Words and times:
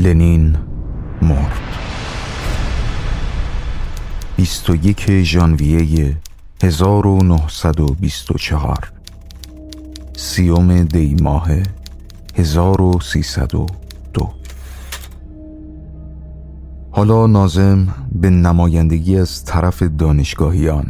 لنین 0.00 0.56
مرد. 1.22 1.60
21 4.36 5.22
ژانویه 5.22 6.16
1924 6.62 8.92
سیوم 10.16 10.84
دی 10.84 11.16
ماه 11.22 11.48
1302 12.36 14.30
حالا 16.90 17.26
نازم 17.26 17.88
به 18.12 18.30
نمایندگی 18.30 19.18
از 19.18 19.44
طرف 19.44 19.82
دانشگاهیان 19.82 20.86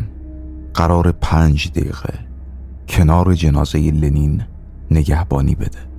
قرار 0.74 1.12
پنج 1.12 1.70
دقیقه 1.70 2.14
کنار 2.88 3.34
جنازه 3.34 3.78
لنین 3.78 4.42
نگهبانی 4.90 5.54
بده. 5.54 5.89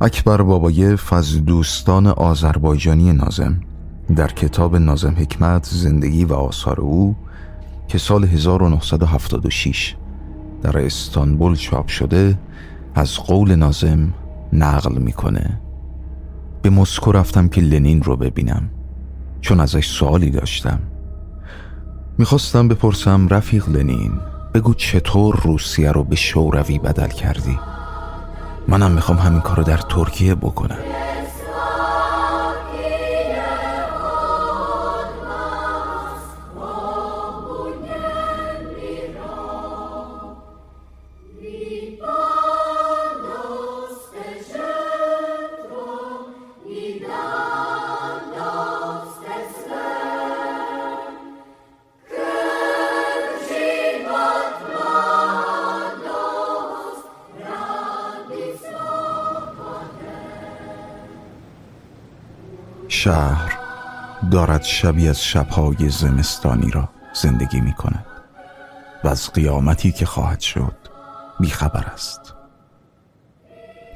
اکبر 0.00 0.42
بابایف 0.42 1.12
از 1.12 1.44
دوستان 1.44 2.06
آذربایجانی 2.06 3.12
نازم 3.12 3.60
در 4.16 4.28
کتاب 4.28 4.76
نازم 4.76 5.14
حکمت 5.18 5.64
زندگی 5.64 6.24
و 6.24 6.32
آثار 6.34 6.80
او 6.80 7.16
که 7.88 7.98
سال 7.98 8.24
1976 8.24 9.96
در 10.62 10.78
استانبول 10.78 11.56
چاپ 11.56 11.88
شده 11.88 12.38
از 12.94 13.16
قول 13.16 13.54
نازم 13.54 14.14
نقل 14.52 14.98
می‌کنه. 14.98 15.60
به 16.62 16.70
مسکو 16.70 17.12
رفتم 17.12 17.48
که 17.48 17.60
لنین 17.60 18.02
رو 18.02 18.16
ببینم 18.16 18.70
چون 19.40 19.60
ازش 19.60 19.86
سوالی 19.86 20.30
داشتم. 20.30 20.78
می‌خواستم 22.18 22.68
بپرسم 22.68 23.28
رفیق 23.28 23.68
لنین 23.68 24.12
بگو 24.54 24.74
چطور 24.74 25.40
روسیه 25.44 25.92
رو 25.92 26.04
به 26.04 26.16
شوروی 26.16 26.78
بدل 26.78 27.08
کردی؟ 27.08 27.58
منم 28.68 28.90
می‌خوام 28.90 29.18
همین 29.18 29.40
کارو 29.40 29.62
در 29.62 29.76
ترکیه 29.76 30.34
بکنم. 30.34 30.78
شهر 63.08 63.58
دارد 64.30 64.62
شبی 64.62 65.08
از 65.08 65.24
شبهای 65.24 65.88
زمستانی 65.88 66.70
را 66.70 66.88
زندگی 67.12 67.60
می 67.60 67.72
کند 67.72 68.06
و 69.04 69.08
از 69.08 69.32
قیامتی 69.32 69.92
که 69.92 70.06
خواهد 70.06 70.40
شد 70.40 70.74
بیخبر 71.40 71.84
است. 71.84 72.34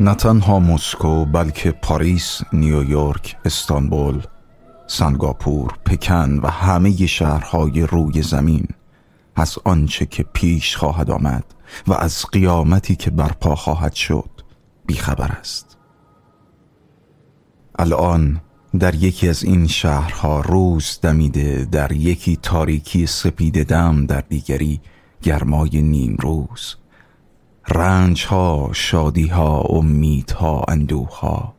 نه 0.01 0.15
تنها 0.15 0.59
مسکو 0.61 1.25
بلکه 1.25 1.71
پاریس، 1.71 2.41
نیویورک، 2.53 3.37
استانبول، 3.45 4.23
سنگاپور، 4.87 5.79
پکن 5.85 6.41
و 6.43 6.51
همه 6.51 7.07
شهرهای 7.07 7.83
روی 7.83 8.23
زمین 8.23 8.69
از 9.37 9.59
آنچه 9.65 10.07
که 10.07 10.23
پیش 10.23 10.77
خواهد 10.77 11.11
آمد 11.11 11.45
و 11.87 11.93
از 11.93 12.25
قیامتی 12.33 12.97
که 12.97 13.11
برپا 13.11 13.55
خواهد 13.55 13.93
شد 13.93 14.31
بیخبر 14.87 15.33
است. 15.33 15.79
الان 17.79 18.41
در 18.79 18.95
یکی 18.95 19.29
از 19.29 19.45
این 19.45 19.67
شهرها 19.67 20.41
روز 20.41 20.99
دمیده 21.03 21.69
در 21.73 21.93
یکی 21.93 22.37
تاریکی 22.37 23.07
سپید 23.07 23.67
دم 23.67 24.07
در 24.07 24.21
دیگری 24.21 24.81
گرمای 25.23 25.83
نیم 25.83 26.17
روز. 26.21 26.77
رنج 27.69 28.27
ها 28.27 28.71
شادی 28.73 29.27
ها 29.27 29.61
امید 29.61 30.31
ها 30.31 30.65
اندوه 30.69 31.19
ها 31.19 31.55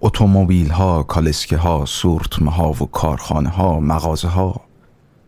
اتومبیل 0.00 0.70
ها 0.70 1.02
کالسکه 1.02 1.56
ها 1.56 1.84
سورتمه 1.84 2.50
ها 2.50 2.70
و 2.70 2.74
کارخانه 2.74 3.48
ها 3.48 3.80
مغازه 3.80 4.28
ها 4.28 4.60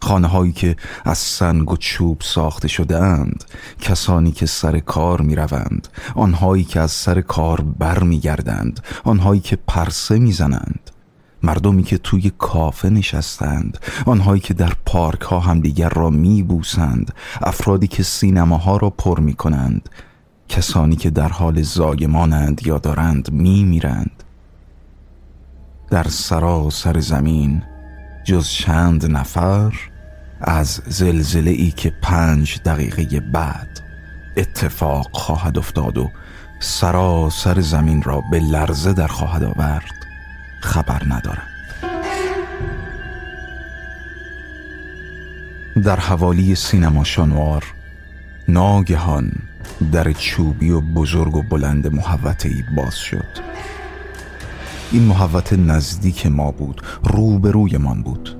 خانه 0.02 0.26
هایی 0.26 0.52
که 0.52 0.76
از 1.04 1.18
سنگ 1.18 1.70
و 1.70 1.76
چوب 1.76 2.20
ساخته 2.20 2.68
شده 2.68 2.98
اند 2.98 3.44
کسانی 3.80 4.32
که 4.32 4.46
سر 4.46 4.78
کار 4.78 5.20
می 5.20 5.34
روند 5.34 5.88
آنهایی 6.14 6.64
که 6.64 6.80
از 6.80 6.90
سر 6.90 7.20
کار 7.20 7.60
بر 7.60 8.02
می 8.02 8.20
گردند 8.20 8.80
آنهایی 9.04 9.40
که 9.40 9.56
پرسه 9.56 10.18
می 10.18 10.32
زنند 10.32 10.91
مردمی 11.42 11.82
که 11.82 11.98
توی 11.98 12.32
کافه 12.38 12.90
نشستند 12.90 13.78
آنهایی 14.06 14.40
که 14.40 14.54
در 14.54 14.72
پارک 14.86 15.20
ها 15.20 15.40
همدیگر 15.40 15.88
را 15.88 16.10
می 16.10 16.42
بوسند 16.42 17.14
افرادی 17.42 17.86
که 17.86 18.02
سینماها 18.02 18.76
را 18.76 18.90
پر 18.90 19.20
می 19.20 19.34
کنند 19.34 19.88
کسانی 20.48 20.96
که 20.96 21.10
در 21.10 21.28
حال 21.28 21.62
زایمانند 21.62 22.66
یا 22.66 22.78
دارند 22.78 23.32
می 23.32 23.64
میرند 23.64 24.22
در 25.90 26.02
سراسر 26.08 27.00
زمین 27.00 27.62
جز 28.24 28.48
چند 28.48 29.10
نفر 29.10 29.72
از 30.40 30.80
زلزله 30.86 31.50
ای 31.50 31.70
که 31.70 31.92
پنج 32.02 32.60
دقیقه 32.64 33.20
بعد 33.20 33.80
اتفاق 34.36 35.08
خواهد 35.12 35.58
افتاد 35.58 35.98
و 35.98 36.10
سراسر 36.60 37.60
زمین 37.60 38.02
را 38.02 38.22
به 38.30 38.40
لرزه 38.40 38.92
در 38.92 39.06
خواهد 39.06 39.44
آورد. 39.44 40.01
خبر 40.64 41.02
ندارم. 41.08 41.48
در 45.84 46.00
حوالی 46.00 46.54
سینما 46.54 47.04
شانوار 47.04 47.64
ناگهان 48.48 49.32
در 49.92 50.12
چوبی 50.12 50.70
و 50.70 50.80
بزرگ 50.80 51.36
و 51.36 51.42
بلند 51.42 51.94
محوطه 51.94 52.48
ای 52.48 52.62
باز 52.76 52.96
شد. 52.96 53.52
این 54.92 55.02
محوطه 55.02 55.56
نزدیک 55.56 56.26
ما 56.26 56.50
بود 56.50 56.82
روبروی 57.04 57.76
من 57.76 58.02
بود. 58.02 58.38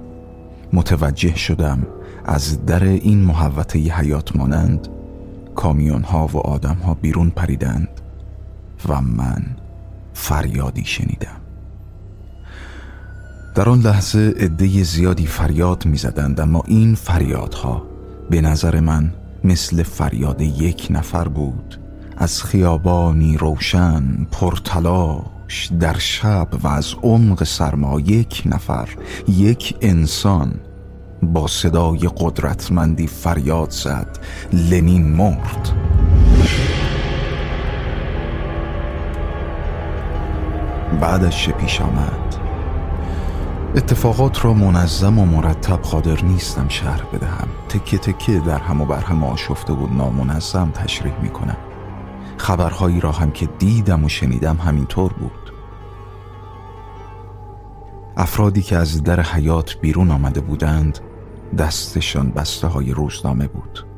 متوجه 0.73 1.37
شدم 1.37 1.87
از 2.25 2.67
در 2.67 2.85
این 2.85 3.19
محوطه 3.25 3.79
حیات 3.79 4.37
مانند 4.37 4.89
کامیون 5.55 6.03
ها 6.03 6.27
و 6.27 6.37
آدم 6.37 6.77
ها 6.77 6.95
بیرون 6.95 7.31
پریدند 7.31 7.89
و 8.89 9.01
من 9.01 9.43
فریادی 10.15 10.85
شنیدم. 10.85 11.42
در 13.55 13.69
آن 13.69 13.81
لحظه 13.81 14.35
عده 14.39 14.83
زیادی 14.83 15.27
فریاد 15.27 15.87
می‌زدند 15.87 16.41
اما 16.41 16.63
این 16.67 16.95
فریادها 16.95 17.83
به 18.31 18.41
نظر 18.41 18.81
من 18.81 19.13
مثل 19.45 19.83
فریاد 19.83 20.41
یک 20.41 20.87
نفر 20.91 21.29
بود. 21.29 21.81
از 22.17 22.43
خیابانی 22.43 23.37
روشن 23.37 24.03
پرتلاش 24.31 25.71
در 25.81 25.99
شب 25.99 26.49
و 26.63 26.69
از 26.69 26.95
عمق 27.03 27.45
سرما 27.45 28.01
یک 28.01 28.43
نفر 28.47 28.89
یک 29.29 29.75
انسان 29.81 30.55
با 31.23 31.47
صدای 31.47 32.11
قدرتمندی 32.17 33.07
فریاد 33.07 33.71
زد. 33.71 34.19
لنین 34.53 35.17
مرد. 35.17 35.73
بعدش 41.01 41.49
پیش 41.51 41.81
آمد. 41.81 42.42
اتفاقات 43.77 44.45
را 44.45 44.55
منظم 44.55 45.19
و 45.19 45.27
مرتب 45.27 45.77
قادر 45.77 46.25
نیستم 46.25 46.69
شهر 46.69 47.03
بدهم. 47.03 47.49
تکه 47.69 47.99
تکه 47.99 48.39
در 48.39 48.59
هم 48.59 48.81
و 48.81 48.85
بر 48.85 49.01
هم 49.01 49.25
آشفته 49.25 49.73
و 49.73 49.95
نامنظم 49.95 50.71
تشریح 50.71 51.21
می 51.23 51.29
کنم 51.29 51.57
خبرهایی 52.37 53.01
را 53.01 53.13
هم 53.13 53.31
که 53.31 53.47
دیدم 53.47 54.05
و 54.05 54.09
شنیدم 54.09 54.57
همینطور 54.57 55.13
بود. 55.13 55.53
افرادی 58.17 58.63
که 58.63 58.77
از 58.77 59.03
در 59.03 59.21
حیات 59.21 59.77
بیرون 59.81 60.11
آمده 60.11 60.41
بودند 60.41 60.99
دستشان 61.59 62.31
بسته 62.31 62.67
های 62.67 62.91
روزنامه 62.91 63.49
بود. 63.49 63.92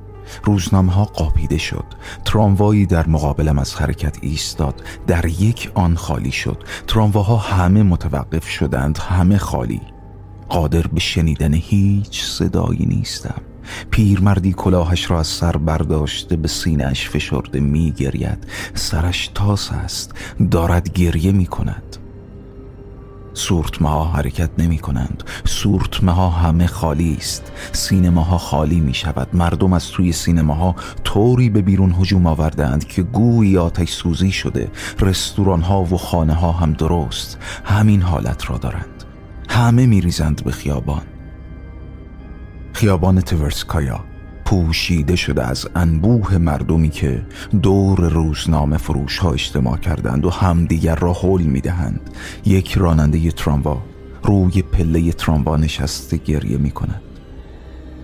روزنامه 0.44 0.92
ها 0.92 1.04
قاپیده 1.04 1.58
شد. 1.58 1.84
تراموایی 2.24 2.86
در 2.86 3.06
مقابلم 3.06 3.58
از 3.58 3.74
حرکت 3.74 4.16
ایستاد. 4.20 4.82
در 5.06 5.26
یک 5.26 5.70
آن 5.74 5.96
خالی 5.96 6.32
شد. 6.32 6.64
ترامواها 6.86 7.36
همه 7.36 7.82
متوقف 7.82 8.48
شدند 8.48 8.98
همه 8.98 9.38
خالی. 9.38 9.80
قادر 10.48 10.82
به 10.86 11.00
شنیدن 11.00 11.54
هیچ 11.54 12.24
صدایی 12.24 12.86
نیستم. 12.86 13.40
پیرمردی 13.90 14.52
کلاهش 14.52 15.10
را 15.10 15.18
از 15.18 15.26
سر 15.26 15.56
برداشته 15.56 16.36
به 16.36 16.48
سینهش 16.48 17.08
فشرده 17.08 17.60
می 17.60 17.92
گرید 17.92 18.46
سرش 18.74 19.30
تاس 19.34 19.72
است. 19.72 20.12
دارد 20.50 20.92
گریه 20.92 21.32
می 21.32 21.46
کند 21.46 21.96
سورتمه 23.34 23.88
ها 23.88 24.04
حرکت 24.04 24.50
نمی 24.58 24.78
کنند 24.78 25.22
سورتمه 25.44 26.12
ها 26.12 26.30
همه 26.30 26.66
خالی 26.66 27.16
است. 27.18 27.52
سینما 27.72 28.22
ها 28.22 28.38
خالی 28.38 28.80
می 28.80 28.94
شود 28.94 29.28
مردم 29.32 29.72
از 29.72 29.90
توی 29.90 30.12
سینما 30.12 30.54
ها 30.54 30.74
طوری 31.04 31.50
به 31.50 31.62
بیرون 31.62 31.94
هجوم 32.00 32.26
آوردند 32.26 32.84
که 32.84 33.02
گویی 33.02 33.58
آتش 33.58 33.90
سوزی 33.90 34.32
شده. 34.32 34.70
رستوران 35.00 35.62
ها 35.62 35.82
و 35.82 35.98
خانه 35.98 36.34
ها 36.34 36.52
هم 36.52 36.72
درست. 36.72 37.38
همین 37.64 38.02
حالت 38.02 38.50
را 38.50 38.58
دارند. 38.58 39.04
همه 39.48 39.86
می 39.86 40.00
ریزند 40.00 40.44
به 40.44 40.50
خیابان. 40.52 41.02
خیابان 42.72 43.20
تورسکایا. 43.20 44.13
پوشیده 44.44 45.16
شده 45.16 45.46
از 45.46 45.68
انبوه 45.74 46.38
مردمی 46.38 46.90
که 46.90 47.26
دور 47.62 48.08
روزنامه 48.08 48.76
فروش 48.76 49.18
ها 49.18 49.32
اجتماع 49.32 49.76
کردند 49.76 50.24
و 50.24 50.30
همدیگر 50.30 50.94
را 50.94 51.12
حل 51.12 51.42
می 51.42 51.60
دهند 51.60 52.10
یک 52.44 52.72
راننده 52.72 53.30
تراموا 53.30 53.82
روی 54.22 54.62
پله 54.62 55.12
تراموا 55.12 55.56
نشسته 55.56 56.16
گریه 56.16 56.58
می 56.58 56.70
کند 56.70 57.13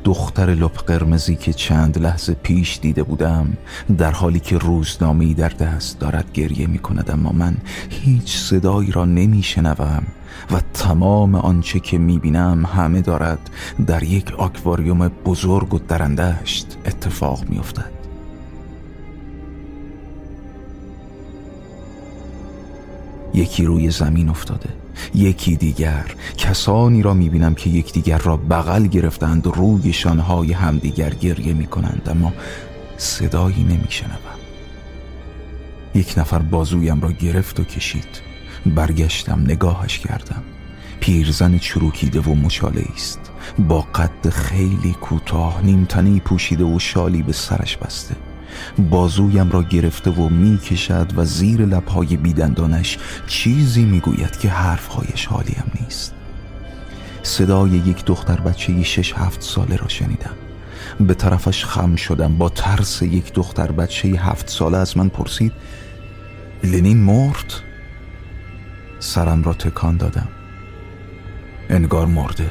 دختر 0.05 0.47
لپ 0.47 0.85
قرمزی 0.85 1.37
که 1.37 1.52
چند 1.52 1.99
لحظه 1.99 2.35
پیش 2.35 2.79
دیده 2.82 3.02
بودم 3.02 3.56
در 3.99 4.11
حالی 4.11 4.41
که 4.41 4.58
روزنامه 4.58 5.35
در 5.35 5.49
دست 5.49 5.99
دارد 5.99 6.32
گریه 6.32 6.67
می 6.67 6.79
کند 6.79 7.11
اما 7.11 7.32
من 7.32 7.56
هیچ 7.91 8.37
صدایی 8.37 8.91
را 8.91 9.05
نمی 9.05 9.43
شنوم 9.43 10.02
و 10.50 10.61
تمام 10.75 11.35
آنچه 11.35 11.81
که 11.81 11.99
می 11.99 12.19
بینم 12.19 12.67
همه 12.67 13.00
دارد 13.00 13.50
در 13.87 14.02
یک 14.02 14.32
آکواریوم 14.32 15.08
بزرگ 15.08 15.75
و 15.75 15.79
درندشت 15.79 16.79
اتفاق 16.87 17.44
می 17.49 17.58
افتد. 17.58 17.91
یکی 23.35 23.64
روی 23.64 23.91
زمین 23.91 24.29
افتاده 24.29 24.80
یکی 25.14 25.56
دیگر 25.56 26.04
کسانی 26.37 27.02
را 27.02 27.14
می‌بینم 27.14 27.54
که 27.54 27.70
یکدیگر 27.70 28.19
را 28.19 28.37
بغل 28.37 28.87
گرفتند 28.87 29.46
روی 29.46 29.92
شانهای 29.92 30.52
همدیگر 30.52 31.10
گریه 31.10 31.52
می‌کنند 31.52 32.08
اما 32.10 32.32
صدایی 32.96 33.64
نمیشنوم. 33.64 34.40
یک 35.94 36.14
نفر 36.16 36.38
بازویم 36.38 37.00
را 37.00 37.12
گرفت 37.12 37.60
و 37.60 37.64
کشید. 37.64 38.20
برگشتم 38.66 39.40
نگاهش 39.40 39.98
کردم. 39.98 40.42
پیرزن 41.00 41.58
چروکیده 41.58 42.20
و 42.20 42.34
مچاله 42.34 42.84
است 42.94 43.20
با 43.58 43.81
قد 43.81 44.28
خیلی 44.28 44.96
کوتاه 45.00 45.64
نیمتنی 45.64 46.20
پوشیده 46.20 46.64
و 46.64 46.78
شالی 46.78 47.22
به 47.22 47.32
سرش 47.32 47.76
بسته. 47.76 48.16
بازویم 48.78 49.50
را 49.50 49.62
گرفته 49.62 50.10
و 50.10 50.28
می‌کشد 50.28 51.12
و 51.16 51.24
زیر 51.24 51.66
لبهای 51.66 52.16
بیدندانش 52.16 52.98
چیزی 53.26 53.84
می‌گوید 53.84 54.38
که 54.38 54.48
حرفهایش 54.48 55.26
حالیم 55.26 55.72
نیست. 55.80 56.14
صدای 57.22 57.70
یک 57.70 58.04
دختر 58.04 58.40
بچه 58.40 58.82
شش 58.82 59.12
هفت 59.12 59.42
ساله 59.42 59.76
را 59.76 59.88
شنیدم. 59.88 60.34
به 61.00 61.14
طرفش 61.14 61.64
خم 61.64 61.96
شدم. 61.96 62.38
با 62.38 62.48
ترس 62.48 63.02
یک 63.02 63.32
دختر 63.32 63.72
بچه 63.72 64.08
هفت 64.08 64.48
ساله 64.48 64.78
از 64.78 64.96
من 64.96 65.08
پرسید 65.08 65.52
لنین 66.64 66.98
مرد؟ 66.98 67.52
سرم 68.98 69.42
را 69.42 69.52
تکان 69.52 69.96
دادم. 69.96 70.28
انگار 71.68 72.06
مرده. 72.06 72.50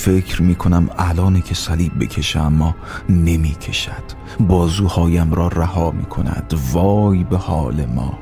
فکر 0.00 0.42
می 0.42 0.54
کنم 0.54 0.88
الانه 0.98 1.40
که 1.40 1.54
صلیب 1.54 1.92
بکشه 2.00 2.40
اما 2.40 2.74
نمی 3.08 3.54
کشد 3.54 4.02
بازوهایم 4.40 5.34
را 5.34 5.48
رها 5.48 5.90
می 5.90 6.04
کند 6.04 6.54
وای 6.72 7.24
به 7.24 7.36
حال 7.36 7.86
ما. 7.86 8.18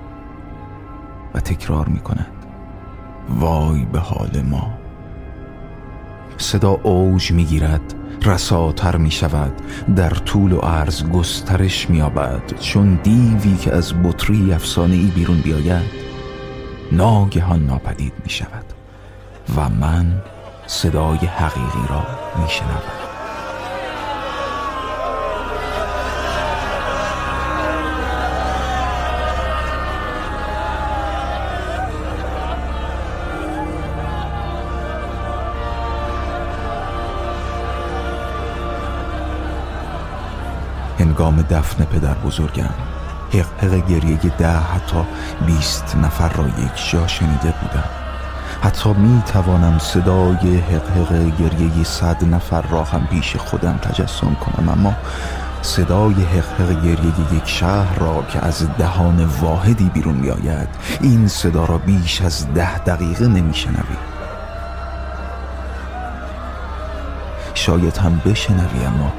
و 1.34 1.40
تکرار 1.40 1.88
می 1.88 1.98
کند 1.98 2.32
وای 3.28 3.84
به 3.84 3.98
حال 3.98 4.42
ما. 4.50 4.70
صدا 6.38 6.70
اوج 6.70 7.30
می 7.30 7.44
گیرد 7.44 7.94
رساتر 8.22 8.96
می 8.96 9.10
شود 9.10 9.52
در 9.96 10.10
طول 10.10 10.52
و 10.52 10.58
عرض 10.58 11.02
گسترش 11.02 11.90
می 11.90 12.02
آبد 12.02 12.58
چون 12.60 12.94
دیوی 13.02 13.56
که 13.56 13.74
از 13.74 13.94
بطری 14.02 14.52
افسانه 14.52 14.94
ای 14.94 15.06
بیرون 15.06 15.40
بیاید 15.40 16.08
ناگهان 16.92 17.66
ناپدید 17.66 18.12
می 18.24 18.30
شود 18.30 18.64
و 19.56 19.68
من 19.68 20.22
صدای 20.70 21.16
حقیقی 21.16 21.88
را 21.88 22.02
می 22.36 22.48
شنود 22.48 22.82
هنگام 40.98 41.42
دفن 41.42 41.84
پدر 41.84 42.14
بزرگم 42.14 42.74
حق 43.32 43.88
گریه 43.88 44.36
ده 44.38 44.48
حتی 44.48 45.04
بیست 45.46 45.96
نفر 45.96 46.28
را 46.28 46.48
یک 46.48 46.90
جا 46.90 47.06
شنیده 47.06 47.54
بودم. 47.60 48.07
حتی 48.62 48.92
می 48.92 49.22
توانم 49.22 49.78
صدای 49.78 50.56
حق 50.56 51.08
گریه 51.38 51.84
صد 51.84 52.24
نفر 52.24 52.62
را 52.62 52.84
هم 52.84 53.06
پیش 53.06 53.36
خودم 53.36 53.78
تجسم 53.82 54.34
کنم 54.34 54.68
اما 54.68 54.94
صدای 55.62 56.14
حق 56.14 56.82
گریه 56.82 57.36
یک 57.36 57.48
شهر 57.48 57.98
را 57.98 58.22
که 58.32 58.46
از 58.46 58.68
دهان 58.78 59.24
واحدی 59.24 59.90
بیرون 59.94 60.14
می 60.14 60.30
آید 60.30 60.68
این 61.00 61.28
صدا 61.28 61.64
را 61.64 61.78
بیش 61.78 62.22
از 62.22 62.54
ده 62.54 62.78
دقیقه 62.78 63.26
نمی 63.26 63.54
شنوی 63.54 63.96
شاید 67.54 67.96
هم 67.96 68.20
بشنوی 68.26 68.84
اما 68.86 69.12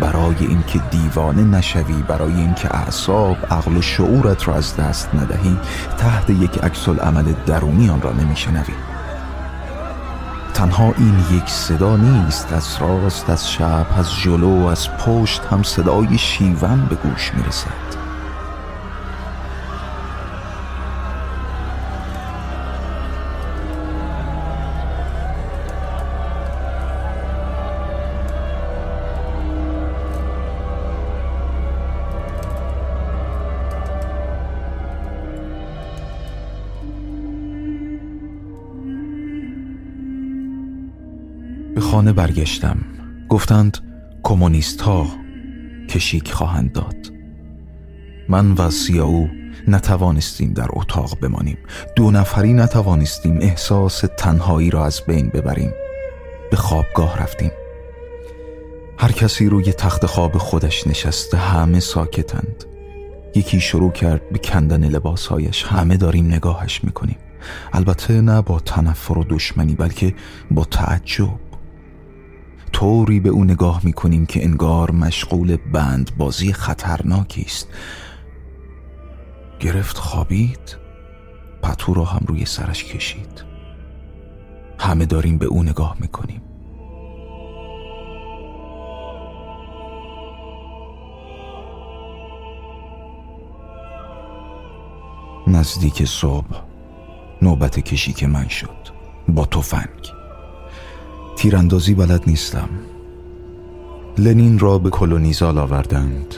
برای 0.00 0.34
اینکه 0.40 0.78
دیوانه 0.90 1.42
نشوی 1.42 2.02
برای 2.08 2.34
اینکه 2.34 2.76
اعصاب 2.76 3.36
عقل 3.50 3.76
و 3.76 3.82
شعورت 3.82 4.48
را 4.48 4.54
از 4.54 4.76
دست 4.76 5.14
ندهی 5.14 5.56
تحت 5.98 6.30
یک 6.30 6.58
عکس 6.64 6.88
عمل 6.88 7.32
درونی 7.46 7.90
آن 7.90 8.02
را 8.02 8.12
نمیشنوی. 8.12 8.74
تنها 10.54 10.94
این 10.98 11.24
یک 11.32 11.48
صدا 11.48 11.96
نیست 11.96 12.52
از 12.52 12.76
راست 12.80 13.30
از 13.30 13.50
شب 13.50 13.86
از 13.98 14.12
جلو 14.22 14.66
از 14.66 14.88
پشت 14.90 15.42
هم 15.50 15.62
صدای 15.62 16.18
شیون 16.18 16.86
به 16.90 16.96
گوش 16.96 17.32
می‌رسد. 17.34 17.95
خانه 41.96 42.12
برگشتم. 42.12 42.76
گفتند 43.28 43.78
کمونیست 44.22 44.80
ها 44.80 45.06
کشیک 45.88 46.32
خواهند 46.32 46.72
داد. 46.72 46.96
من 48.28 48.52
و 48.52 48.70
سیاو 48.70 49.28
نتوانستیم 49.68 50.52
در 50.52 50.66
اتاق 50.70 51.20
بمانیم. 51.20 51.58
دو 51.96 52.10
نفری 52.10 52.52
نتوانستیم 52.52 53.38
احساس 53.40 54.04
تنهایی 54.16 54.70
را 54.70 54.86
از 54.86 55.02
بین 55.06 55.28
ببریم. 55.28 55.72
به 56.50 56.56
خوابگاه 56.56 57.22
رفتیم. 57.22 57.50
هر 58.98 59.12
کسی 59.12 59.48
روی 59.48 59.72
تخت 59.72 60.06
خواب 60.06 60.38
خودش 60.38 60.86
نشسته 60.86 61.36
همه 61.36 61.80
ساکتند. 61.80 62.64
یکی 63.34 63.60
شروع 63.60 63.92
کرد 63.92 64.30
به 64.30 64.38
کندن 64.38 64.84
لباسهایش. 64.84 65.64
همه 65.64 65.96
داریم 65.96 66.26
نگاهش 66.26 66.84
می‌کنیم. 66.84 67.16
البته 67.72 68.20
نه 68.20 68.42
با 68.42 68.60
تنفر 68.60 69.18
و 69.18 69.24
دشمنی 69.24 69.74
بلکه 69.74 70.14
با 70.50 70.64
تعجب. 70.64 71.45
طوری 72.72 73.20
به 73.20 73.28
او 73.28 73.44
نگاه 73.44 73.80
می‌کنیم 73.84 74.26
که 74.26 74.44
انگار 74.44 74.90
مشغول 74.90 75.56
بند 75.56 76.16
بازی 76.16 76.52
خطرناکی 76.52 77.42
است. 77.42 77.68
گرفت 79.60 79.98
خوابید 79.98 80.76
پتو 81.62 81.94
را 81.94 82.04
هم 82.04 82.24
روی 82.26 82.44
سرش 82.44 82.84
کشید. 82.84 83.44
همه 84.78 85.06
داریم 85.06 85.38
به 85.38 85.46
او 85.46 85.62
نگاه 85.62 85.96
می‌کنیم. 86.00 86.42
نزدیک 95.46 96.04
صبح 96.04 96.62
نوبت 97.42 97.80
کشیک 97.80 98.24
من 98.24 98.48
شد 98.48 98.88
با 99.28 99.46
تفنگ. 99.46 100.15
تیراندازی 101.36 101.94
بلد 101.94 102.22
نیستم. 102.26 102.68
لنین 104.18 104.58
را 104.58 104.78
به 104.78 104.90
کلونیزال 104.90 105.58
آوردند. 105.58 106.34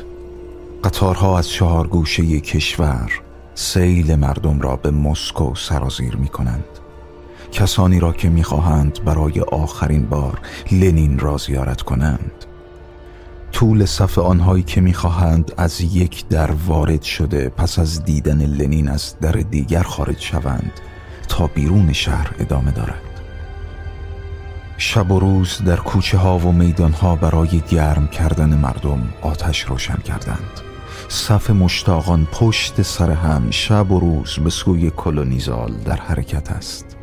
قطارها 0.84 1.38
از 1.38 1.48
چهار 1.48 1.86
گوشه 1.86 2.40
کشور 2.40 3.10
سیل 3.54 4.14
مردم 4.14 4.60
را 4.60 4.76
به 4.76 4.90
مسکو 4.90 5.54
سرازیر 5.54 6.16
می 6.16 6.28
کنند 6.28 6.64
کسانی 7.52 8.00
را 8.00 8.12
که 8.12 8.28
می‌خواهند 8.28 9.04
برای 9.04 9.40
آخرین 9.40 10.06
بار 10.06 10.40
لنین 10.72 11.18
را 11.18 11.36
زیارت 11.36 11.82
کنند. 11.82 12.32
طول 13.52 13.84
صف 13.84 14.18
آنهایی 14.18 14.62
که 14.62 14.80
می‌خواهند 14.80 15.52
از 15.56 15.80
یک 15.80 16.28
در 16.28 16.50
وارد 16.50 17.02
شده 17.02 17.48
پس 17.48 17.78
از 17.78 18.04
دیدن 18.04 18.42
لنین 18.42 18.88
از 18.88 19.14
در 19.20 19.32
دیگر 19.32 19.82
خارج 19.82 20.20
شوند 20.20 20.72
تا 21.28 21.46
بیرون 21.46 21.92
شهر 21.92 22.34
ادامه 22.38 22.70
دارد. 22.70 23.07
شب 24.80 25.10
و 25.10 25.18
روز 25.20 25.62
در 25.66 25.76
کوچه 25.76 26.18
ها 26.18 26.38
و 26.38 26.52
میدان 26.52 26.92
ها 26.92 27.16
برای 27.16 27.62
گرم 27.70 28.08
کردن 28.08 28.54
مردم 28.54 29.08
آتش 29.22 29.60
روشن 29.60 29.96
کردند. 29.96 30.60
صف 31.08 31.50
مشتاقان 31.50 32.28
پشت 32.32 32.82
سر 32.82 33.10
هم 33.10 33.50
شب 33.50 33.92
و 33.92 34.00
روز 34.00 34.38
به 34.44 34.50
سوی 34.50 34.90
کلونیزال 34.90 35.72
در 35.72 35.96
حرکت 35.96 36.50
است. 36.50 36.96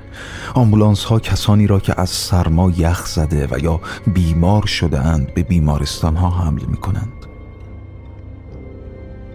آمبولانس 0.54 1.04
ها 1.04 1.20
کسانی 1.20 1.68
را 1.68 1.80
که 1.80 2.02
از 2.02 2.10
سرما 2.10 2.72
یخ 2.72 3.06
زده 3.06 3.48
و 3.52 3.60
یا 3.60 3.82
بیمار 4.14 4.66
شده 4.66 5.00
اند 5.00 5.34
به 5.34 5.44
بیمارستان 5.44 6.16
ها 6.16 6.30
حمل 6.30 6.66
می 6.66 6.78
کنند. 6.78 7.14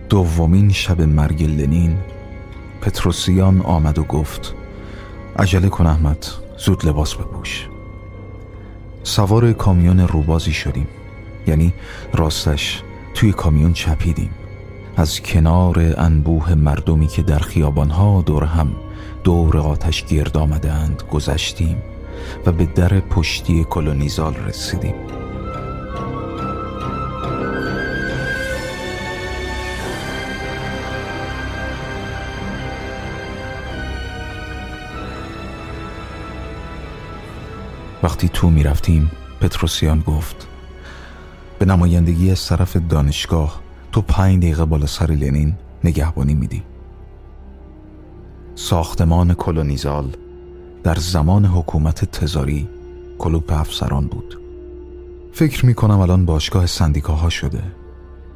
دومین 0.08 0.72
شب 0.72 1.00
مرگ 1.00 1.42
لنین 1.42 1.98
پتروسیان 2.80 3.60
آمد 3.60 3.98
و 3.98 4.02
گفت 4.04 4.54
عجله 5.38 5.68
کن 5.68 5.86
احمد 5.86 6.26
زود 6.58 6.86
لباس 6.86 7.14
بپوش. 7.14 7.69
سوار 9.02 9.52
کامیون 9.52 10.00
روبازی 10.00 10.52
شدیم. 10.52 10.86
یعنی 11.46 11.72
راستش 12.14 12.82
توی 13.14 13.32
کامیون 13.32 13.72
چپیدیم. 13.72 14.30
از 14.96 15.20
کنار 15.22 15.94
انبوه 15.96 16.54
مردمی 16.54 17.06
که 17.06 17.22
در 17.22 17.38
خیابانها 17.38 18.22
دور 18.26 18.44
هم 18.44 18.72
دور 19.24 19.58
آتش 19.58 20.04
گرد 20.04 20.36
آمدند 20.36 21.02
گذشتیم 21.12 21.76
و 22.46 22.52
به 22.52 22.66
در 22.66 23.00
پشتی 23.00 23.64
کلونیزال 23.64 24.34
رسیدیم. 24.34 24.94
وقتی 38.02 38.28
تو 38.28 38.50
می 38.50 38.62
رفتیم 38.62 39.10
پتروسیان 39.40 40.00
گفت 40.00 40.48
به 41.58 41.66
نمایندگی 41.66 42.30
از 42.30 42.46
طرف 42.46 42.76
دانشگاه 42.76 43.60
تو 43.92 44.00
پنج 44.02 44.38
دقیقه 44.38 44.64
بالا 44.64 44.86
سر 44.86 45.06
لنین 45.06 45.54
نگهبانی 45.84 46.34
میدی 46.34 46.62
ساختمان 48.54 49.34
کلونیزال 49.34 50.16
در 50.82 50.94
زمان 50.94 51.44
حکومت 51.44 52.04
تزاری 52.04 52.68
کلوب 53.18 53.52
افسران 53.52 54.06
بود. 54.06 54.40
فکر 55.32 55.66
می 55.66 55.74
کنم 55.74 56.00
الان 56.00 56.24
باشگاه 56.24 56.66
سندیکاها 56.66 57.28
شده. 57.28 57.62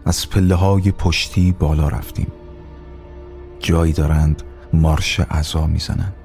از 0.04 0.30
پله 0.30 0.54
های 0.54 0.90
پشتی 0.90 1.52
بالا 1.52 1.88
رفتیم. 1.88 2.32
جایی 3.58 3.92
دارند 3.92 4.42
مارش 4.72 5.20
عزا 5.20 5.66
می‌زنند. 5.66 6.23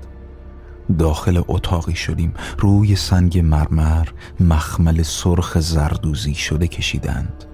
داخل 0.97 1.41
اتاقی 1.47 1.95
شدیم. 1.95 2.33
روی 2.57 2.95
سنگ 2.95 3.39
مرمر 3.39 4.07
مخمل 4.39 5.01
سرخ 5.01 5.59
زردوزی 5.59 6.33
شده 6.33 6.67
کشیدند. 6.67 7.45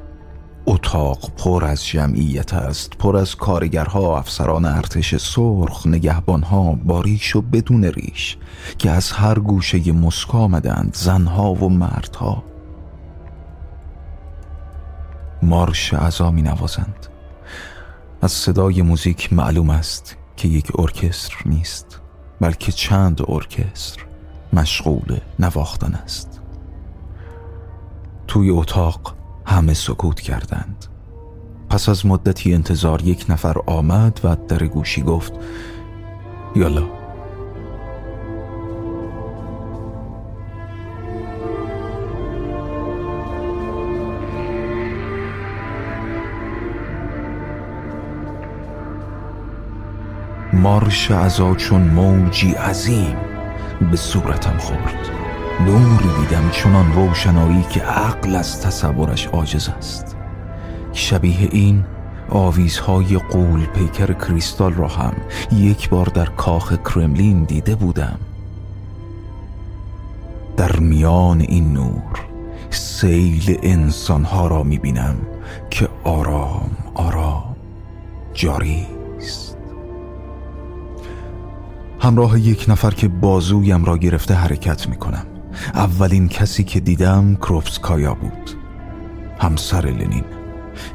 اتاق 0.67 1.31
پر 1.37 1.65
از 1.65 1.85
جمعیت 1.85 2.53
است 2.53 2.97
پر 2.97 3.17
از 3.17 3.35
کارگرها 3.35 4.17
افسران 4.17 4.65
ارتش 4.65 5.15
سرخ 5.15 5.87
نگهبانها 5.87 6.71
با 6.85 7.01
ریش 7.01 7.35
و 7.35 7.41
بدون 7.41 7.83
ریش 7.83 8.37
که 8.77 8.91
از 8.91 9.11
هر 9.11 9.39
گوشه 9.39 9.91
مسکو 9.91 10.37
آمدند 10.37 10.95
زنها 10.95 11.53
و 11.53 11.69
مردها. 11.69 12.43
مارش 15.43 15.93
عزا 15.93 16.31
می 16.31 16.41
نوازند. 16.41 17.07
از 18.21 18.31
صدای 18.31 18.81
موزیک 18.81 19.33
معلوم 19.33 19.69
است 19.69 20.17
که 20.37 20.47
یک 20.47 20.79
ارکستر 20.79 21.35
نیست. 21.45 22.01
بلکه 22.41 22.71
چند 22.71 23.21
ارکستر 23.27 24.05
مشغول 24.53 25.17
نواختن 25.39 25.95
است. 25.95 26.41
توی 28.27 28.49
اتاق 28.49 29.15
همه 29.45 29.73
سکوت 29.73 30.19
کردند. 30.21 30.85
پس 31.69 31.89
از 31.89 32.05
مدتی 32.05 32.53
انتظار 32.53 33.01
یک 33.01 33.25
نفر 33.29 33.55
آمد 33.65 34.19
و 34.23 34.35
در 34.47 34.67
گوشی 34.67 35.01
گفت 35.01 35.33
یالا. 36.55 36.94
مارش 50.65 51.11
عزا 51.11 51.55
چون 51.55 51.81
موجی 51.81 52.51
عظیم 52.51 53.15
به 53.91 53.97
صورتم 53.97 54.57
خورد. 54.57 55.09
نوری 55.65 56.09
دیدم 56.19 56.49
چنان 56.51 56.93
روشنایی 56.93 57.65
که 57.69 57.81
عقل 57.81 58.35
از 58.35 58.61
تصورش 58.61 59.27
عاجز 59.27 59.69
است. 59.69 60.15
شبیه 60.93 61.49
این 61.51 61.83
آویزهای 62.29 63.17
قول 63.17 63.65
پیکر 63.65 64.13
کریستال 64.13 64.73
را 64.73 64.87
هم 64.87 65.13
یک 65.51 65.89
بار 65.89 66.05
در 66.05 66.25
کاخ 66.25 66.73
کرملین 66.73 67.43
دیده 67.43 67.75
بودم. 67.75 68.19
در 70.57 70.75
میان 70.75 71.41
این 71.41 71.73
نور 71.73 72.25
سیل 72.69 73.59
انسانها 73.63 74.47
را 74.47 74.63
می‌بینم 74.63 75.15
که 75.69 75.89
آرام 76.03 76.71
آرام 76.93 77.55
جاری. 78.33 78.94
همراه 82.05 82.39
یک 82.39 82.65
نفر 82.67 82.91
که 82.91 83.07
بازویم 83.07 83.85
را 83.85 83.97
گرفته 83.97 84.33
حرکت 84.33 84.89
می‌کنم. 84.89 85.25
اولین 85.73 86.27
کسی 86.27 86.63
که 86.63 86.79
دیدم 86.79 87.35
کروفسکایا 87.35 88.13
بود. 88.13 88.51
همسر 89.39 89.85
لنین. 89.85 90.23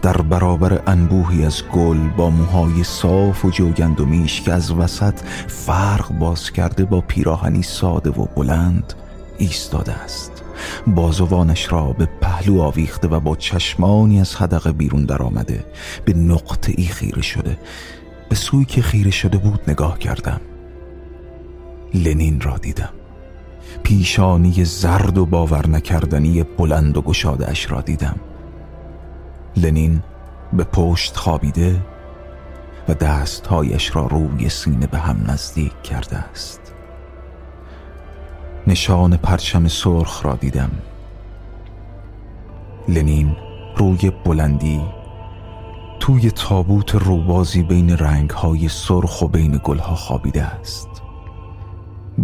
در 0.03 0.17
برابر 0.17 0.83
انبوهی 0.87 1.45
از 1.45 1.63
گل 1.73 2.09
با 2.09 2.31
موهای 2.31 2.85
صاف 2.85 3.45
و 3.45 3.51
جوگندمیش 3.51 4.41
که 4.41 4.53
از 4.53 4.71
وسط 4.71 5.21
فرق 5.49 6.13
باز 6.13 6.51
کرده 6.51 6.85
با 6.85 7.01
پیراهنی 7.01 7.63
ساده 7.63 8.11
و 8.11 8.27
بلند 8.37 8.95
ایستاده 9.39 9.93
است. 9.93 10.43
بازوانش 10.87 11.73
را 11.73 11.93
به 11.93 12.09
پهلو 12.21 12.61
آویخته 12.61 13.09
و 13.09 13.21
با 13.21 13.37
چشمانی 13.37 14.21
از 14.21 14.37
حدقه 14.37 14.73
بیرون 14.73 15.05
در 15.05 15.23
آمده 15.23 15.65
به 16.05 16.13
نقطه 16.13 16.75
ای 16.77 16.85
خیره 16.85 17.23
شده. 17.23 17.59
به 18.29 18.35
سوی 18.35 18.65
که 18.65 18.83
خیره 18.83 19.11
شده 19.11 19.39
بود 19.39 19.61
نگاه 19.69 19.99
کردم. 19.99 20.41
لنین 21.95 22.41
را 22.41 22.57
دیدم. 22.57 22.93
پیشانی 23.83 24.65
زرد 24.65 25.19
و 25.19 25.27
باور 25.27 25.67
نکردنی 25.67 26.43
بلند 26.43 26.97
و 26.97 27.03
گشاده 27.03 27.51
اش 27.51 27.71
را 27.71 27.81
دیدم. 27.81 28.17
لنین 29.57 30.03
به 30.53 30.65
پشت 30.65 31.17
خوابیده 31.17 31.81
و 32.89 32.95
دستهایش 32.95 33.97
را 33.97 34.07
روی 34.07 34.49
سینه 34.49 34.87
به 34.87 34.99
هم 34.99 35.25
نزدیک 35.29 35.83
کرده 35.83 36.17
است. 36.17 36.61
نشان 38.67 39.17
پرچم 39.17 39.69
سرخ 39.69 40.27
را 40.27 40.35
دیدم. 40.35 40.71
لنین 42.89 43.37
روی 43.77 44.13
بلندی 44.25 44.81
توی 46.01 46.31
تابوت 46.31 46.95
روبازی 46.95 47.63
بین 47.63 47.91
رنگهای 47.99 48.69
سرخ 48.69 49.23
و 49.23 49.29
بین 49.29 49.61
گلها 49.65 49.95
خوابیده 49.95 50.43
است. 50.43 51.00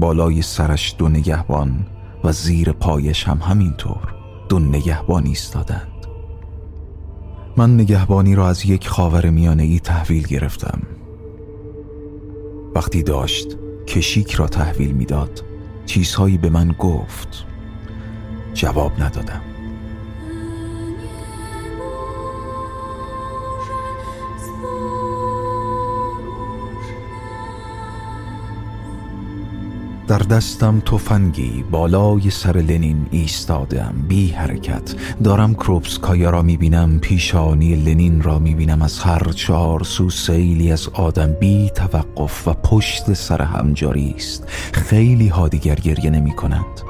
بالای 0.00 0.43
سرش 0.43 0.95
دو 0.99 1.09
نگهبان 1.09 1.87
و 2.25 2.33
زیر 2.33 2.73
پایش 2.73 3.25
هم 3.25 3.38
همینطور 3.38 4.15
دو 4.49 4.59
نگهبان 4.59 5.26
ایستادند. 5.26 6.07
من 7.57 7.75
نگهبانی 7.75 8.35
را 8.35 8.49
از 8.49 8.67
یک 8.67 8.88
خاور 8.88 9.31
میانه 9.31 9.62
ای 9.62 9.81
تحویل 9.81 10.26
گرفتم. 10.26 10.83
وقتی 12.75 13.03
داشت 13.03 13.57
کشیک 13.87 14.33
را 14.33 14.47
تحویل 14.47 14.93
می‌داد 14.93 15.45
چیزهایی 15.87 16.38
به 16.38 16.50
من 16.50 16.75
گفت. 16.79 17.47
جواب 18.55 18.93
ندادم. 19.03 19.55
در 30.08 30.18
دستم 30.18 30.80
تفنگی 30.80 31.64
بالای 31.70 32.30
سر 32.30 32.56
لنین 32.56 33.06
ایستادم 33.10 33.94
بی 34.08 34.28
حرکت. 34.28 34.94
دارم 35.25 35.54
کروپسکایا 35.54 36.30
را 36.30 36.42
می‌بینم 36.42 36.98
پیشانی 36.98 37.75
لنین 37.75 38.22
را 38.22 38.38
می‌بینم. 38.38 38.82
از 38.82 38.98
هر 38.98 39.32
چهار 39.32 39.84
سو 39.84 40.10
سیلی 40.10 40.72
از 40.72 40.88
آدم 40.88 41.32
بی 41.32 41.70
توقف 41.70 42.48
و 42.48 42.52
پشت 42.52 43.12
سر 43.12 43.42
هم 43.42 43.72
جاری 43.72 44.14
است. 44.16 44.44
خیلی 44.72 45.28
ها 45.28 45.48
دیگر 45.48 45.75
گریه 45.75 46.10
نمی 46.10 46.32
کنند 46.32 46.80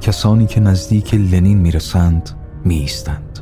کسانی 0.00 0.46
که 0.46 0.60
نزدیک 0.60 1.14
لنین 1.14 1.58
می‌رسند 1.58 2.30
میستند 2.64 3.38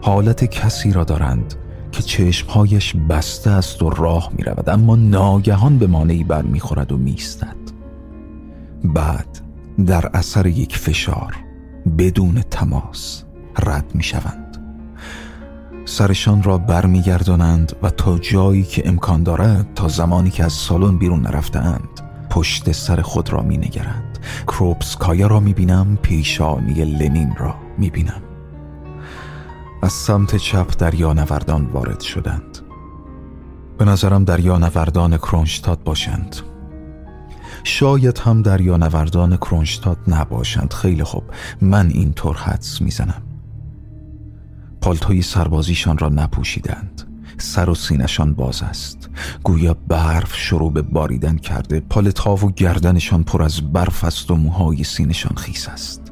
حالت 0.00 0.44
کسی 0.44 0.92
را 0.92 1.04
دارند. 1.04 1.54
که 1.92 2.02
چشمهایش 2.02 2.96
بسته 3.08 3.50
است 3.50 3.82
و 3.82 3.90
راه 3.90 4.30
می 4.38 4.44
رود 4.44 4.68
اما 4.68 4.96
ناگهان 4.96 5.78
به 5.78 5.86
مانعی 5.86 6.24
بر 6.24 6.42
می 6.42 6.60
خورد 6.60 6.92
و 6.92 6.96
میستد 6.96 7.56
بعد 8.84 9.40
در 9.86 10.10
اثر 10.14 10.46
یک 10.46 10.76
فشار 10.76 11.36
بدون 11.98 12.42
تماس 12.50 13.24
رد 13.58 13.94
می 13.94 14.02
شوند 14.02 14.48
سرشان 15.84 16.42
را 16.42 16.58
برمیگردانند 16.58 17.76
و 17.82 17.90
تا 17.90 18.18
جایی 18.18 18.62
که 18.62 18.88
امکان 18.88 19.22
دارد 19.22 19.66
تا 19.74 19.88
زمانی 19.88 20.30
که 20.30 20.44
از 20.44 20.52
سالن 20.52 20.98
بیرون 20.98 21.20
نرفتند 21.20 21.88
پشت 22.30 22.72
سر 22.72 23.02
خود 23.02 23.32
را 23.32 23.42
می 23.42 23.56
نگرند 23.56 24.18
کروپسکایا 24.46 25.26
را 25.26 25.40
می 25.40 25.54
بینم 25.54 25.98
پیشانی 26.02 26.84
لنین 26.84 27.34
را 27.36 27.54
می 27.78 27.90
بینم 27.90 28.22
از 29.82 29.92
سمت 29.92 30.36
چپ 30.36 30.76
دریانوردان 30.78 31.66
وارد 31.66 32.00
شدند. 32.00 32.58
به 33.78 33.84
نظرم 33.84 34.24
دریانوردان 34.24 35.16
کرونشتاد 35.16 35.82
باشند. 35.82 36.36
شاید 37.64 38.18
هم 38.18 38.42
دریانوردان 38.42 39.36
کرونشتاد 39.36 39.98
نباشند. 40.08 40.72
خیلی 40.72 41.04
خوب. 41.04 41.24
من 41.60 41.88
اینطور 41.88 42.36
حدس 42.36 42.82
می‌زنم. 42.82 43.22
پالتوی 44.80 45.22
سربازیشان 45.22 45.98
را 45.98 46.08
نپوشیدند. 46.08 47.02
سر 47.38 47.70
و 47.70 47.74
سینشان 47.74 48.34
باز 48.34 48.62
است. 48.62 49.10
گویا 49.44 49.76
برف 49.88 50.36
شروع 50.36 50.72
به 50.72 50.82
باریدن 50.82 51.36
کرده 51.36 51.80
پالتها 51.80 52.36
و 52.36 52.52
گردنشان 52.52 53.24
پر 53.24 53.42
از 53.42 53.72
برف 53.72 54.04
است 54.04 54.30
و 54.30 54.36
موهای 54.36 54.84
سینشان 54.84 55.36
خیس 55.36 55.68
است. 55.68 56.07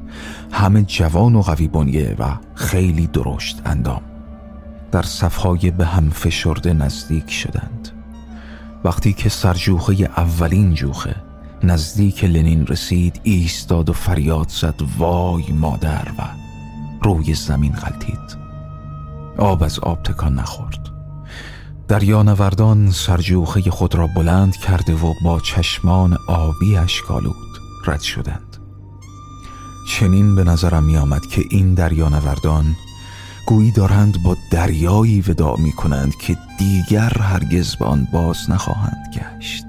همه 0.51 0.83
جوان 0.83 1.35
و 1.35 1.41
قوی 1.41 1.67
بنیه 1.67 2.15
و 2.19 2.35
خیلی 2.55 3.07
درشت 3.07 3.61
اندام. 3.65 4.01
در 4.91 5.01
صفهای 5.01 5.71
به 5.71 5.85
هم 5.85 6.09
فشرده 6.09 6.73
نزدیک 6.73 7.31
شدند. 7.31 7.89
وقتی 8.83 9.13
که 9.13 9.29
سرجوخه 9.29 9.93
اولین 10.17 10.73
جوخه 10.73 11.15
نزدیک 11.63 12.23
لنین 12.23 12.67
رسید 12.67 13.19
ایستاد 13.23 13.89
و 13.89 13.93
فریاد 13.93 14.49
زد 14.49 14.81
وای 14.97 15.51
مادر 15.51 16.07
و 16.17 16.21
روی 17.03 17.33
زمین 17.33 17.71
غلطید. 17.71 18.37
آب 19.37 19.63
از 19.63 19.79
آب 19.79 20.03
تکان 20.03 20.35
نخورد. 20.35 20.79
دریانوردان 21.87 22.91
سرجوخه 22.91 23.61
خود 23.71 23.95
را 23.95 24.07
بلند 24.07 24.55
کرده 24.55 24.95
و 24.95 25.13
با 25.23 25.39
چشمان 25.39 26.17
آبی 26.27 26.77
اشکالود 26.77 27.35
رد 27.85 28.01
شدند. 28.01 28.46
چنین 29.87 30.35
به 30.35 30.43
نظرم 30.43 30.83
می 30.83 30.97
آمد 30.97 31.25
که 31.25 31.43
این 31.49 31.73
دریانوردان 31.73 32.75
گویی 33.45 33.71
دارند 33.71 34.23
با 34.23 34.37
دریایی 34.51 35.21
وداع 35.21 35.59
می 35.59 35.71
کنند 35.71 36.15
که 36.15 36.37
دیگر 36.57 37.13
هرگز 37.21 37.75
به 37.75 37.85
آن 37.85 38.07
باز 38.13 38.49
نخواهند 38.49 39.13
گشت. 39.13 39.65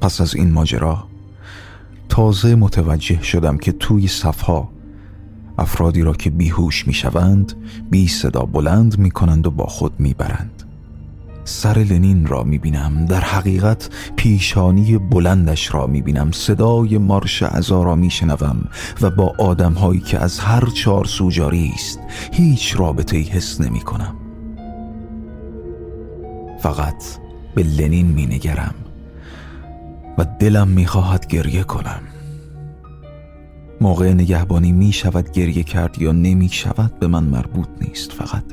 پس 0.00 0.20
از 0.20 0.34
این 0.34 0.52
ماجرا 0.52 1.10
تازه 2.10 2.54
متوجه 2.54 3.22
شدم 3.22 3.58
که 3.58 3.72
توی 3.72 4.08
صفها 4.08 4.68
افرادی 5.58 6.02
را 6.02 6.12
که 6.12 6.30
بیهوش 6.30 6.86
می‌شوند 6.86 7.52
بی 7.90 8.08
صدا 8.08 8.40
بلند 8.40 8.98
می 8.98 9.10
کنند 9.10 9.46
و 9.46 9.50
با 9.50 9.66
خود 9.66 9.92
می‌برند. 9.98 10.62
سر 11.44 11.78
لنین 11.78 12.26
را 12.26 12.42
می 12.42 12.58
بینم 12.58 13.06
در 13.06 13.20
حقیقت 13.20 13.90
پیشانی 14.16 14.98
بلندش 14.98 15.74
را 15.74 15.86
می 15.86 16.02
بینم 16.02 16.32
صدای 16.32 16.98
مارش 16.98 17.42
ازا 17.42 17.82
را 17.82 17.94
می 17.94 18.10
شنوم 18.10 18.68
و 19.00 19.10
با 19.10 19.34
آدم 19.38 19.72
هایی 19.72 20.00
که 20.00 20.18
از 20.18 20.38
هر 20.38 20.66
چهار 20.66 21.04
سوجاری 21.04 21.72
است 21.74 22.00
هیچ 22.32 22.80
رابطه 22.80 23.16
ای 23.16 23.22
حس 23.22 23.60
نمی 23.60 23.80
کنم 23.80 24.16
فقط 26.58 27.04
به 27.54 27.62
لنین 27.62 28.06
می 28.06 28.26
نگرم 28.26 28.74
و 30.20 30.24
دلم 30.38 30.68
می‌خواهد 30.68 31.26
گریه 31.26 31.62
کنم. 31.62 32.02
موقع 33.80 34.12
نگهبانی 34.12 34.72
می 34.72 34.92
شود 34.92 35.30
گریه 35.30 35.62
کرد 35.62 36.02
یا 36.02 36.12
نمی 36.12 36.48
شود 36.48 36.98
به 36.98 37.06
من 37.06 37.24
مربوط 37.24 37.68
نیست 37.80 38.12
فقط 38.12 38.44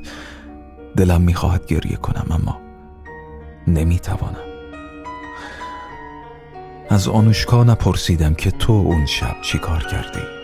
دلم 0.97 1.21
می‌خواهد 1.21 1.65
گریه 1.65 1.95
کنم 1.95 2.25
اما 2.29 2.61
نمی 3.67 3.99
توانم 3.99 4.47
از 6.89 7.07
آنوشکا 7.07 7.63
نپرسیدم 7.63 8.33
که 8.33 8.51
تو 8.51 8.73
اون 8.73 9.05
شب 9.05 9.35
چی 9.41 9.57
کار 9.57 9.83
کردی؟ 9.91 10.36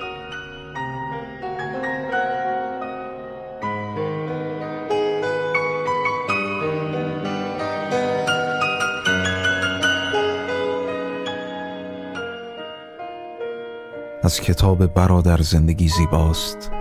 از 14.24 14.42
کتاب 14.42 14.86
برادر 14.86 15.42
زندگی 15.42 15.88
زیباست 15.88 16.72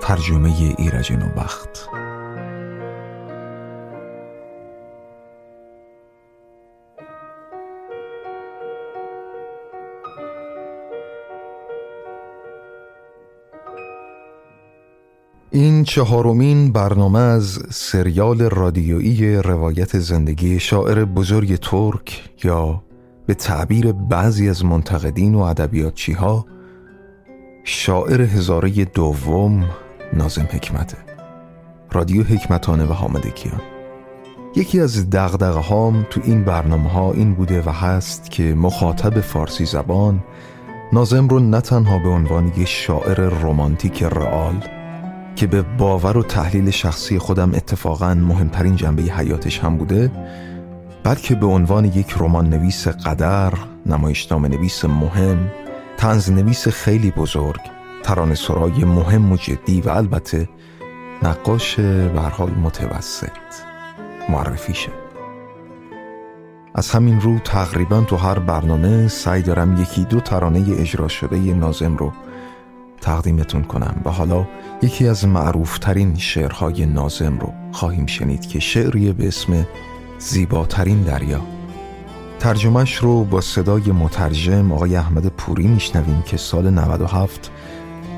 ترجمه 0.00 0.74
ایرج 0.78 1.12
نوبخت. 1.12 1.88
این 15.50 15.84
چهارمین 15.84 16.72
برنامه 16.72 17.18
از 17.18 17.58
سریال 17.70 18.42
رادیویی 18.42 19.36
روایت 19.36 19.98
زندگی 19.98 20.60
شاعر 20.60 21.04
بزرگ 21.04 21.56
ترک 21.56 22.30
یا 22.44 22.82
به 23.26 23.34
تعبیر 23.34 23.92
بعضی 23.92 24.48
از 24.48 24.64
منتقدین 24.64 25.34
و 25.34 25.38
ادبیاتچی 25.38 26.12
ها 26.12 26.46
شاعر 27.70 28.22
هزاره 28.22 28.84
دوم 28.84 29.64
نازم 30.12 30.48
حکمته. 30.52 30.96
رادیو 31.92 32.22
حکمتانه 32.22 32.84
و 32.84 32.92
حامد 32.92 33.34
کیان. 33.34 33.60
یکی 34.56 34.80
از 34.80 35.10
دغدغه 35.10 35.60
هام 35.60 36.06
تو 36.10 36.20
این 36.24 36.44
برنامه 36.44 36.90
ها 36.90 37.12
این 37.12 37.34
بوده 37.34 37.62
و 37.62 37.70
هست 37.70 38.30
که 38.30 38.42
مخاطب 38.42 39.20
فارسی 39.20 39.64
زبان 39.64 40.24
نازم 40.92 41.28
رو 41.28 41.38
نه 41.38 41.60
تنها 41.60 41.98
به 41.98 42.08
عنوان 42.08 42.52
یک 42.56 42.68
شاعر 42.68 43.20
رمانتیک 43.20 44.02
رئال 44.02 44.64
که 45.36 45.46
به 45.46 45.62
باور 45.62 46.16
و 46.16 46.22
تحلیل 46.22 46.70
شخصی 46.70 47.18
خودم 47.18 47.54
اتفاقا 47.54 48.14
مهمترین 48.14 48.76
جنبه 48.76 49.02
حیاتش 49.02 49.58
هم 49.58 49.76
بوده 49.76 50.10
بلکه 51.04 51.34
به 51.34 51.46
عنوان 51.46 51.84
یک 51.84 52.14
رمان 52.18 52.48
نویس 52.48 52.88
قدر 52.88 53.52
نمایشنامه 53.86 54.48
نویس 54.48 54.84
مهم 54.84 55.50
تنز 55.98 56.30
نویس 56.30 56.68
خیلی 56.68 57.10
بزرگ 57.10 57.60
ترانه 58.02 58.34
سرای 58.34 58.84
مهم 58.84 59.32
و 59.32 59.36
جدی 59.36 59.80
و 59.80 59.88
البته 59.88 60.48
نقاش 61.22 61.80
برحال 61.80 62.50
متوسط 62.50 63.28
معرفیشه 64.28 64.90
از 66.74 66.90
همین 66.90 67.20
رو 67.20 67.38
تقریبا 67.38 68.00
تو 68.00 68.16
هر 68.16 68.38
برنامه 68.38 69.08
سعی 69.08 69.42
دارم 69.42 69.82
یکی 69.82 70.04
دو 70.04 70.20
ترانه 70.20 70.64
اجرا 70.80 71.08
شده 71.08 71.36
نازم 71.36 71.96
رو 71.96 72.12
تقدیمتون 73.00 73.62
کنم 73.62 74.02
و 74.04 74.10
حالا 74.10 74.46
یکی 74.82 75.08
از 75.08 75.24
معروفترین 75.24 76.16
شعرهای 76.16 76.86
نازم 76.86 77.38
رو 77.38 77.52
خواهیم 77.72 78.06
شنید 78.06 78.46
که 78.46 78.60
شعریه 78.60 79.12
به 79.12 79.28
اسم 79.28 79.66
زیباترین 80.18 81.02
دریا. 81.02 81.57
ترجمهش 82.38 82.96
رو 82.96 83.24
با 83.24 83.40
صدای 83.40 83.92
مترجم 83.92 84.72
آقای 84.72 84.96
احمد 84.96 85.26
پوری 85.26 85.66
میشنویم 85.66 86.22
که 86.22 86.36
سال 86.36 86.70
97 86.70 87.50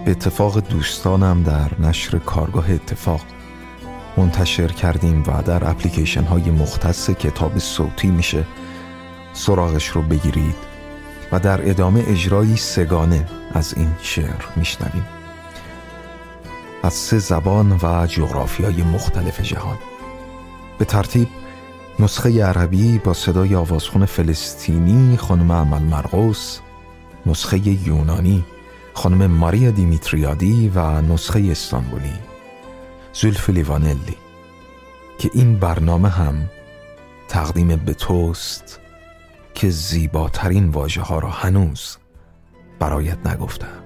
به 0.04 0.10
اتفاق 0.10 0.60
دوستانم 0.60 1.42
در 1.42 1.70
نشر 1.80 2.18
کارگاه 2.18 2.70
اتفاق 2.70 3.20
منتشر 4.16 4.68
کردیم 4.68 5.22
و 5.26 5.42
در 5.42 5.70
اپلیکیشن 5.70 6.24
های 6.24 6.50
مختص 6.50 7.10
کتاب 7.10 7.58
صوتی 7.58 8.08
میشه. 8.08 8.46
سراغش 9.32 9.88
رو 9.88 10.02
بگیرید 10.02 10.56
و 11.32 11.40
در 11.40 11.70
ادامه 11.70 12.04
اجرایی 12.06 12.56
سگانه 12.56 13.26
از 13.54 13.74
این 13.76 13.90
شعر 14.02 14.44
میشنویم. 14.56 15.06
از 16.82 16.94
سه 16.94 17.18
زبان 17.18 17.72
و 17.82 18.06
جغرافیای 18.06 18.82
مختلف 18.82 19.40
جهان. 19.40 19.78
به 20.78 20.84
ترتیب 20.84 21.28
نسخه 22.00 22.44
عربی 22.44 22.98
با 22.98 23.14
صدای 23.14 23.54
آوازخون 23.54 24.06
فلسطینی 24.06 25.16
خانم 25.16 25.52
عمل 25.52 25.82
مرقوس 25.82 26.58
نسخه 27.26 27.68
یونانی 27.68 28.44
خانم 28.94 29.26
ماریا 29.26 29.70
دیمیتریادی 29.70 30.72
و 30.74 31.00
نسخه 31.00 31.48
استانبولی. 31.50 32.12
زولف 33.12 33.50
لیوانلی. 33.50 34.16
که 35.18 35.30
این 35.34 35.58
برنامه 35.58 36.08
هم 36.08 36.50
تقدیم 37.28 37.76
به 37.76 37.94
توست 37.94 38.80
که 39.54 39.70
زیباترین 39.70 40.68
واژه 40.68 41.02
ها 41.02 41.18
را 41.18 41.30
هنوز 41.30 41.96
برایت 42.78 43.26
نگفتم. 43.26 43.84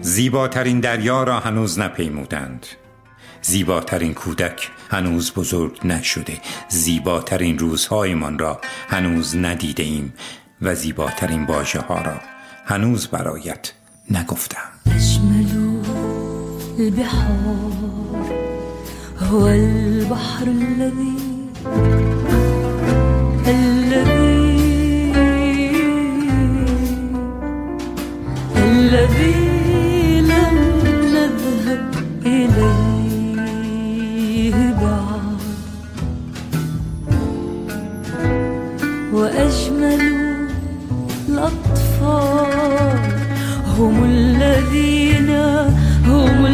زیباترین 0.00 0.80
دریا 0.80 1.22
را 1.22 1.40
هنوز 1.40 1.78
نپیمودند. 1.78 2.66
زیباترین 3.42 4.14
کودک 4.14 4.70
هنوز 4.90 5.32
بزرگ 5.32 5.86
نشده. 5.86 6.40
زیباترین 6.68 7.58
روزهایمان 7.58 8.38
را 8.38 8.60
هنوز 8.88 9.36
ندیده 9.36 9.82
ایم 9.82 10.12
و 10.62 10.74
زیباترین 10.74 11.44
واژه 11.44 11.80
ها 11.80 12.02
را 12.02 12.20
هنوز 12.66 13.06
برایت 13.06 13.72
نگفتم. 14.10 14.58
البحار 16.78 17.72
هو 19.20 19.44
البحر 19.44 20.48
الذي 20.48 21.18
الذي 23.46 24.52
الذي 28.56 30.20
لم 30.20 30.56
نذهب 31.14 31.94
إليه. 32.26 32.81
وأجمل 39.82 40.48
الأطفال 41.28 42.98
هم 43.78 44.04
الذين 44.04 45.30
هم 46.06 46.46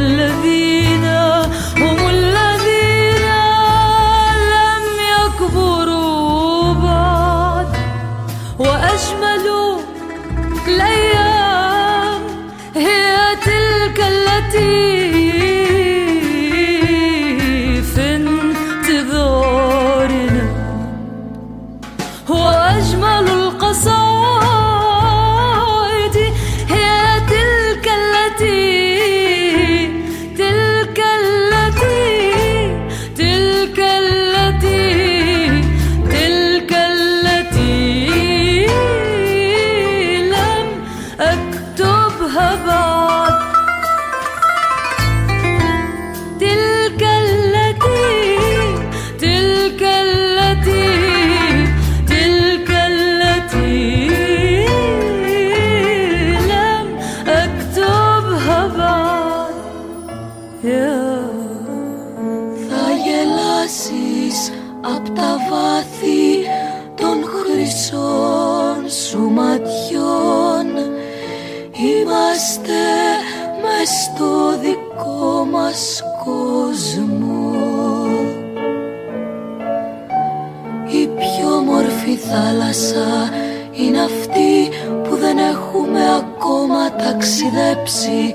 ταξιδέψει. 87.19 88.35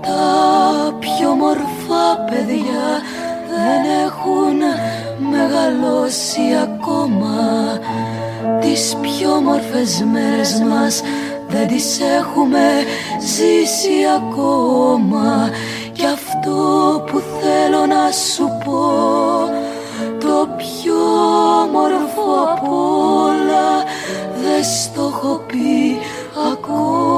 Τα 0.00 0.98
πιο 0.98 1.30
μορφά 1.34 2.24
παιδιά 2.30 2.88
δεν 3.48 3.80
έχουν 4.06 4.58
μεγαλώσει 5.30 6.40
ακόμα. 6.62 7.38
Τις 8.60 8.96
πιο 9.00 9.30
όμορφες 9.32 10.04
μέρες 10.12 10.62
μας 10.70 11.02
δεν 11.48 11.66
τις 11.68 12.00
έχουμε 12.00 12.68
ζήσει 13.20 13.96
ακόμα. 14.16 15.50
Κι 15.92 16.06
αυτό 16.06 16.60
που 17.06 17.22
θέλω 17.40 17.86
να 17.86 18.10
σου 18.10 18.48
πω 18.64 18.90
το 20.20 20.48
πιο 20.56 21.00
όμορφο 21.62 22.26
απ' 22.52 22.68
όλα 22.68 23.84
δεν 24.42 24.64
στο 24.64 25.10
έχω 25.12 25.40
πει 25.46 25.98
ακόμα 26.52 27.09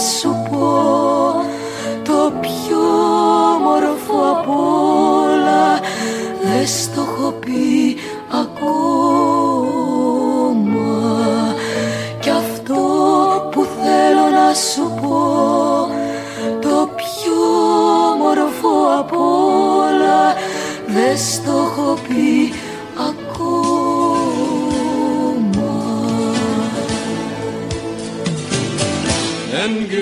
σου 0.00 0.48
πω 0.50 1.34
το 2.04 2.32
πιο 2.40 2.78
όμορφο 3.54 4.14
απ' 4.30 4.48
όλα. 4.48 5.80
Δεν 6.42 6.66
στο 6.66 7.00
έχω 7.00 7.30
πει 7.30 7.96
ακόμα. 8.30 8.80
Κι 12.20 12.30
αυτό 12.30 12.80
που 13.52 13.66
θέλω 13.82 14.28
να 14.30 14.54
σου 14.54 14.92
πω 15.02 15.88
το 16.60 16.88
πιο 16.96 17.40
όμορφο 18.12 18.72
απ' 18.98 19.12
όλα. 19.12 20.34
Δεν 20.86 21.18
στο 21.18 21.59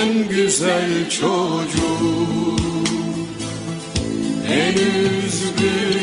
en 0.02 0.30
güzel 0.30 1.10
çocuk. 1.10 2.62
Henüz 4.48 5.38
büyümedi 5.58 6.01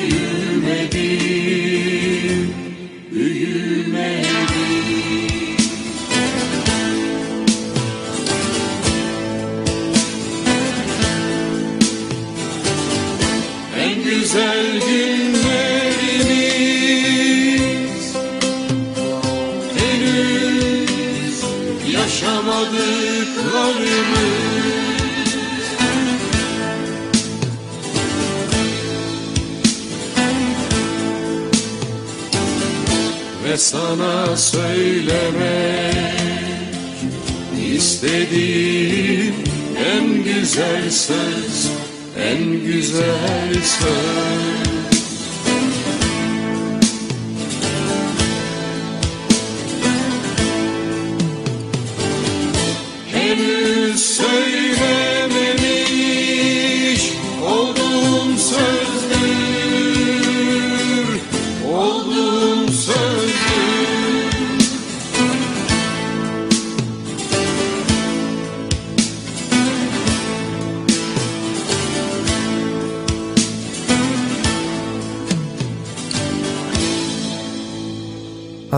ve 33.48 33.56
sana 33.58 34.36
söylemek 34.36 35.88
istediğim 37.74 39.34
en 39.94 40.24
güzel 40.24 40.90
söz 40.90 41.70
En 42.18 42.64
güzel 42.64 43.54
söz 43.54 44.77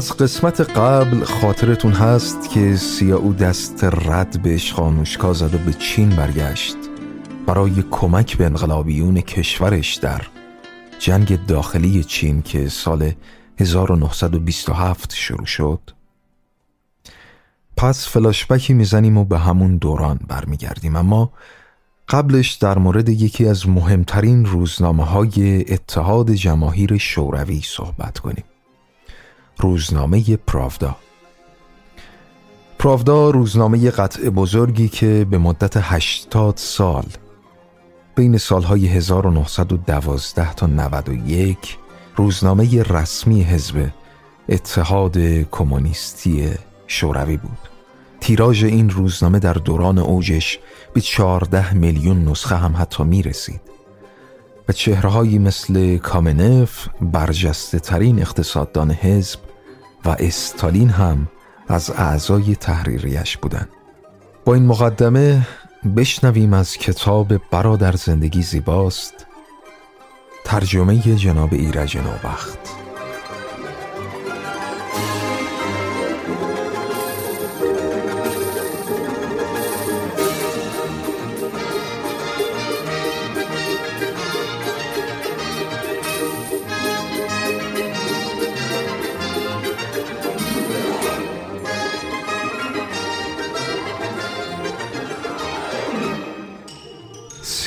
از 0.00 0.16
قسمت 0.16 0.60
قبل 0.60 1.24
خاطرتون 1.24 1.92
هست 1.92 2.50
که 2.50 2.76
سیاو 2.76 3.32
دست 3.32 3.84
رد 3.84 4.42
به 4.42 4.58
خانوشکا 4.74 5.32
زد 5.32 5.54
و 5.54 5.58
به 5.58 5.72
چین 5.72 6.08
برگشت. 6.08 6.76
برای 7.46 7.84
کمک 7.90 8.36
به 8.36 8.44
انقلابیون 8.44 9.20
کشورش 9.20 9.94
در 9.94 10.22
جنگ 10.98 11.46
داخلی 11.46 12.04
چین 12.04 12.42
که 12.42 12.68
سال 12.68 13.12
1927 13.58 15.14
شروع 15.14 15.46
شد. 15.46 15.80
پس 17.76 18.08
فلاشبکی 18.08 18.74
می‌زنیم 18.74 19.18
و 19.18 19.24
به 19.24 19.38
همون 19.38 19.76
دوران 19.76 20.20
برمیگردیم. 20.28 20.96
اما 20.96 21.32
قبلش 22.08 22.52
در 22.52 22.78
مورد 22.78 23.08
یکی 23.08 23.46
از 23.46 23.68
مهمترین 23.68 24.44
روزنامه 24.44 25.04
های 25.04 25.64
اتحاد 25.72 26.30
جماهیر 26.30 26.98
شوروی 26.98 27.60
صحبت 27.64 28.18
کنیم. 28.18 28.44
روزنامه 29.60 30.36
پراودا. 30.36 30.96
پراودا 32.78 33.30
روزنامه 33.30 33.90
قطع 33.90 34.30
بزرگی 34.30 34.88
که 34.88 35.26
به 35.30 35.38
مدت 35.38 35.72
80 35.76 36.56
سال 36.56 37.04
بین 38.14 38.38
سالهای 38.38 38.86
1912 38.86 40.54
تا 40.54 40.66
91 40.66 41.78
روزنامه 42.16 42.82
رسمی 42.82 43.42
حزب 43.42 43.90
اتحاد 44.48 45.18
کمونیستی 45.50 46.50
شوروی 46.86 47.36
بود. 47.36 47.58
تیراژ 48.20 48.64
این 48.64 48.90
روزنامه 48.90 49.38
در 49.38 49.52
دوران 49.52 49.98
اوجش 49.98 50.58
به 50.94 51.00
14 51.00 51.74
میلیون 51.74 52.28
نسخه 52.28 52.56
هم 52.56 52.76
حتی 52.76 53.04
می 53.04 53.22
رسید 53.22 53.60
و 54.68 54.72
چهرههایی 54.72 55.38
مثل 55.38 55.96
کامنف 55.96 56.88
برجسته 57.00 57.78
ترین 57.78 58.20
اقتصاددان 58.20 58.90
حزب 58.90 59.49
و 60.04 60.16
استالین 60.18 60.90
هم 60.90 61.28
از 61.68 61.90
اعضای 61.90 62.56
تحریریش 62.56 63.36
بودند. 63.36 63.68
با 64.44 64.54
این 64.54 64.66
مقدمه 64.66 65.46
بشنویم 65.96 66.52
از 66.52 66.76
کتاب 66.76 67.50
برادر 67.50 67.92
زندگی 67.96 68.42
زیباست 68.42 69.26
ترجمه 70.44 70.98
جناب 70.98 71.48
ایرج 71.52 71.96
نوبخت 71.96 72.79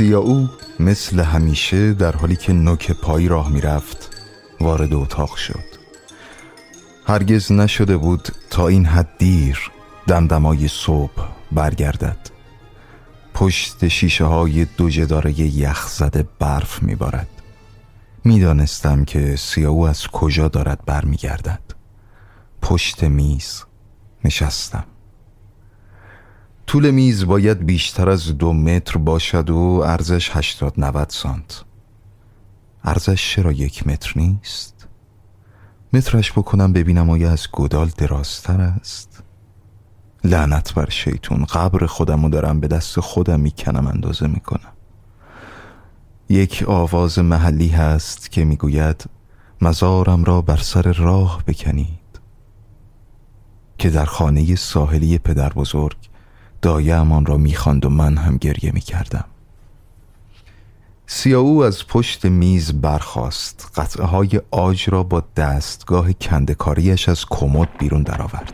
سیاو 0.03 0.49
مثل 0.79 1.19
همیشه 1.19 1.93
در 1.93 2.15
حالی 2.15 2.35
که 2.35 2.53
نوک 2.53 2.91
پایی 2.91 3.27
راه 3.27 3.49
می‌رفت 3.51 4.09
وارد 4.61 4.93
اتاق 4.93 5.35
شد. 5.35 5.65
هرگز 7.07 7.51
نشده 7.51 7.97
بود 7.97 8.27
تا 8.49 8.67
این 8.67 8.85
حد 8.85 9.09
دیر 9.17 9.71
دمدمای 10.07 10.67
صبح 10.67 11.27
برگردد. 11.51 12.17
پشت 13.33 13.87
شیشه 13.87 14.25
های 14.25 14.65
دو 14.65 14.89
جداره 14.89 15.41
یخ 15.41 15.87
زده 15.87 16.27
برف 16.39 16.83
میبارد. 16.83 17.29
می‌دانستم 18.23 19.05
که 19.05 19.35
سیاو 19.35 19.87
از 19.87 20.07
کجا 20.07 20.47
دارد 20.47 20.85
برمیگردد. 20.85 21.63
پشت 22.61 23.03
میز 23.03 23.63
نشستم. 24.25 24.85
طول 26.73 26.91
میز 26.91 27.25
باید 27.25 27.65
بیشتر 27.65 28.09
از 28.09 28.38
دو 28.38 28.53
متر 28.53 28.97
باشد 28.97 29.49
و 29.49 29.57
ارزش 29.86 30.29
هشتاد 30.33 30.73
90 30.77 31.09
سانت 31.09 31.63
ارزش 32.83 33.36
چرا 33.36 33.51
یک 33.51 33.88
متر 33.88 34.13
نیست؟ 34.15 34.88
مترش 35.93 36.31
بکنم 36.31 36.73
ببینم 36.73 37.09
آیا 37.09 37.31
از 37.31 37.47
گدال 37.51 37.91
درازتر 37.97 38.62
است؟ 38.62 39.23
لعنت 40.23 40.73
بر 40.73 40.89
شیطون 40.89 41.45
قبر 41.45 41.86
خودمو 41.86 42.29
دارم 42.29 42.59
به 42.59 42.67
دست 42.67 42.99
خودم 42.99 43.39
می‌کنم 43.39 43.88
اندازه 43.88 44.27
می‌کنم 44.27 44.73
یک 46.29 46.63
آواز 46.67 47.19
محلی 47.19 47.67
هست 47.67 48.31
که 48.31 48.45
می‌گوید 48.45 49.05
مزارم 49.62 50.23
را 50.23 50.41
بر 50.41 50.57
سر 50.57 50.91
راه 50.91 51.43
بکنید 51.47 52.19
که 53.77 53.89
در 53.89 54.05
خانه 54.05 54.55
ساحلی 54.55 55.17
پدر 55.17 55.49
بزرگ 55.49 56.02
دایه 56.63 56.95
امان 56.95 57.26
را 57.26 57.38
می‌خواند 57.38 57.86
و 57.86 57.89
من 57.89 58.17
هم 58.17 58.38
گریه 58.38 58.71
می‌کردم. 58.71 59.26
سیاو 61.08 61.63
از 61.63 61.88
پشت 61.88 62.26
میز 62.26 62.73
برخاست. 62.73 63.71
قطعه 63.76 64.06
های 64.06 64.41
آج 64.52 64.89
را 64.89 65.04
با 65.04 65.23
دستگاه 65.36 66.13
کندکاریش 66.13 67.10
از 67.10 67.26
کمد 67.30 67.69
بیرون 67.80 68.04
درآورد. 68.04 68.54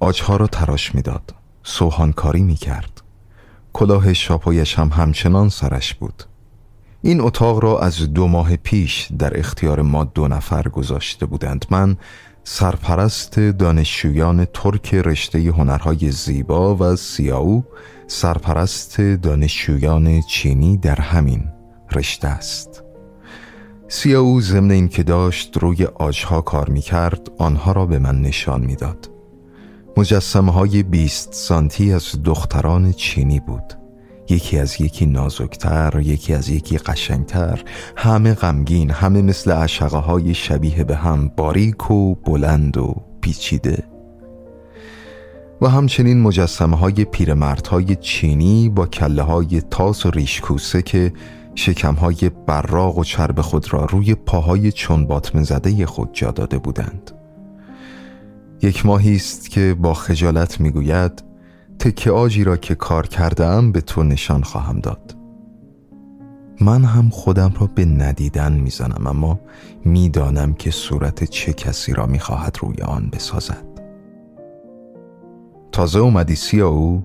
آجها 0.00 0.36
را 0.36 0.46
تراش 0.46 0.94
می‌داد. 0.94 1.34
سوهانکاری 1.62 2.42
می‌کرد. 2.42 3.02
کلاه 3.72 4.12
شاپایش 4.12 4.78
هم 4.78 4.88
همچنان 4.88 5.48
سرش 5.48 5.94
بود. 5.94 6.22
این 7.02 7.20
اتاق 7.20 7.64
را 7.64 7.80
از 7.80 8.14
دو 8.14 8.28
ماه 8.28 8.56
پیش 8.56 9.08
در 9.18 9.38
اختیار 9.38 9.82
ما 9.82 10.04
دو 10.04 10.28
نفر 10.28 10.68
گذاشته 10.68 11.26
بودند. 11.26 11.64
من 11.70 11.96
سرپرست 12.44 13.40
دانشجویان 13.40 14.44
ترک 14.44 14.94
رشته 14.94 15.38
هنرهای 15.38 16.10
زیبا 16.10 16.76
و 16.76 16.96
سیاو 16.96 17.64
سرپرست 18.06 19.00
دانشجویان 19.00 20.20
چینی 20.20 20.76
در 20.76 21.00
همین 21.00 21.44
رشته 21.92 22.28
است 22.28 22.84
سیاو 23.88 24.40
ضمن 24.40 24.70
اینکه 24.70 25.02
داشت 25.02 25.58
روی 25.58 25.84
آجها 25.84 26.40
کار 26.40 26.68
می 26.68 26.80
کرد 26.80 27.28
آنها 27.38 27.72
را 27.72 27.86
به 27.86 27.98
من 27.98 28.22
نشان 28.22 28.60
می‌داد. 28.60 29.10
مجسمه 29.96 30.52
های 30.52 30.82
بیست 30.82 31.32
سانتی 31.32 31.92
از 31.92 32.22
دختران 32.24 32.92
چینی 32.92 33.40
بود 33.40 33.79
یکی 34.30 34.58
از 34.58 34.80
یکی 34.80 35.06
نازکتر 35.06 36.00
یکی 36.00 36.34
از 36.34 36.48
یکی 36.48 36.78
قشنگتر 36.78 37.62
همه 37.96 38.34
غمگین 38.34 38.90
همه 38.90 39.22
مثل 39.22 39.50
عشقه 39.52 39.98
های 39.98 40.34
شبیه 40.34 40.84
به 40.84 40.96
هم 40.96 41.28
باریک 41.36 41.90
و 41.90 42.14
بلند 42.14 42.76
و 42.76 42.94
پیچیده. 43.20 43.82
و 45.62 45.68
همچنین 45.68 46.20
مجسمه 46.20 46.76
های 46.76 47.04
پیرمردهای 47.04 47.96
چینی 47.96 48.68
با 48.68 48.86
کله 48.86 49.22
های 49.22 49.60
تاس 49.60 50.06
و 50.06 50.10
ریشکوسه 50.10 50.82
که 50.82 51.12
شکم 51.54 51.94
های 51.94 52.30
براغ 52.46 52.98
و 52.98 53.04
چرب 53.04 53.40
خود 53.40 53.72
را 53.72 53.84
روی 53.84 54.14
پاهای 54.14 54.72
چون 54.72 55.06
باطمه 55.06 55.42
زده 55.42 55.86
خود 55.86 56.08
جا 56.12 56.30
داده 56.30 56.58
بودند. 56.58 57.10
یک 58.62 58.86
ماهی 58.86 59.16
است 59.16 59.50
که 59.50 59.76
با 59.80 59.94
خجالت 59.94 60.60
می‌گوید 60.60 61.29
تکه 61.80 62.10
آجی 62.10 62.44
را 62.44 62.56
که 62.56 62.74
کار 62.74 63.06
کردم 63.06 63.72
به 63.72 63.80
تو 63.80 64.02
نشان 64.02 64.42
خواهم 64.42 64.80
داد. 64.80 65.16
من 66.60 66.84
هم 66.84 67.08
خودم 67.08 67.52
را 67.60 67.68
به 67.74 67.84
ندیدن 67.84 68.52
می‌زنم 68.52 69.06
اما 69.06 69.40
می‌دانم 69.84 70.54
که 70.54 70.70
صورت 70.70 71.24
چه 71.24 71.52
کسی 71.52 71.92
را 71.92 72.06
می‌خواهد 72.06 72.56
روی 72.60 72.82
آن 72.82 73.10
بسازد. 73.12 73.66
تازه 75.72 75.98
اومدی 75.98 76.60
او؟ 76.60 77.02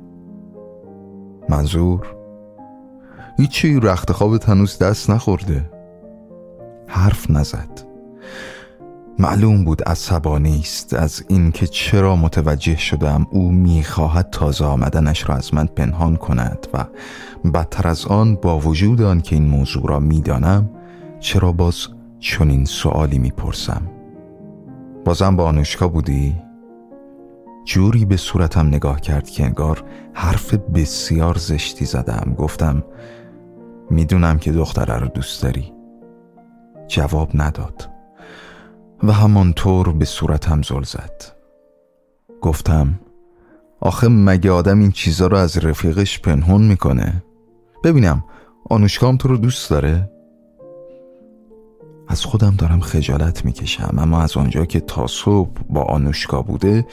منظور؟ 1.49 2.15
هیچی 3.37 3.79
رخت 3.79 4.11
خوابت 4.11 4.49
هنوز 4.49 4.77
دست 4.77 5.09
نخورده. 5.09 5.71
حرف 6.87 7.31
نزد. 7.31 7.81
معلوم 9.19 9.63
بود 9.63 9.83
عصبانی 9.83 10.59
است 10.59 10.93
از 10.93 11.23
اینکه 11.27 11.67
چرا 11.67 12.15
متوجه 12.15 12.77
شدم 12.77 13.27
او 13.31 13.51
می‌خواهد 13.51 14.29
تازه 14.29 14.65
آمدنش 14.65 15.29
را 15.29 15.35
از 15.35 15.53
من 15.53 15.65
پنهان 15.65 16.15
کند 16.15 16.67
و 16.73 16.85
بدتر 17.49 17.87
از 17.87 18.05
آن 18.05 18.35
با 18.35 18.59
وجود 18.59 19.01
آن 19.01 19.21
که 19.21 19.35
این 19.35 19.47
موضوع 19.47 19.87
را 19.89 19.99
می‌دانم 19.99 20.69
چرا 21.19 21.51
باز 21.51 21.87
چنین 22.19 22.65
سوالی 22.65 23.17
می‌پرسم؟ 23.17 23.81
بازم 25.05 25.35
با 25.35 25.45
آنوشکا 25.45 25.87
بودی؟ 25.87 26.35
جوری 27.65 28.05
به 28.05 28.17
صورتم 28.17 28.67
نگاه 28.67 29.01
کرد 29.01 29.29
که 29.29 29.45
انگار 29.45 29.83
حرف 30.13 30.53
بسیار 30.53 31.37
زشتی 31.37 31.85
زدم. 31.85 32.35
گفتم 32.37 32.83
می‌دونم 33.89 34.39
که 34.39 34.51
دختره 34.51 34.99
رو 34.99 35.07
دوست 35.07 35.43
داری. 35.43 35.73
جواب 36.87 37.29
نداد. 37.33 37.94
و 39.07 39.11
همانطور 39.11 39.91
به 39.91 40.05
صورتم 40.05 40.61
زل 40.61 40.83
زد. 40.83 41.23
گفتم 42.41 42.99
آخه 43.79 44.07
مگه 44.07 44.51
آدم 44.51 44.79
این 44.79 44.91
چیزا 44.91 45.27
رو 45.27 45.37
از 45.37 45.57
رفیقش 45.57 46.19
پنهون 46.19 46.61
می‌کنه؟ 46.61 47.23
ببینم 47.83 48.23
آنوشکام 48.69 49.17
تو 49.17 49.27
رو 49.27 49.37
دوست 49.37 49.69
داره؟ 49.69 50.11
از 52.07 52.25
خودم 52.25 52.55
دارم 52.55 52.79
خجالت 52.79 53.45
می‌کشم 53.45 53.95
اما 53.97 54.21
از 54.21 54.37
آنجا 54.37 54.65
که 54.65 54.79
تا 54.79 55.07
صبح 55.07 55.61
با 55.69 55.83
آنوشکا 55.83 56.41
بوده 56.41 56.85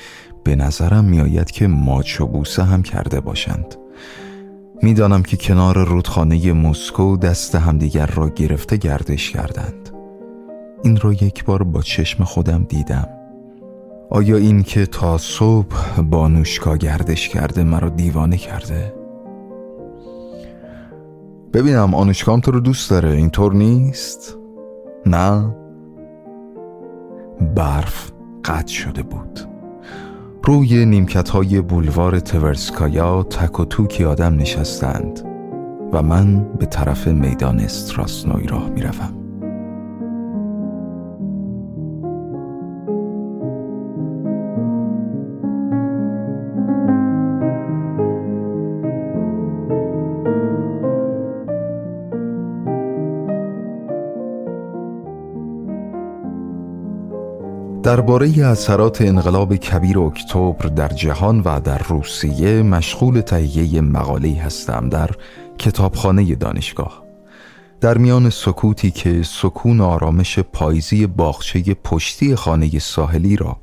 به 0.45 0.57
نظرم 0.57 1.05
میآید 1.05 1.51
که 1.51 1.67
ماچ 1.67 2.21
و 2.21 2.27
بوسه 2.27 2.63
هم 2.63 2.83
کرده 2.83 3.21
باشند. 3.21 3.75
می‌دانم 4.83 5.23
که 5.23 5.37
کنار 5.37 5.85
رودخانه 5.85 6.53
مسکو 6.53 7.17
دست 7.17 7.55
همدیگر 7.55 8.07
را 8.07 8.29
گرفته 8.29 8.77
گردش 8.77 9.31
کردند. 9.31 9.82
این 10.83 10.97
را 10.97 11.13
یک 11.13 11.45
بار 11.45 11.63
با 11.63 11.83
چشم 11.83 12.25
خودم 12.25 12.65
دیدم 12.65 13.09
آیا 14.11 14.37
این 14.37 14.63
که 14.63 14.87
تا 14.87 15.19
صبح 15.19 16.01
با 16.01 16.29
نوشکا 16.29 16.77
گردش 16.77 17.29
کرده 17.29 17.65
مرا 17.65 17.89
دیوانه 17.89 18.37
کرده؟ 18.37 18.95
ببینم 21.53 21.95
آنوشکام 21.95 22.41
تو 22.41 22.51
رو 22.51 22.61
دوست 22.61 22.91
داره 22.91 23.11
اینطور 23.11 23.55
نیست؟ 23.55 24.39
نه؟ 25.07 25.55
برف 27.57 28.13
قطع 28.45 28.73
شده 28.73 29.03
بود 29.03 29.41
روی 30.43 30.87
نیمکت 30.87 31.29
های 31.29 31.61
بولوار 31.61 32.21
تورسکایا 32.21 33.23
تک 33.23 33.61
و 33.61 33.65
توکی 33.65 34.05
آدم 34.05 34.35
نشستند 34.37 35.21
و 35.93 36.03
من 36.03 36.45
به 36.59 36.67
طرف 36.67 37.09
میدان 37.09 37.61
استراسنوی 37.61 38.47
راه 38.47 38.71
می 38.71 38.83
درباره 57.93 58.47
اثرات 58.47 59.03
انقلاب 59.03 59.57
کبیر 59.57 59.99
اکتبر 59.99 60.69
در 60.69 60.89
جهان 60.89 61.41
و 61.41 61.61
در 61.61 61.79
روسیه 61.79 62.63
مشغول 62.63 63.21
تهیه 63.21 63.81
مقاله 63.81 64.43
هستم 64.43 64.89
در 64.89 65.11
کتابخانه 65.59 66.35
دانشگاه. 66.35 67.03
در 67.81 67.99
میان 67.99 68.31
سکوتی 68.31 68.91
که 68.91 69.23
سکون 69.23 69.81
آرامش 69.81 70.39
پاییزی 70.39 71.07
باغچه 71.07 71.75
پشتی 71.75 72.37
خانه 72.37 72.79
ساحلی 72.79 73.37
را 73.37 73.57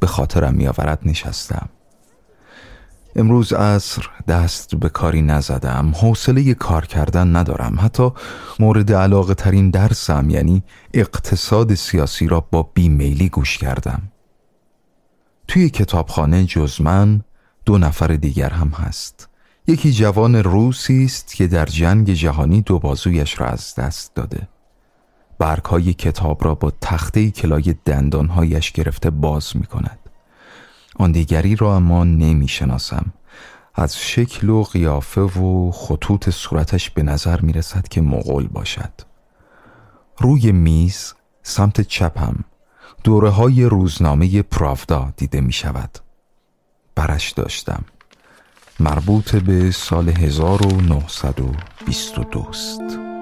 به 0.00 0.06
خاطرم 0.06 0.54
میآورد 0.54 0.98
نشستم. 1.02 1.68
امروز 3.16 3.52
عصر 3.52 4.08
دست 4.28 4.74
به 4.74 4.88
کاری 4.88 5.22
نزدم 5.22 5.92
حوصله 5.96 6.54
کار 6.54 6.86
کردن 6.86 7.36
ندارم. 7.36 7.76
حتی 7.80 8.10
مورد 8.58 8.92
علاقه 8.92 9.34
ترین 9.34 9.70
درسم 9.70 10.30
یعنی 10.30 10.62
اقتصاد 10.94 11.74
سیاسی 11.74 12.26
را 12.26 12.40
با 12.40 12.62
بیمیلی 12.62 13.28
گوش 13.28 13.58
کردم. 13.58 14.02
توی 15.48 15.70
کتابخانه 15.70 16.44
جز 16.44 16.80
من 16.80 17.20
دو 17.64 17.78
نفر 17.78 18.06
دیگر 18.06 18.50
هم 18.50 18.68
هست. 18.68 19.28
یکی 19.66 19.92
جوان 19.92 20.34
روسی 20.34 21.04
است 21.04 21.34
که 21.34 21.46
در 21.46 21.66
جنگ 21.66 22.10
جهانی 22.10 22.62
دو 22.62 22.78
بازویش 22.78 23.40
را 23.40 23.46
از 23.46 23.74
دست 23.74 24.14
داده. 24.14 24.48
برگهای 25.38 25.94
کتاب 25.94 26.44
را 26.44 26.54
با 26.54 26.72
تخته 26.80 27.30
کلای 27.30 27.74
دندانهایش 27.84 28.72
گرفته 28.72 29.10
باز 29.10 29.56
می 29.56 29.66
کند 29.66 30.03
آن 30.94 31.12
دیگری 31.12 31.56
را 31.56 31.76
اما 31.76 32.04
نمی 32.04 32.48
شناسم 32.48 33.12
از 33.74 33.98
شکل 33.98 34.48
و 34.48 34.62
قیافه 34.62 35.20
و 35.20 35.70
خطوط 35.70 36.30
صورتش 36.30 36.90
به 36.90 37.02
نظر 37.02 37.40
می 37.40 37.52
رسد 37.52 37.88
که 37.88 38.00
مغول 38.00 38.48
باشد. 38.48 38.92
روی 40.18 40.52
میز 40.52 41.14
سمت 41.42 41.80
چپم 41.80 42.44
دوره 43.04 43.30
های 43.30 43.64
روزنامه 43.64 44.42
پراودا 44.42 45.12
دیده 45.16 45.40
می 45.40 45.52
شود 45.52 45.98
برش 46.94 47.30
داشتم. 47.30 47.84
مربوط 48.80 49.36
به 49.36 49.70
سال 49.70 50.08
1922 50.08 52.46
است 52.48 53.13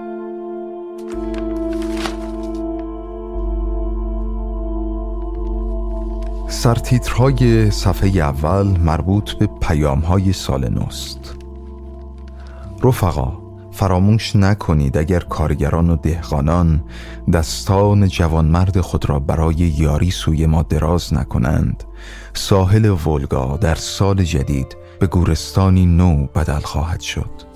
سرتیترهای 6.52 7.70
صفحه 7.70 8.08
اول 8.08 8.66
مربوط 8.66 9.32
به 9.32 9.48
پیامهای 9.60 10.32
سال 10.32 10.68
نوست. 10.68 11.34
رفقا 12.84 13.32
فراموش 13.70 14.36
نکنید 14.36 14.98
اگر 14.98 15.20
کارگران 15.20 15.90
و 15.90 15.96
دهقانان 15.96 16.84
دستان 17.32 18.08
جوانمرد 18.08 18.80
خود 18.80 19.08
را 19.08 19.18
برای 19.18 19.54
یاری 19.54 20.10
سوی 20.10 20.46
ما 20.46 20.62
دراز 20.62 21.14
نکنند. 21.14 21.84
ساحل 22.34 22.84
ولگا 23.06 23.56
در 23.56 23.74
سال 23.74 24.22
جدید 24.22 24.76
به 25.00 25.06
گورستانی 25.06 25.86
نو 25.86 26.26
بدل 26.26 26.60
خواهد 26.60 27.00
شد. 27.00 27.51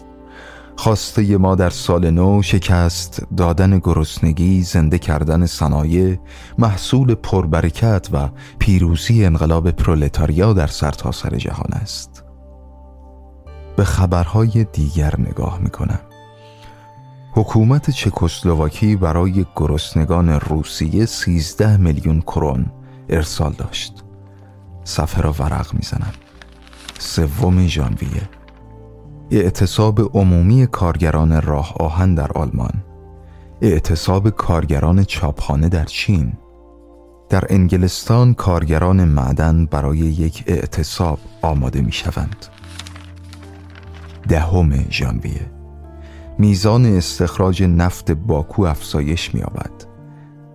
خواسته 0.77 1.37
ما 1.37 1.55
در 1.55 1.71
سال 1.71 2.11
نو 2.11 2.43
شکست 2.43 3.27
دادن 3.37 3.79
گرسنگی 3.79 4.63
زنده 4.63 4.99
کردن 4.99 5.47
صنایع 5.47 6.19
محصول 6.59 7.15
پربرکت 7.15 8.09
و 8.13 8.29
پیروزی 8.59 9.25
انقلاب 9.25 9.71
پرولتاریا 9.71 10.53
در 10.53 10.67
سرتاسر 10.67 11.31
سر 11.31 11.37
جهان 11.37 11.73
است. 11.73 12.25
به 13.77 13.85
خبرهای 13.85 14.67
دیگر 14.73 15.15
نگاه 15.19 15.59
می‌کنم. 15.61 16.01
حکومت 17.33 17.91
چکسلواکی 17.91 18.97
برای 18.97 19.47
گرسنگان 19.57 20.29
روسیه 20.29 21.07
13 21.07 21.77
میلیون 21.77 22.21
کرون 22.21 22.67
ارسال 23.09 23.53
داشت. 23.53 24.05
صفحه 24.85 25.23
را 25.23 25.33
ورق 25.33 25.75
می‌زنم. 25.75 26.13
سوم 26.99 27.67
ژانویه. 27.67 28.29
اعتصاب 29.31 30.17
عمومی 30.17 30.67
کارگران 30.67 31.43
راه 31.43 31.75
آهن 31.77 32.15
در 32.15 32.33
آلمان 32.33 32.73
اعتصاب 33.63 34.31
کارگران 34.31 35.05
چاپخانه 35.05 35.69
در 35.69 35.85
چین. 35.85 36.33
در 37.29 37.45
انگلستان 37.51 38.35
کارگران 38.35 39.05
معدن 39.05 39.67
برای 39.67 39.99
یک 39.99 40.45
اعتصاب 40.47 41.19
آماده 41.43 41.81
می 41.81 41.93
شوند 41.93 42.47
دهم 44.29 44.91
ژانویه. 44.91 45.51
میزان 46.39 46.87
استخراج 46.87 47.63
نفت 47.63 48.11
باکو 48.11 48.63
افزایش 48.63 49.35
می‌یابد. 49.35 49.71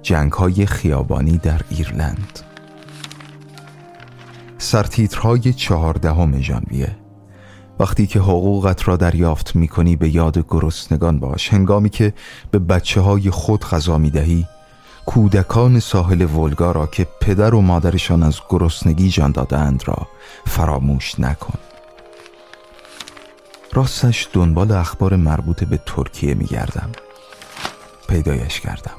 جنگ 0.02 0.32
های 0.32 0.66
خیابانی 0.66 1.38
در 1.38 1.62
ایرلند. 1.70 2.40
سرتیترهای 4.58 5.54
چهاردهم 5.54 6.42
ژانویه. 6.42 7.01
وقتی 7.82 8.08
که 8.08 8.20
حقوقت 8.20 8.88
را 8.88 8.98
دریافت 8.98 9.56
می 9.56 9.68
کنی 9.68 9.96
به 9.96 10.16
یاد 10.16 10.46
گرسنگان 10.50 11.20
باش. 11.20 11.54
هنگامی 11.54 11.90
که 11.90 12.14
به 12.52 12.60
بچه 12.60 13.02
های 13.02 13.30
خود 13.30 13.66
غذا 13.66 13.98
می 13.98 14.10
دهی 14.10 14.46
کودکان 15.06 15.80
ساحل 15.80 16.22
ولگا 16.22 16.72
را 16.72 16.88
که 16.88 17.08
پدر 17.22 17.56
و 17.56 17.62
مادرشان 17.62 18.24
از 18.24 18.40
گرسنگی 18.50 19.10
جان 19.10 19.32
دادند 19.32 19.84
را 19.86 20.08
فراموش 20.48 21.20
نکن. 21.20 21.60
راستش 23.74 24.28
دنبال 24.34 24.72
اخبار 24.72 25.16
مربوط 25.16 25.64
به 25.64 25.80
ترکیه 25.86 26.34
می 26.34 26.46
گردم 26.46 26.90
پیدایش 28.08 28.60
کردم. 28.60 28.98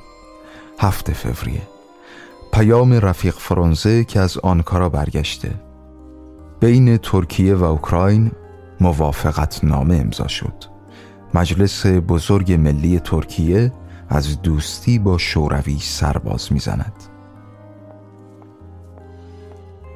هفت 0.79 1.13
فوریه. 1.13 1.63
پیام 2.52 2.92
رفیق 2.92 3.35
فرانزه 3.38 4.04
که 4.04 4.21
از 4.21 4.38
آنکارا 4.38 4.88
برگشته. 4.88 5.54
بین 6.61 6.96
ترکیه 6.96 7.54
و 7.54 7.65
اوکراین 7.65 8.33
موافقت 8.83 9.65
نامه 9.65 9.97
امضا 9.97 10.29
شد. 10.29 10.55
مجلس 11.35 11.87
بزرگ 11.87 12.53
ملی 12.53 13.01
ترکیه 13.01 13.73
از 14.09 14.43
دوستی 14.43 14.99
با 14.99 15.19
شوروی 15.19 15.79
سرباز 15.81 16.53
می‌زند. 16.53 16.93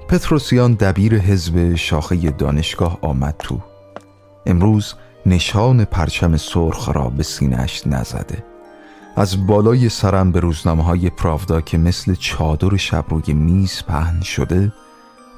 پتروسیان 0.09 0.74
دبیر 0.74 1.18
حزب 1.18 1.74
شاخه 1.74 2.30
دانشگاه 2.30 2.99
آمد 3.03 3.34
تو. 3.39 3.61
امروز 4.47 4.95
نشان 5.26 5.84
پرچم 5.84 6.37
سرخ 6.37 6.89
را 6.89 7.09
به 7.09 7.22
سینهش 7.22 7.87
نزده. 7.87 8.45
از 9.16 9.47
بالای 9.47 9.89
سرم 9.89 10.32
به 10.32 10.41
روزنامه 10.41 10.82
های 10.82 11.11
پراودا 11.11 11.61
که 11.61 11.78
مثل 11.78 12.14
چادر 12.14 12.76
شب 12.76 13.05
روی 13.09 13.32
میز 13.32 13.82
پهن 13.89 14.20
شده 14.20 14.72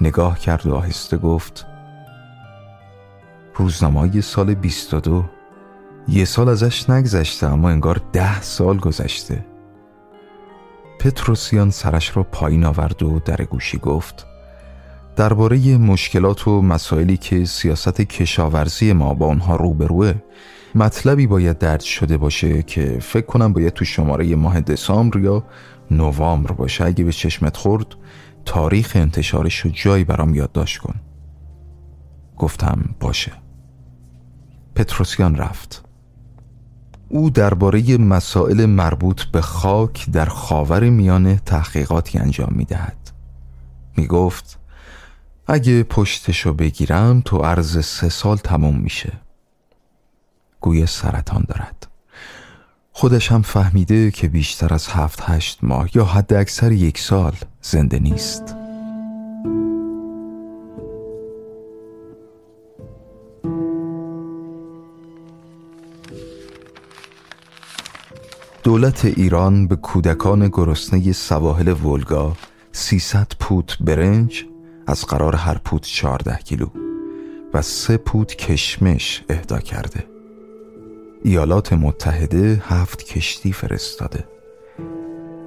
نگاه 0.01 0.39
کرد 0.39 0.67
و 0.67 0.75
آهسته 0.75 1.17
گفت 1.17 1.67
روزنامه 3.59 4.21
سال 4.21 4.55
22 4.55 5.25
یه 6.09 6.25
سال 6.25 6.49
ازش 6.49 6.91
نگذشته 6.91 7.47
اما 7.47 7.71
انگار 7.71 8.01
ده 8.13 8.41
سال 8.41 8.79
گذشته. 8.79 9.45
پتروسیان 10.99 11.71
سرش 11.71 12.17
را 12.17 12.23
پایین 12.23 12.65
آورد 12.65 13.03
و 13.03 13.21
در 13.25 13.45
گوشی 13.45 13.79
گفت 13.79 14.27
درباره 15.17 15.77
مشکلات 15.77 16.49
و 16.49 16.63
مسائلی 16.63 17.17
که 17.17 17.45
سیاست 17.45 18.01
کشاورزی 18.01 18.93
ما 18.93 19.15
با 19.15 19.27
آنها 19.27 19.57
روبروه 19.57 20.15
مطلبی 20.75 21.27
باید 21.27 21.59
درد 21.59 21.81
شده 21.81 22.17
باشه 22.17 22.63
که 22.63 22.99
فکر 23.01 23.27
کنم 23.27 23.53
باید 23.53 23.73
تو 23.73 23.85
شماره 23.85 24.37
ماه 24.37 24.61
دسامبر 24.61 25.21
یا 25.21 25.45
نوامبر 25.91 26.53
باشه. 26.53 26.85
اگه 26.85 27.05
به 27.05 27.13
چشمت 27.13 27.57
خورد 27.57 27.87
تاریخ 28.45 28.93
انتشارش 28.95 29.61
رو 29.61 29.71
جایی 29.71 30.05
برام 30.05 30.35
یادداشت 30.35 30.79
کن. 30.79 30.95
گفتم 32.37 32.95
باشه. 33.01 33.33
پتروسیان 34.79 35.37
رفت. 35.37 35.85
او 37.09 37.31
درباره 37.31 37.97
مسائل 37.97 38.67
مربوط 38.67 39.23
به 39.23 39.41
خاک 39.41 40.11
در 40.11 40.27
خاور 40.27 40.91
میانه 40.91 41.41
تحقیقاتی 41.47 42.19
انجام 42.19 42.53
می 42.57 42.65
دهد 42.65 43.11
می 43.97 44.07
گفت 44.07 44.59
اگه 45.47 45.83
پشتشو 45.83 46.53
بگیرم 46.53 47.23
تو 47.25 47.39
عرض 47.39 47.85
سه 47.85 48.09
سال 48.09 48.37
تموم 48.37 48.77
میشه. 48.77 49.13
گوی 50.61 50.87
سرطان 50.87 51.45
دارد. 51.49 51.87
خودش 52.93 53.33
هم 53.33 53.43
فهمیده 53.43 54.11
که 54.11 54.29
بیشتر 54.29 54.75
از 54.75 54.89
هفت 54.89 55.23
هشت 55.23 55.59
ماه 55.63 55.89
یا 55.95 56.05
حد 56.05 56.35
اکثر 56.35 56.73
یک 56.73 56.99
سال 56.99 57.35
زنده 57.63 57.99
نیست. 57.99 58.58
دولت 68.69 69.05
ایران 69.05 69.67
به 69.67 69.77
کودکان 69.77 70.49
گرسنه 70.49 71.13
سواحل 71.13 71.69
ولگا 71.69 72.37
300 72.73 73.33
پوت 73.41 73.77
برنج 73.81 74.45
از 74.87 75.05
قرار 75.05 75.37
هر 75.37 75.59
پوت 75.59 75.83
14 75.83 76.37
کیلو 76.37 76.67
و 77.55 77.63
سه 77.63 77.97
پوت 77.97 78.35
کشمش 78.35 79.25
اهدا 79.29 79.59
کرده. 79.59 80.07
ایالات 81.25 81.73
متحده 81.73 82.63
هفت 82.69 83.03
کشتی 83.03 83.53
فرستاده. 83.53 84.25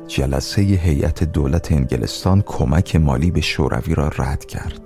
جلسه 0.08 0.62
هیئت 0.62 1.24
دولت 1.24 1.72
انگلستان 1.72 2.42
کمک 2.42 2.96
مالی 2.96 3.32
به 3.32 3.42
شوروی 3.42 3.96
را 3.96 4.08
رد 4.08 4.46
کرد. 4.46 4.82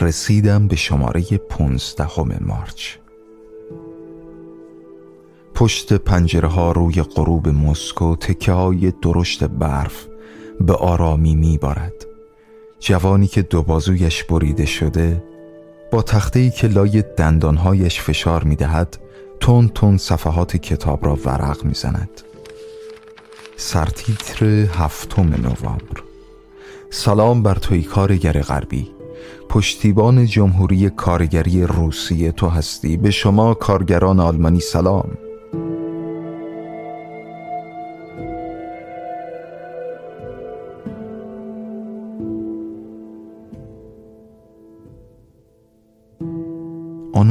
رسیدم 0.00 0.68
به 0.68 0.76
شماره 0.76 1.22
پونزدهم 1.22 2.38
مارچ. 2.40 3.01
پشت 5.54 5.92
پنجره 5.92 6.48
ها 6.48 6.72
روی 6.72 7.02
غروب 7.02 7.48
مسکو 7.48 8.16
تکه 8.16 8.52
های 8.52 8.92
درشت 9.02 9.44
برف 9.44 10.06
به 10.60 10.74
آرامی 10.74 11.34
می 11.34 11.58
بارد 11.58 12.06
جوانی 12.80 13.26
که 13.26 13.42
دو 13.42 13.62
بازویش 13.62 14.24
بریده 14.24 14.66
شده 14.66 15.24
با 15.92 16.02
تخته 16.02 16.50
که 16.50 16.68
لای 16.68 17.04
دندانهایش 17.16 18.00
فشار 18.00 18.44
می 18.44 18.56
دهد 18.56 18.98
تون 19.40 19.68
تون 19.68 19.96
صفحات 19.96 20.56
کتاب 20.56 21.06
را 21.06 21.18
ورق 21.24 21.64
می 21.64 21.74
زند 21.74 22.22
سرتیتر 23.56 24.44
هفتم 24.44 25.22
نوامبر. 25.22 26.02
سلام 26.90 27.42
بر 27.42 27.54
توی 27.54 27.82
کارگر 27.82 28.40
غربی. 28.42 28.90
پشتیبان 29.48 30.26
جمهوری 30.26 30.90
کارگری 30.90 31.62
روسیه 31.62 32.32
تو 32.32 32.48
هستی. 32.48 32.96
به 32.96 33.10
شما 33.10 33.54
کارگران 33.54 34.20
آلمانی 34.20 34.60
سلام. 34.60 35.10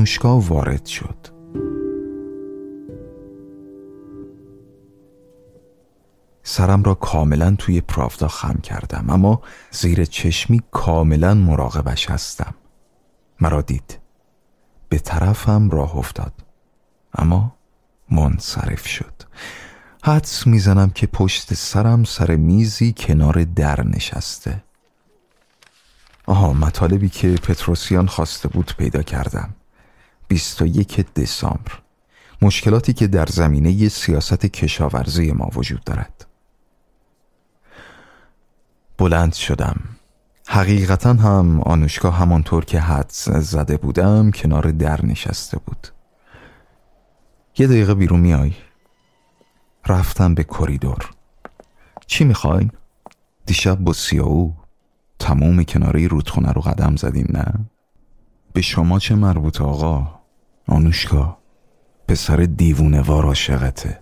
آنوشکا 0.02 0.39
وارد 0.39 0.86
شد. 0.86 1.28
سرم 6.43 6.84
را 6.84 6.93
کاملا 6.93 7.56
توی 7.56 7.82
پرافدا 7.82 8.28
خم 8.28 8.60
کردم 8.64 9.10
اما 9.10 9.41
زیر 9.72 10.06
چشمی 10.06 10.62
کاملا 10.72 11.34
مراقبش 11.34 12.10
هستم. 12.10 12.54
مرا 13.41 13.62
دید. 13.62 13.99
به 14.89 14.99
طرفم 14.99 15.70
راه 15.70 15.97
افتاد 15.97 16.34
اما 17.14 17.56
منصرف 18.12 18.88
شد. 18.88 19.14
حدس 20.04 20.47
می‌زنم 20.47 20.89
که 20.89 21.08
پشت 21.08 21.54
سرم 21.54 22.04
سر 22.04 22.36
میزی 22.36 22.93
کنار 22.97 23.43
در 23.43 23.88
نشسته. 23.88 24.64
آها 26.26 26.54
مطالبی 26.54 27.10
که 27.10 27.36
پتروسیان 27.36 28.08
خواسته 28.08 28.47
بود 28.47 28.74
پیدا 28.78 29.04
کردم. 29.04 29.56
21 30.32 31.13
دسامبر 31.13 31.71
مشکلاتی 32.41 32.93
که 32.93 33.07
در 33.07 33.25
زمینه 33.25 33.89
سیاست 33.89 34.45
کشاورزی 34.45 35.32
ما 35.32 35.49
وجود 35.55 35.84
دارد 35.84 36.25
بلند 38.97 39.34
شدم 39.34 39.75
حقیقتا 40.47 41.13
هم 41.13 41.61
آنوشکا 41.61 42.11
همانطور 42.11 42.65
که 42.65 42.79
حد 42.79 43.09
زده 43.39 43.77
بودم 43.77 44.32
کنار 44.32 44.71
در 44.71 45.05
نشسته 45.05 45.57
بود 45.65 45.88
یه 47.57 47.67
دقیقه 47.67 47.93
بیرون 47.93 48.19
میای 48.19 48.53
رفتم 49.88 50.36
به 50.36 50.43
کریدور 50.43 51.09
چی 52.07 52.23
می‌خواین؟ 52.23 52.71
دیشب 53.45 53.79
با 53.79 53.93
سیاو 53.93 54.55
تموم 55.19 55.63
کناره 55.63 56.07
رودخونه 56.07 56.51
رو 56.51 56.61
قدم 56.61 56.95
زدیم 56.95 57.27
نه؟ 57.29 57.53
به 58.53 58.61
شما 58.61 58.99
چه 58.99 59.15
مربوط 59.15 59.61
آقا؟ 59.61 60.20
آنوشکا 60.68 61.38
پسر 62.07 62.38
دیوونه 62.38 63.01
وار 63.01 63.26
عاشقته. 63.26 64.01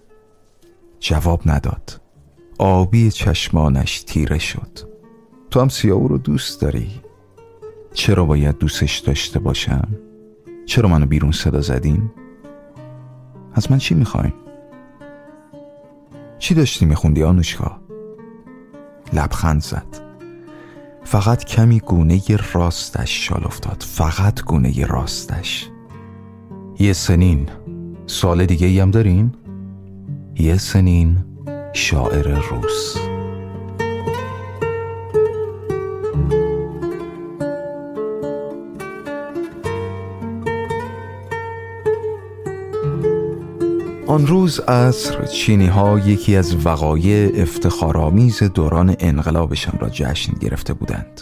جواب 1.00 1.42
نداد. 1.46 2.02
آبی 2.58 3.12
چشمانش 3.12 4.04
تیره 4.04 4.40
شد. 4.40 4.80
تو 5.52 5.62
هم 5.62 5.70
سیاو 5.70 6.08
رو 6.08 6.18
دوست 6.18 6.62
داری؟ 6.62 7.02
چرا 7.94 8.26
باید 8.26 8.58
دوستش 8.58 8.98
داشته 8.98 9.40
باشم؟ 9.40 9.88
چرا 10.66 10.90
منو 10.90 11.06
بیرون 11.06 11.32
صدا 11.32 11.62
زدین؟ 11.62 12.12
از 13.54 13.72
من 13.72 13.78
چی 13.78 13.96
می‌خواین 13.96 14.34
چی 16.40 16.54
داشتی 16.54 16.86
میخوندی 16.86 17.24
آنوشکا؟ 17.24 17.80
لبخند 19.14 19.62
زد. 19.62 20.10
فقط 21.04 21.44
کمی 21.44 21.80
گونه 21.80 22.22
راستش 22.54 23.28
شال 23.28 23.44
افتاد. 23.46 23.84
فقط 23.84 24.44
گونه 24.44 24.86
راستش. 24.86 25.70
یه 26.82 26.94
سنین. 26.94 27.50
سال 28.08 28.46
دیگه 28.46 28.68
ای 28.68 28.80
هم 28.80 28.92
دارین؟ 28.92 29.32
یه 30.40 30.58
سنین 30.58 31.18
شاعر 31.74 32.40
روس. 32.50 32.98
آن 44.08 44.28
روز 44.28 44.60
عصر 44.60 45.26
چینی 45.26 45.68
ها 45.68 46.00
یکی 46.00 46.36
از 46.36 46.66
وقایع 46.66 47.42
افتخارآمیز 47.42 48.44
دوران 48.44 48.96
انقلابشان 49.00 49.80
را 49.80 49.90
جشن 49.90 50.34
گرفته 50.40 50.74
بودند. 50.74 51.22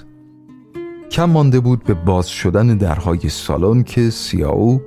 کم 1.11 1.25
مانده 1.25 1.59
بود 1.59 1.83
به 1.83 1.93
باز 1.93 2.27
شدن 2.27 2.77
درهای 2.77 3.29
سالن 3.29 3.83
که 3.83 4.09
سیاو 4.09 4.81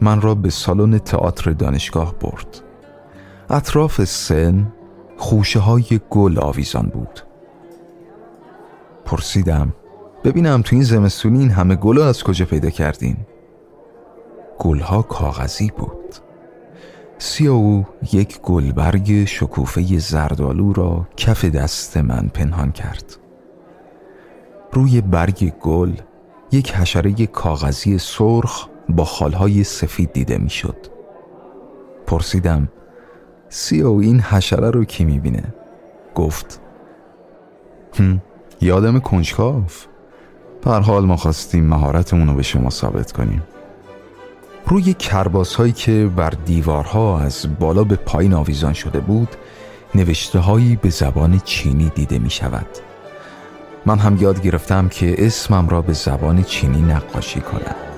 من 0.00 0.20
را 0.20 0.34
به 0.34 0.50
سالن 0.50 0.98
تئاتر 0.98 1.50
دانشگاه 1.50 2.14
برد. 2.14 2.60
اطراف 3.50 4.04
سن 4.04 4.72
خوشه 5.16 5.58
های 5.58 6.00
گل 6.10 6.38
آویزان 6.38 6.86
بود. 6.86 7.20
پرسیدم 9.04 9.72
ببینم 10.24 10.62
تو 10.62 10.76
این 10.76 10.84
زمستونی 10.84 11.38
این 11.38 11.50
همه 11.50 11.76
گل 11.76 11.98
از 11.98 12.24
کجا 12.24 12.44
پیدا 12.44 12.70
کردین؟ 12.70 13.16
گلها 14.58 15.02
کاغذی 15.02 15.72
بود. 15.76 16.14
سیاو 17.18 17.86
یک 18.12 18.40
گلبرگ 18.40 19.24
شکوفه 19.24 19.98
زردالو 19.98 20.72
را 20.72 21.06
کف 21.16 21.44
دست 21.44 21.96
من 21.96 22.30
پنهان 22.34 22.72
کرد. 22.72 23.16
روی 24.72 25.00
برگ 25.00 25.52
گل 25.60 25.92
یک 26.52 26.74
حشره 26.74 27.26
کاغذی 27.26 27.98
سرخ 27.98 28.68
با 28.88 29.04
خالهای 29.04 29.64
سفید 29.64 30.12
دیده 30.12 30.38
می‌شد. 30.38 30.76
پرسیدم 32.06 32.68
سیو 33.48 33.92
این 33.92 34.20
حشره 34.20 34.70
رو 34.70 34.84
کی 34.84 35.04
می‌بینه؟ 35.04 35.54
گفت 36.14 36.60
هم 37.98 38.22
یادم 38.60 38.98
کنجکاف 38.98 39.86
پر 40.62 40.80
حال 40.80 41.04
ما 41.04 41.16
خواستیم 41.16 41.64
مهارتمون 41.64 42.28
رو 42.28 42.34
به 42.34 42.42
شما 42.42 42.70
ثابت 42.70 43.12
کنیم 43.12 43.42
روی 44.66 44.94
کرباس 44.94 45.54
هایی 45.54 45.72
که 45.72 46.10
بر 46.16 46.30
دیوارها 46.30 47.20
از 47.20 47.46
بالا 47.58 47.84
به 47.84 47.96
پایین 47.96 48.34
آویزان 48.34 48.72
شده 48.72 49.00
بود 49.00 49.28
نوشته 49.94 50.38
هایی 50.38 50.76
به 50.76 50.90
زبان 50.90 51.40
چینی 51.44 51.92
دیده 51.94 52.18
می 52.18 52.30
شود 52.30 52.66
من 53.86 53.98
هم 53.98 54.16
یاد 54.20 54.42
گرفتم 54.42 54.88
که 54.88 55.26
اسمم 55.26 55.68
را 55.68 55.82
به 55.82 55.92
زبان 55.92 56.42
چینی 56.42 56.82
نقاشی 56.82 57.40
کنم 57.40 57.95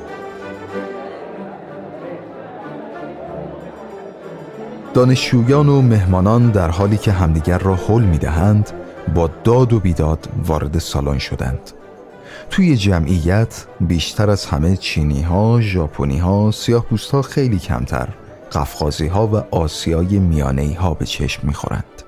دانشجویان 4.99 5.68
و 5.68 5.82
مهمانان 5.82 6.51
در 6.51 6.70
حالی 6.70 6.96
که 6.96 7.12
همدیگر 7.12 7.59
را 7.59 7.74
حل 7.74 8.03
می 8.03 8.18
دهند 8.18 8.70
با 9.14 9.30
داد 9.44 9.72
و 9.72 9.80
بیداد 9.80 10.28
وارد 10.46 10.78
سالن 10.78 11.18
شدند 11.18 11.70
توی 12.51 12.76
جمعیت 12.76 13.66
بیشتر 13.80 14.30
از 14.30 14.46
همه 14.46 14.76
چینی 14.76 15.22
ها، 15.22 15.61
ژاپنی 15.61 16.18
ها، 16.18 16.51
سیاه 16.51 16.86
ها 17.12 17.22
خیلی 17.22 17.59
کمتر 17.59 18.09
قفقازی 18.53 19.07
ها 19.07 19.26
و 19.26 19.36
آسیای 19.51 20.18
میانه 20.18 20.76
ها 20.80 20.94
به 20.94 21.07
چشم 21.07 21.46
می‌خورند. 21.46 22.03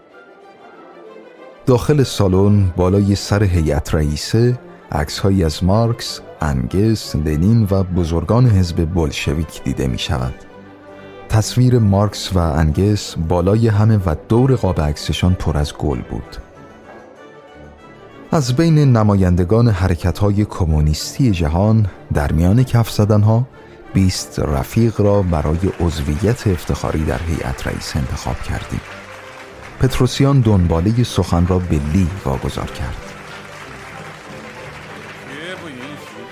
داخل 1.67 2.03
سالن 2.03 2.73
بالای 2.77 3.15
سر 3.15 3.43
هیئت 3.43 3.95
رئیسه 3.95 4.59
عکسهایی 4.93 5.45
از 5.45 5.65
مارکس، 5.65 6.21
انگس، 6.41 7.17
لنین 7.17 7.69
و 7.71 7.83
بزرگان 7.83 8.47
حزب 8.47 8.95
بلشویک 8.95 9.65
دیده 9.65 9.87
می 9.87 9.99
شود. 9.99 10.50
تصویر 11.31 11.79
مارکس 11.79 12.33
و 12.33 12.39
انگس 12.39 13.15
بالای 13.29 13.69
همه 13.69 13.97
و 14.07 14.17
دور 14.29 14.55
قاب 14.55 14.81
عکسشان 14.81 15.35
پر 15.35 15.59
از 15.59 15.75
گل 15.75 16.01
بود. 16.01 16.37
از 18.33 18.57
بین 18.57 18.79
نمایندگان 18.79 19.69
حرکت 19.69 20.19
های 20.19 20.45
کمونیستی 20.45 21.31
جهان 21.31 21.87
در 22.15 22.33
میان 22.33 22.63
کف 22.63 22.91
زدنها 22.91 23.47
بیست 23.95 24.39
رفیق 24.39 25.01
را 25.01 25.23
برای 25.23 25.59
عضویت 25.81 26.47
افتخاری 26.47 27.05
در 27.05 27.21
هیئت 27.23 27.67
رئیس 27.67 27.97
انتخاب 27.97 28.43
کردیم. 28.43 28.81
پتروسیان 29.81 30.41
دنباله 30.41 31.05
سخن 31.05 31.47
را 31.47 31.59
به 31.59 31.81
لی 31.93 32.07
واگذار 32.25 32.71
کرد. 32.71 32.97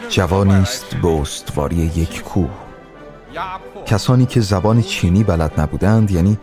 جوانی 0.09 0.55
است 0.55 0.94
به 0.94 1.09
استواری 1.09 1.76
یک 1.76 2.22
کوه. 2.22 2.67
کسانی 3.87 4.26
که 4.26 4.41
زبان 4.41 4.83
چینی 4.83 5.24
بلد 5.24 5.61
نبودند 5.61 6.11
یعنی 6.11 6.39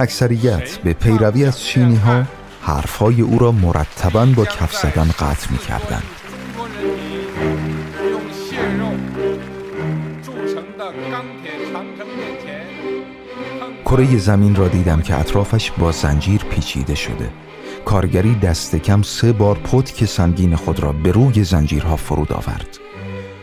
اکثریت 0.00 0.76
به 0.76 0.92
پیروی 0.92 1.44
از 1.44 1.60
چینی 1.60 1.96
ها 1.96 2.22
حرفهای 2.62 3.20
او 3.20 3.38
را 3.38 3.52
مرتبا 3.52 4.26
با 4.26 4.44
کف 4.44 4.76
زدن 4.76 5.10
قطع 5.18 5.50
می 5.50 5.58
کردن. 5.58 6.02
کره 13.84 14.18
زمین 14.18 14.54
را 14.54 14.68
دیدم 14.68 15.02
که 15.02 15.20
اطرافش 15.20 15.70
با 15.70 15.92
زنجیر 15.92 16.44
پیچیده 16.44 16.94
شده 16.94 17.30
کارگری 17.84 18.34
دست 18.34 18.76
کم 18.76 19.02
سه 19.02 19.32
بار 19.32 19.58
پتک 19.58 20.04
سنگین 20.04 20.56
خود 20.56 20.80
را 20.80 20.92
به 20.92 21.12
روی 21.12 21.44
زنجیرها 21.44 21.96
فرود 21.96 22.32
آورد 22.32 22.77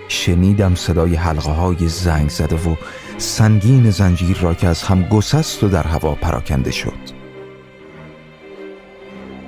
شنیدم 0.07 0.75
صدای 0.75 1.15
حلقه 1.15 1.51
های 1.51 1.87
زنگ 1.87 2.29
زده 2.29 2.55
و 2.55 2.75
سنگین 3.17 3.89
زنجیر 3.89 4.37
را 4.37 4.53
که 4.53 4.67
از 4.67 4.83
هم 4.83 5.03
گسست 5.03 5.63
و 5.63 5.67
در 5.67 5.83
هوا 5.83 6.15
پراکنده 6.15 6.71
شد. 6.71 7.25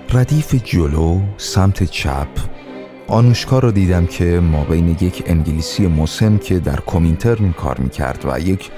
ردیف 0.09 0.55
جلو 0.55 1.21
سمت 1.37 1.83
چپ 1.83 2.27
آنوشکا 3.07 3.59
را 3.59 3.71
دیدم 3.71 4.05
که 4.05 4.39
ما 4.39 4.63
بین 4.63 4.97
یک 5.01 5.23
انگلیسی 5.25 5.87
مسن 5.87 6.37
که 6.37 6.59
در 6.59 6.79
کومینترن 6.79 7.51
کار 7.51 7.77
می‌کرد 7.79 8.25
و 8.25 8.39
یک 8.39 8.71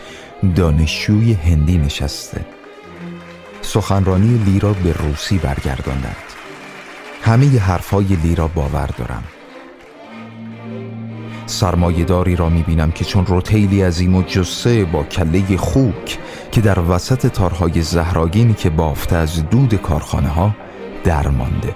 دانشجوی 0.55 1.34
هندی 1.34 1.77
نشسته. 1.77 2.45
سخنرانی 3.61 4.38
لی 4.38 4.59
را 4.59 4.73
به 4.73 4.93
روسی 4.93 5.38
برگرداندند. 5.38 6.15
همه 7.21 7.45
ی 7.45 7.57
حرفهای 7.57 8.05
لی 8.05 8.36
را 8.36 8.47
باور 8.47 8.89
دارم. 8.97 9.23
سرمایهداری 11.49 12.35
را 12.35 12.49
می‌بینم 12.49 12.91
که 12.91 13.05
چون 13.05 13.25
روتیلی 13.25 13.81
عظیم 13.81 14.15
و 14.15 14.23
جسه 14.23 14.85
با 14.85 15.03
کله 15.03 15.57
خوک 15.57 16.19
که 16.51 16.61
در 16.61 16.79
وسط 16.79 17.27
تارهای 17.27 17.81
زهراگینی 17.81 18.53
که 18.53 18.69
بافته 18.69 19.15
از 19.15 19.49
دود 19.49 19.75
کارخانه 19.75 20.27
ها 20.27 20.55
درمانده. 21.03 21.75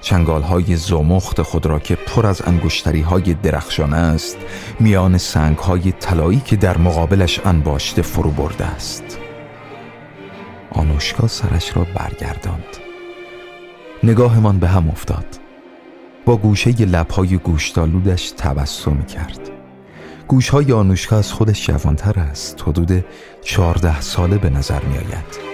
چنگال 0.00 0.42
های 0.42 0.76
زمخت 0.76 1.42
خود 1.42 1.66
را 1.66 1.78
که 1.78 1.94
پر 1.94 2.26
از 2.26 2.42
انگشتری 2.46 3.00
های 3.00 3.34
درخشان 3.34 3.92
است 3.94 4.36
میان 4.80 5.18
سنگ 5.18 5.58
های 5.58 5.92
طلایی 5.92 6.42
که 6.44 6.56
در 6.56 6.78
مقابلش 6.78 7.40
انباشته 7.44 8.02
فرو 8.02 8.30
برده 8.30 8.64
است. 8.64 9.18
آنوشکا 10.70 11.26
سرش 11.26 11.76
را 11.76 11.86
برگرداند. 11.94 12.76
نگاهمان 14.02 14.58
به 14.58 14.68
هم 14.68 14.88
افتاد. 14.88 15.45
با 16.26 16.36
گوشه 16.36 16.84
لبهای 16.84 17.36
گوشتالودش 17.36 18.30
تبسم 18.30 19.02
کرد. 19.02 19.50
گوشهای 20.28 20.72
آنوشکا 20.72 21.16
از 21.18 21.32
خودش 21.32 21.66
جوانتر 21.66 22.20
است. 22.20 22.62
حدود 22.66 23.04
چهارده 23.42 24.00
ساله 24.00 24.38
به 24.38 24.50
نظر 24.50 24.82
می 24.84 24.98
آید 24.98 25.46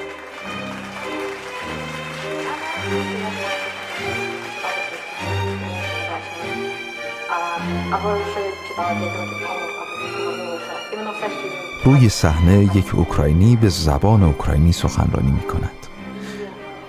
روی 11.84 12.08
صحنه 12.08 12.76
یک 12.76 12.94
اوکراینی 12.94 13.56
به 13.56 13.68
زبان 13.68 14.22
اوکراینی 14.22 14.72
سخنرانی 14.72 15.30
می 15.30 15.40
کند 15.40 15.81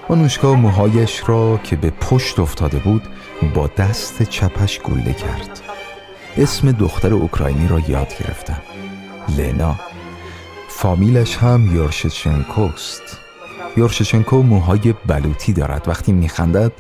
آنوشکا 0.09 0.53
موهایش 0.53 1.23
را 1.25 1.59
که 1.63 1.75
به 1.75 1.89
پشت 1.89 2.39
افتاده 2.39 2.79
بود 2.79 3.03
با 3.55 3.69
دست 3.77 4.23
چپش 4.23 4.79
گله 4.79 5.13
کرد. 5.13 5.61
اسم 6.37 6.71
دختر 6.71 7.13
اوکراینی 7.13 7.67
را 7.67 7.79
یاد 7.79 8.13
گرفتم. 8.19 8.61
لنا 9.37 9.75
فامیلش 10.69 11.37
هم 11.37 11.75
یورشچنکوست. 11.75 13.01
یورشچنکو 13.77 14.43
موهای 14.43 14.93
بلوطی 15.07 15.53
دارد. 15.53 15.87
وقتی 15.87 16.11
میخندد 16.11 16.71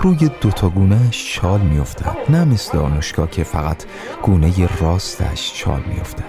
روی 0.00 0.30
دوتا 0.40 0.68
گونهش 0.68 1.34
چال 1.34 1.60
میافتد. 1.60 2.16
نه 2.28 2.44
مثل 2.44 2.78
آنوشکا 2.78 3.26
که 3.26 3.44
فقط 3.44 3.84
گونه 4.22 4.68
راستش 4.80 5.54
چال 5.54 5.82
میافتد. 5.94 6.24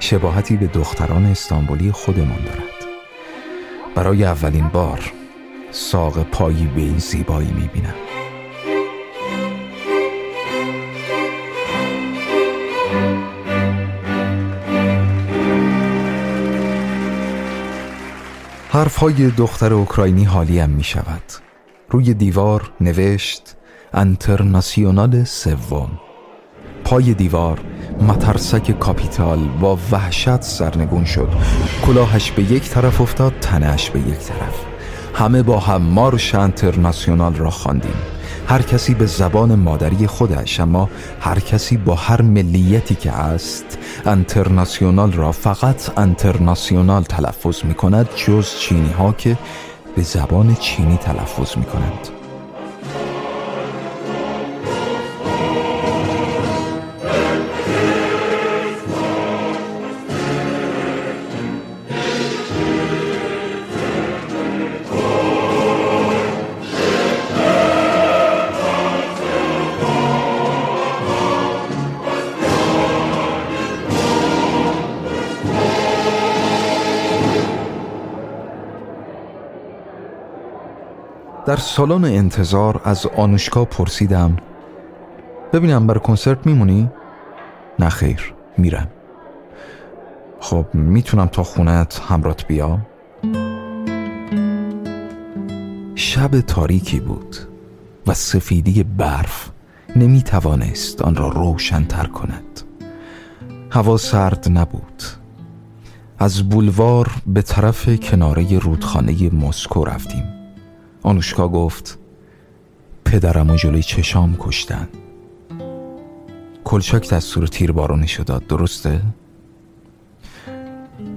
شباهتی 0.00 0.56
به 0.56 0.66
دختران 0.66 1.26
استانبولی 1.26 1.92
خودمان 1.92 2.44
دارد. 2.44 2.77
برای 3.94 4.24
اولین 4.24 4.68
بار 4.68 5.12
ساق 5.70 6.22
پایی 6.22 6.66
به 6.66 6.80
این 6.80 6.98
زیبایی 6.98 7.52
می‌بینم. 7.52 7.94
حرفهای 18.70 19.30
دختر 19.30 19.74
اوکراینی 19.74 20.24
حالیم 20.24 20.70
می 20.70 20.84
شود 20.84 21.22
روی 21.90 22.14
دیوار 22.14 22.72
نوشت 22.80 23.56
انترناسیونال 23.92 25.24
سوم 25.24 26.00
پای 26.88 27.14
دیوار 27.14 27.60
مترسک 28.00 28.78
کاپیتال 28.78 29.38
با 29.38 29.78
وحشت 29.92 30.42
سرنگون 30.42 31.04
شد. 31.04 31.28
کلاهش 31.86 32.30
به 32.30 32.42
یک 32.42 32.70
طرف 32.70 33.00
افتاد 33.00 33.32
تنش 33.40 33.90
به 33.90 34.00
یک 34.00 34.18
طرف. 34.18 34.54
همه 35.14 35.42
با 35.42 35.58
هم 35.58 35.82
مارش 35.82 36.34
انترناسیونال 36.34 37.34
را 37.34 37.50
خواندیم. 37.50 37.94
هر 38.48 38.62
کسی 38.62 38.94
به 38.94 39.06
زبان 39.06 39.54
مادری 39.54 40.06
خودش 40.06 40.60
اما 40.60 40.90
هر 41.20 41.40
کسی 41.40 41.76
با 41.76 41.94
هر 41.94 42.22
ملیتی 42.22 42.94
که 42.94 43.12
است 43.12 43.78
انترناسیونال 44.06 45.12
را 45.12 45.32
فقط 45.32 45.98
انترناسیونال 45.98 47.02
تلفظ 47.02 47.64
می 47.64 47.74
کند 47.74 48.08
جز 48.16 48.58
چینی 48.58 48.92
ها 48.92 49.12
که 49.12 49.38
به 49.96 50.02
زبان 50.02 50.54
چینی 50.54 50.96
تلفظ 50.96 51.56
می 51.56 51.64
کنند 51.64 52.17
سالن 81.58 82.04
انتظار 82.04 82.80
از 82.84 83.06
آنوشکا 83.06 83.64
پرسیدم 83.64 84.36
ببینم 85.52 85.86
برای 85.86 86.00
کنسرت 86.00 86.46
میمونی؟ 86.46 86.90
نه 87.78 87.88
خیر 87.88 88.34
میرم 88.58 88.88
خب 90.40 90.66
می‌تونم 90.74 91.26
تا 91.26 91.42
خونت 91.42 92.02
همرات 92.08 92.46
بیام؟ 92.46 92.86
شب 95.94 96.40
تاریکی 96.40 97.00
بود 97.00 97.36
و 98.06 98.14
سفیدی 98.14 98.82
برف 98.82 99.50
نمی 99.96 100.22
توانست 100.22 101.02
آن 101.02 101.16
را 101.16 101.28
روشن 101.28 101.84
تر 101.84 102.06
کند 102.06 102.60
هوا 103.70 103.96
سرد 103.96 104.48
نبود 104.50 105.02
از 106.18 106.48
بولوار 106.48 107.10
به 107.26 107.42
طرف 107.42 107.88
کناره 107.88 108.58
رودخانه 108.58 109.34
مسکو 109.34 109.84
رفتیم 109.84 110.37
آنوشکا 111.08 111.48
گفت 111.48 111.98
پدرم 113.04 113.50
و 113.50 113.56
جلوی 113.56 113.82
چشام 113.82 114.36
کشتن. 114.38 114.88
کلچک 116.64 117.10
دستور 117.10 117.46
تیربارونشو 117.46 118.22
داد 118.22 118.46
درسته؟ 118.46 119.00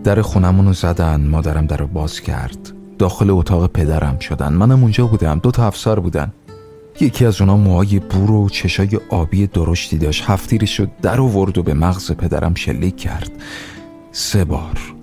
در 0.03 0.21
خونمونو 0.21 0.73
زدن 0.73 1.21
مادرم 1.21 1.65
در 1.65 1.77
رو 1.77 1.87
باز 1.87 2.21
کرد. 2.21 2.73
داخل 2.99 3.29
اتاق 3.29 3.67
پدرم 3.67 4.19
شدن. 4.19 4.53
منم 4.53 4.81
اونجا 4.81 5.07
بودم 5.07 5.39
دو 5.39 5.51
تا 5.51 5.67
افسر 5.67 5.99
بودن. 5.99 6.33
یکی 7.01 7.25
از 7.25 7.41
اونا 7.41 7.57
موهای 7.57 7.99
بور 7.99 8.31
و 8.31 8.49
چشای 8.49 8.99
آبی 9.09 9.47
درشتی 9.47 9.97
داشت. 9.97 10.23
هفتیری 10.27 10.67
شد 10.67 10.89
در 11.01 11.21
آورد 11.21 11.57
و 11.57 11.63
به 11.63 11.73
مغز 11.73 12.11
پدرم 12.11 12.55
شلیک 12.55 12.97
کرد. 12.97 13.31
سه 14.11 14.45
بار. 14.45 15.00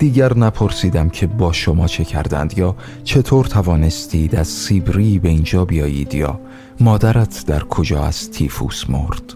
دیگر 0.00 0.38
نپرسیدم 0.38 1.08
که 1.08 1.26
با 1.26 1.52
شما 1.52 1.86
چه 1.86 2.04
کردند 2.04 2.58
یا 2.58 2.76
چطور 3.04 3.44
توانستید 3.44 4.36
از 4.36 4.48
سیبری 4.48 5.18
به 5.18 5.28
اینجا 5.28 5.64
بیایید 5.64 6.14
یا 6.14 6.40
مادرت 6.80 7.44
در 7.46 7.60
کجا 7.60 8.04
از 8.04 8.30
تیفوس 8.30 8.90
مرد؟ 8.90 9.34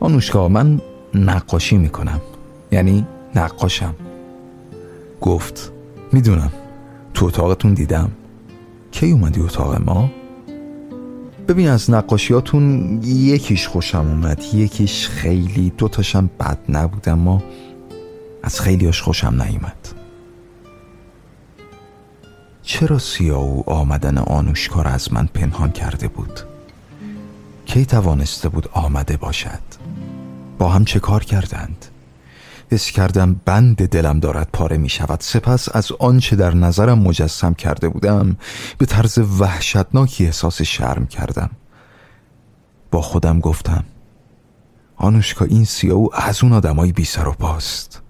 آنوشکا 0.00 0.48
من 0.48 0.80
نقاشی 1.14 1.76
می‌کنم. 1.76 2.20
یعنی 2.72 3.06
نقاشم. 3.34 3.94
گفت 5.20 5.72
می‌دونم. 6.12 6.52
تو 7.14 7.26
اتاقتون 7.26 7.74
دیدم. 7.74 8.10
کی 8.90 9.10
اومدی 9.10 9.40
اتاق 9.40 9.82
ما؟ 9.82 10.10
ببین 11.48 11.68
از 11.68 11.90
نقاشیاتون 11.90 12.98
یکیش 13.04 13.68
خوشم 13.68 13.98
اومد. 13.98 14.42
یکیش 14.54 15.08
خیلی 15.08 15.72
دوتاشم 15.78 16.30
بد 16.40 16.58
نبود 16.68 17.08
اما 17.08 17.42
از 18.42 18.60
خیلیاش 18.60 19.02
خوشم 19.02 19.42
نیومد 19.42 19.88
چرا 22.62 22.98
سیاو 22.98 23.70
آمدن 23.70 24.18
آنوشکا 24.18 24.82
را 24.82 24.90
از 24.90 25.12
من 25.12 25.26
پنهان 25.26 25.72
کرده 25.72 26.08
بود؟ 26.08 26.40
کی 27.66 27.86
توانسته 27.86 28.48
بود 28.48 28.68
آمده 28.72 29.16
باشد؟ 29.16 29.62
با 30.58 30.68
هم 30.68 30.84
چه 30.84 31.00
کار 31.00 31.24
کردند؟ 31.24 31.86
حس 32.70 32.90
کردم 32.90 33.40
بند 33.44 33.88
دلم 33.88 34.20
دارد 34.20 34.48
پاره 34.52 34.76
می 34.76 34.88
شود 34.88 35.20
سپس 35.20 35.76
از 35.76 35.92
آنچه 35.92 36.36
در 36.36 36.54
نظرم 36.54 36.98
مجسم 36.98 37.54
کرده 37.54 37.88
بودم 37.88 38.36
به 38.78 38.86
طرز 38.86 39.18
وحشتناکی 39.18 40.26
احساس 40.26 40.62
شرم 40.62 41.06
کردم 41.06 41.50
با 42.90 43.00
خودم 43.00 43.40
گفتم 43.40 43.84
آنوشکا 44.96 45.44
این 45.44 45.64
سیاو 45.64 46.14
از 46.14 46.42
اون 46.42 46.52
آدمای 46.52 46.92
بی 46.92 47.04
سر 47.04 47.28
و 47.28 47.32
پاست 47.32 48.01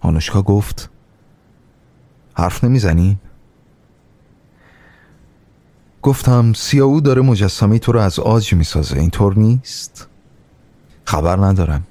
آنوشکا 0.00 0.42
گفت 0.42 0.90
حرف 2.34 2.64
نمی‌زنی؟ 2.64 3.18
گفتم 6.02 6.52
سیاو 6.52 7.00
داره 7.00 7.22
مجسمه 7.22 7.78
تو 7.78 7.92
رو 7.92 8.00
از 8.00 8.18
آج 8.18 8.54
می‌سازه 8.54 9.00
اینطور 9.00 9.38
نیست؟ 9.38 10.08
خبر 11.04 11.36
ندارم. 11.36 11.86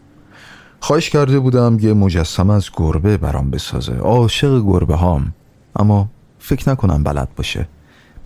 خواهش 0.79 1.09
کرده 1.09 1.39
بودم 1.39 1.77
یه 1.81 1.93
مجسمه 1.93 2.53
از 2.53 2.69
گربه 2.73 3.17
برام 3.17 3.51
بسازه. 3.51 3.97
عاشق 3.97 4.61
گربه 4.61 4.95
هام. 4.95 5.33
اما 5.75 6.09
فکر 6.39 6.69
نکنم 6.69 7.03
بلد 7.03 7.35
باشه. 7.35 7.67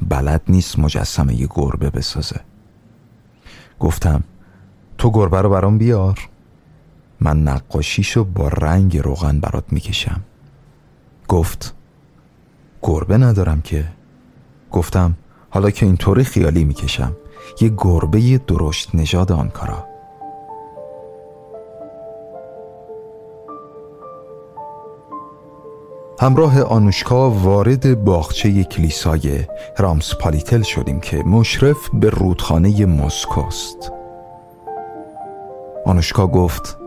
بلد 0.10 0.42
نیست 0.48 0.80
مجسمه 0.80 1.42
یه 1.42 1.48
گربه 1.50 1.90
بسازه. 1.90 2.40
گفتم 3.80 4.24
تو 4.98 5.12
گربه 5.12 5.42
رو 5.42 5.50
برام 5.50 5.78
بیار. 5.78 6.30
من 7.24 7.44
نقاشیشو 7.44 8.24
با 8.24 8.48
رنگ 8.48 8.98
روغن 8.98 9.40
برات 9.40 9.64
می‌کشم. 9.72 10.22
گفت 11.28 11.74
گربه 12.82 13.18
ندارم 13.18 13.62
که. 13.62 13.86
گفتم 14.72 15.14
حالا 15.50 15.70
که 15.70 15.86
اینطوری 15.86 16.24
خیالی 16.24 16.64
می‌کشم. 16.64 17.18
یه 17.62 17.74
گربه 17.78 18.38
درشت 18.38 18.96
نژاد 18.96 19.32
آنکارا 19.32 19.86
همراه 26.20 26.62
آنوشکا 26.62 27.30
وارد 27.30 28.04
باغچه 28.04 28.64
کلیسای 28.64 29.46
رامس 29.78 30.16
پالیتل 30.16 30.62
شدیم 30.62 31.00
که 31.00 31.18
مشرف 31.18 31.90
به 31.94 32.10
رودخانه 32.10 32.86
مسکوست 32.86 33.92
آنوشکا 35.86 36.28
گفت 36.28 36.83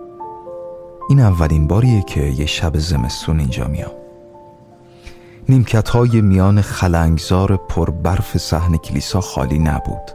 این 1.09 1.21
اولین 1.21 1.67
باریه 1.67 2.03
که 2.03 2.21
یه 2.21 2.47
شب 2.47 2.79
زمستون 2.79 3.41
اینجا 3.41 3.67
میام. 3.67 3.91
نیمکت 5.49 5.89
های 5.89 6.21
میان 6.21 6.61
خلنگزار 6.61 7.57
پر 7.57 7.91
برف 7.91 8.39
صحن 8.39 8.77
کلیسا 8.77 9.21
خالی 9.21 9.59
نبود. 9.59 10.11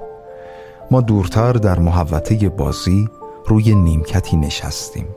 ما 0.92 1.02
دورتر 1.02 1.54
در 1.54 1.80
محوطه 1.80 2.50
بازی 2.50 3.10
روی 3.48 3.76
نیمکتی 3.76 4.38
نشستیم. 4.38 5.08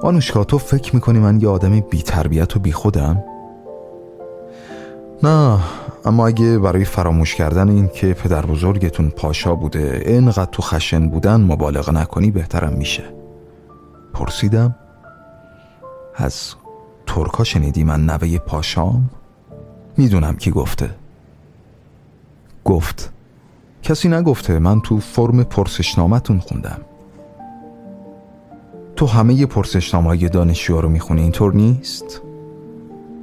آنوشکا 0.00 0.44
تو 0.44 0.58
فکر 0.58 0.94
می‌کنی 0.94 1.18
من 1.18 1.40
یه 1.40 1.48
آدم 1.48 1.80
بی 1.80 2.02
تربیت 2.02 2.56
و 2.56 2.60
بی 2.60 2.72
خودم؟ 2.72 3.24
نه 5.22 5.58
اما 6.04 6.26
اگه 6.26 6.58
برای 6.58 6.84
فراموش 6.84 7.34
کردن 7.34 7.68
این 7.68 7.88
که 7.88 8.14
پدر 8.14 8.46
بزرگتون 8.46 9.10
پاشا 9.10 9.54
بوده 9.54 10.02
اینقدر 10.06 10.50
تو 10.52 10.62
خشن 10.62 11.08
بودن 11.08 11.40
مبالغه 11.40 11.92
نکنی 11.92 12.30
بهترم 12.30 12.72
میشه. 12.72 13.04
پرسیدم 14.14 14.74
از 16.16 16.54
ترکا 17.06 17.44
شنیدی 17.44 17.84
من 17.84 18.06
نوه 18.06 18.38
پاشام؟ 18.38 19.10
می‌دونم 19.96 20.36
کی 20.36 20.50
گفته. 20.50 20.90
گفت. 22.64 23.12
کسی 23.82 24.08
نگفته 24.08 24.58
من 24.58 24.80
تو 24.80 25.00
فرم 25.00 25.42
پرسشنامتون 25.42 26.38
خوندم. 26.38 26.80
تو 28.96 29.06
همه 29.06 29.46
پرسشنامه 29.46 30.06
های 30.06 30.28
دانشجو 30.28 30.80
رو 30.80 30.88
می‌خونی 30.88 31.22
اینطور 31.22 31.54
نیست؟ 31.54 32.22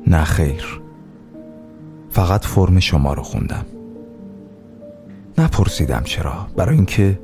نه 0.07 0.23
خیر. 0.23 0.81
فقط 2.17 2.45
فرم 2.45 2.79
شما 2.79 3.13
رو 3.13 3.23
خوندم. 3.23 3.65
نپرسیدم 5.37 6.03
چرا 6.03 6.47
برای 6.55 6.75
اینکه 6.75 7.19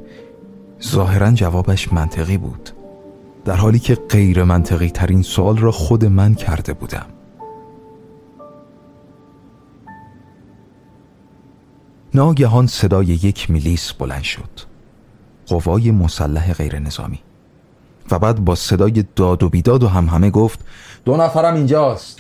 ظاهرا 0.84 1.32
جوابش 1.32 1.94
منطقی 1.94 2.38
بود. 2.38 2.70
در 3.46 3.56
حالی 3.56 3.80
که 3.80 3.96
غیر 3.96 4.44
منطقی 4.44 4.90
ترین 4.90 5.22
سوال 5.22 5.58
را 5.58 5.72
خود 5.72 6.06
من 6.06 6.36
کرده 6.36 6.74
بودم. 6.74 7.06
ناگهان 12.14 12.68
صدای 12.68 13.06
یک 13.06 13.50
میلیس 13.50 13.94
بلند 13.94 14.24
شد. 14.24 14.60
قوای 15.48 15.92
مسلح 15.92 16.54
غیر 16.54 16.80
نظامی. 16.80 17.20
و 18.12 18.20
بعد 18.20 18.46
با 18.46 18.56
صدای 18.56 19.04
داد 19.16 19.44
و 19.44 19.50
بیداد 19.50 19.84
و 19.84 19.88
هم 19.88 20.06
همه 20.06 20.30
گفت 20.30 20.60
دو 21.06 21.18
نفرم 21.18 21.56
اینجاست. 21.56 22.20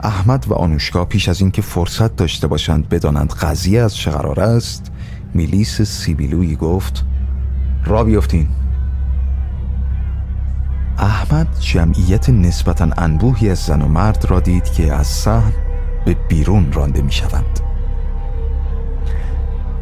احمد 0.00 0.48
و 0.48 0.54
آنوشکا 0.54 1.04
پیش 1.04 1.28
از 1.28 1.40
اینکه 1.40 1.62
فرصت 1.62 2.16
داشته 2.16 2.46
باشند 2.46 2.88
بدانند 2.88 3.32
قضیه 3.32 3.82
از 3.82 3.96
چه 3.96 4.10
قرار 4.10 4.40
است 4.40 4.92
میلیس 5.34 5.82
سیبیلوی 5.82 6.56
گفت 6.56 7.04
را 7.84 8.04
بیفتین. 8.04 8.48
احمد 10.98 11.46
جمعیت 11.60 12.30
نسبتا 12.30 12.88
انبوهی 12.96 13.50
از 13.50 13.58
زن 13.58 13.82
و 13.82 13.88
مرد 13.88 14.24
را 14.30 14.40
دید 14.40 14.64
که 14.64 14.92
از 14.92 15.06
صحن 15.06 15.52
به 16.04 16.16
بیرون 16.28 16.72
رانده 16.72 17.02
می 17.02 17.12
شوند 17.12 17.60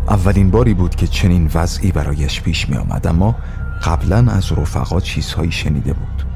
اولین 0.08 0.50
باری 0.50 0.74
بود 0.74 0.94
که 0.94 1.06
چنین 1.06 1.50
وضعی 1.54 1.92
برایش 1.92 2.42
پیش 2.42 2.68
می 2.68 2.76
آمد 2.76 3.06
اما 3.06 3.36
قبلا 3.84 4.32
از 4.32 4.52
رفقا 4.52 5.00
چیزهایی 5.00 5.52
شنیده 5.52 5.92
بود. 5.92 6.26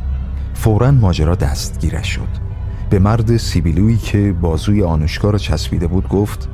فورا 0.54 0.90
ماجرا 0.90 1.34
دستگیرش 1.34 2.08
شد. 2.08 2.47
به 2.90 2.98
مرد 2.98 3.36
سیبیلویی 3.36 3.96
که 3.96 4.32
بازوی 4.32 4.82
آنوشکا 4.82 5.30
را 5.30 5.38
چسبیده 5.38 5.86
بود 5.86 6.08
گفت 6.08 6.48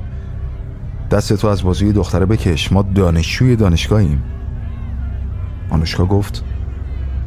دست 1.10 1.32
تو 1.32 1.48
از 1.48 1.62
بازوی 1.62 1.92
دختره 1.92 2.26
بکش 2.26 2.72
ما 2.72 2.82
دانشجوی 2.82 3.56
دانشگاهیم. 3.56 4.22
آنوشکا 5.70 6.04
گفت 6.04 6.44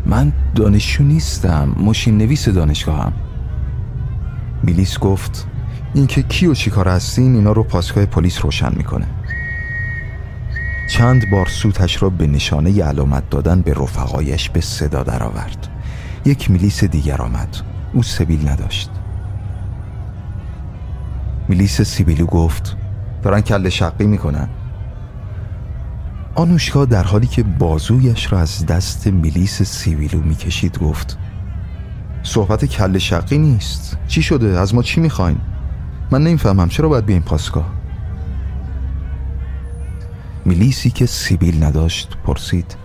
من 0.05 0.33
دانشجو 0.55 1.03
نیستم 1.03 1.75
ماشین 1.77 2.17
نویس 2.17 2.49
دانشگاهم. 2.49 3.13
میلیس 4.63 4.99
گفت 4.99 5.47
اینکه 5.93 6.23
کی 6.23 6.47
و 6.47 6.53
چی 6.53 6.69
کار 6.69 6.87
هستین 6.87 7.35
اینا 7.35 7.51
رو 7.51 7.63
پاسگاه 7.63 8.05
پلیس 8.05 8.45
روشن 8.45 8.75
می‌کنه. 8.75 9.05
چند 10.89 11.29
بار 11.31 11.45
سوتش 11.45 12.03
را 12.03 12.09
به 12.09 12.27
نشانه 12.27 12.83
علامت 12.83 13.29
دادن 13.29 13.61
به 13.61 13.73
رفقایش 13.73 14.49
به 14.49 14.61
صدا 14.61 15.03
درآورد. 15.03 15.67
یک 16.25 16.51
میلیس 16.51 16.83
دیگر 16.83 17.21
آمد. 17.21 17.76
او 17.93 18.03
سبیل 18.03 18.49
نداشت. 18.49 18.89
میلیس 21.47 21.81
سیبیلو 21.81 22.25
گفت 22.25 22.77
دارن 23.23 23.41
کل 23.41 23.69
شقی 23.69 24.07
می‌کنن. 24.07 24.49
آنوشکا 26.35 26.85
در 26.85 27.03
حالی 27.03 27.27
که 27.27 27.43
بازویش 27.43 28.31
را 28.31 28.39
از 28.39 28.65
دست 28.65 29.07
میلیس 29.07 29.61
سیبیلو 29.61 30.19
می‌کشید 30.19 30.79
گفت 30.79 31.17
صحبت 32.23 32.65
کل 32.65 32.97
شقی 32.97 33.37
نیست. 33.37 33.97
چی 34.07 34.21
شده؟ 34.21 34.59
از 34.59 34.75
ما 34.75 34.83
چی 34.83 35.01
می‌خواین؟ 35.01 35.37
من 36.11 36.23
نمی‌فهمم. 36.23 36.69
چرا 36.69 36.89
باید 36.89 37.05
بیایم 37.05 37.21
پاسگاه؟ 37.21 37.69
میلیسی 40.45 40.89
که 40.89 41.05
سیبیل 41.05 41.63
نداشت 41.63 42.17
پرسید 42.25 42.75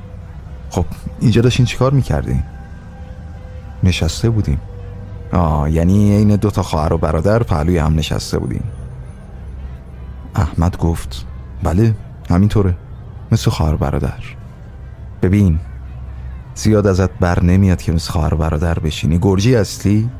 خب 0.71 0.85
اینجا 1.21 1.43
داشتین 1.43 1.67
چیکار 1.67 1.93
می‌کردین? 1.93 2.43
نشسته 3.85 4.31
بودیم. 4.31 4.61
آه 5.33 5.71
یعنی 5.71 6.17
عین 6.17 6.37
دو 6.37 6.51
تا 6.51 6.63
خواهر 6.63 6.93
و 6.93 6.99
برادر 6.99 7.43
پهلوی 7.43 7.79
هم 7.79 7.95
نشسته 7.95 8.39
بودیم. 8.39 8.65
احمد 10.35 10.77
گفت 10.77 11.27
بله 11.63 11.95
همینطوره. 12.31 12.77
مثل 13.33 13.51
خواهر 13.51 13.77
برادر. 13.77 14.23
ببین 15.23 15.59
زیاد 16.55 16.87
ازت 16.87 17.11
بر 17.11 17.43
نمیاد 17.43 17.83
که 17.83 17.93
مثل 17.93 18.13
خواهر 18.13 18.35
برادر 18.35 18.79
بشینی. 18.79 19.19
گرجی 19.19 19.57
اصلی؟ 19.57 20.11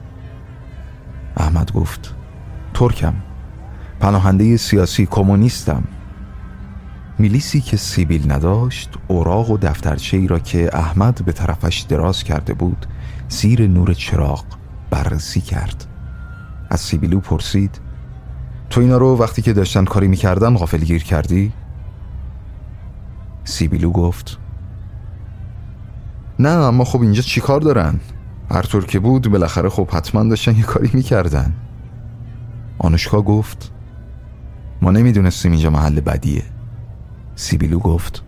احمد 1.37 1.73
گفت 1.73 2.15
ترکم. 2.75 3.15
پناهنده 4.01 4.57
سیاسی 4.57 5.07
کمونیستم. 5.07 5.83
میلیسی 7.19 7.61
که 7.61 7.77
سیبیل 7.77 8.33
نداشت 8.33 8.91
اوراق 9.09 9.51
و 9.51 9.59
دفترچه 9.59 10.17
ای 10.17 10.27
را 10.27 10.39
که 10.39 10.77
احمد 10.77 11.25
به 11.25 11.33
طرفش 11.33 11.81
دراز 11.81 12.25
کرده 12.25 12.55
بود 12.55 12.87
زیر 13.29 13.67
نور 13.67 13.95
چراغ 13.95 14.45
بررسی 14.93 15.41
کرد. 15.41 15.85
از 16.71 16.81
سیبیلو 16.81 17.21
پرسید 17.21 17.81
تو 18.71 18.81
اینا 18.81 18.97
رو 18.97 19.17
وقتی 19.17 19.43
که 19.43 19.53
داشتن 19.53 19.85
کاری 19.85 20.09
می‌کردن 20.09 20.57
غافل 20.57 20.79
گیر 20.79 21.05
کردی؟ 21.05 21.53
سیبیلو 23.45 23.91
گفت 23.91 24.39
نه 26.39 26.49
اما 26.49 26.85
خب 26.85 27.01
اینجا 27.01 27.23
چی 27.23 27.41
کار 27.41 27.61
دارن؟ 27.61 28.01
هر 28.51 28.63
طور 28.63 28.87
که 28.87 28.99
بود 28.99 29.31
بالاخره 29.31 29.69
خب 29.69 29.91
حتما 29.91 30.25
داشتن 30.25 30.57
یه 30.57 30.63
کاری 30.63 30.91
می‌کردن. 30.93 31.53
آنوشکا 32.79 33.23
گفت 33.23 33.73
ما 34.83 34.91
نمی‌دونستیم 34.91 35.53
اینجا 35.53 35.71
محل 35.71 36.01
بدیه. 36.01 36.43
سیبیلو 37.35 37.79
گفت 37.79 38.23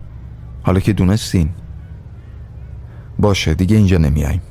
حالا 0.63 0.79
که 0.79 0.93
دونستین. 0.93 1.49
باشه 3.19 3.53
دیگه 3.53 3.77
اینجا 3.77 3.97
نمیاییم 3.97 4.41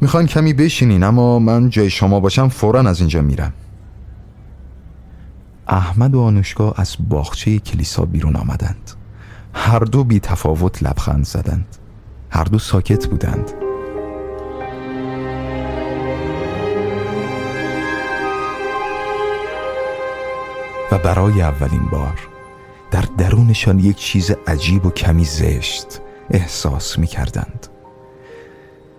می‌خوان 0.00 0.26
کمی 0.26 0.52
بشینین 0.52 1.02
اما 1.02 1.38
من 1.38 1.70
جای 1.70 1.90
شما 1.90 2.20
باشم 2.20 2.48
فورا 2.48 2.80
از 2.80 3.00
اینجا 3.00 3.22
میرم. 3.22 3.52
احمد 5.68 6.14
و 6.14 6.20
آنوشکا 6.20 6.72
از 6.76 6.96
باغچه 7.08 7.58
کلیسا 7.58 8.04
بیرون 8.04 8.36
آمدند. 8.36 8.90
هر 9.54 9.78
دو 9.78 10.04
بی 10.04 10.20
تفاوت 10.20 10.82
لبخند 10.82 11.24
زدند. 11.24 11.76
هر 12.30 12.44
دو 12.44 12.58
ساکت 12.58 13.06
بودند. 13.06 13.50
و 20.92 20.98
برای 20.98 21.42
اولین 21.42 21.86
بار 21.92 22.28
در 22.90 23.04
درونشان 23.18 23.78
یک 23.78 23.96
چیز 23.96 24.30
عجیب 24.46 24.86
و 24.86 24.90
کمی 24.90 25.24
زشت 25.24 26.00
احساس 26.30 26.98
می 26.98 27.06
کردند 27.06 27.66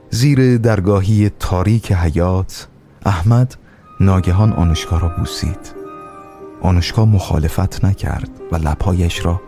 زیر 0.09 0.57
درگاهی 0.57 1.31
تاریک 1.39 1.91
حیات 1.91 2.67
احمد 3.05 3.55
ناگهان 3.99 4.53
آنوشکا 4.53 4.97
را 4.97 5.07
بوسید. 5.17 5.73
آنوشکا 6.61 7.05
مخالفت 7.05 7.85
نکرد 7.85 8.29
و 8.51 8.55
لپایش 8.55 9.25
را 9.25 9.41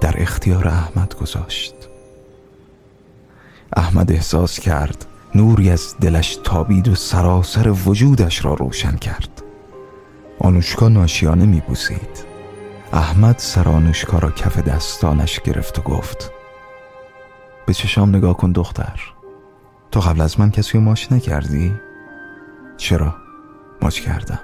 در 0.00 0.22
اختیار 0.22 0.68
احمد 0.68 1.14
گذاشت. 1.14 1.74
احمد 3.76 4.12
احساس 4.12 4.60
کرد 4.60 5.06
نوری 5.34 5.70
از 5.70 5.94
دلش 6.00 6.38
تابید 6.44 6.88
و 6.88 6.94
سراسر 6.94 7.68
وجودش 7.68 8.44
را 8.44 8.54
روشن 8.54 8.96
کرد. 8.96 9.42
آنوشکا 10.38 10.88
ناشیانه 10.88 11.46
میبوسید. 11.46 12.32
احمد 12.92 13.38
سر 13.38 13.68
آنوشکا 13.68 14.18
را 14.18 14.30
کف 14.30 14.58
دستانش 14.58 15.40
گرفت 15.40 15.78
و 15.78 15.82
گفت 15.82 16.30
به 17.66 17.74
چشام 17.74 18.16
نگاه 18.16 18.36
کن 18.36 18.52
دختر. 18.52 19.11
تو 19.92 20.00
قبل 20.00 20.20
از 20.20 20.40
من 20.40 20.50
کسی 20.50 20.78
ماچ 20.78 21.12
نکردی؟ 21.12 21.72
چرا؟ 22.76 23.14
ماچ 23.82 24.00
کردم. 24.00 24.38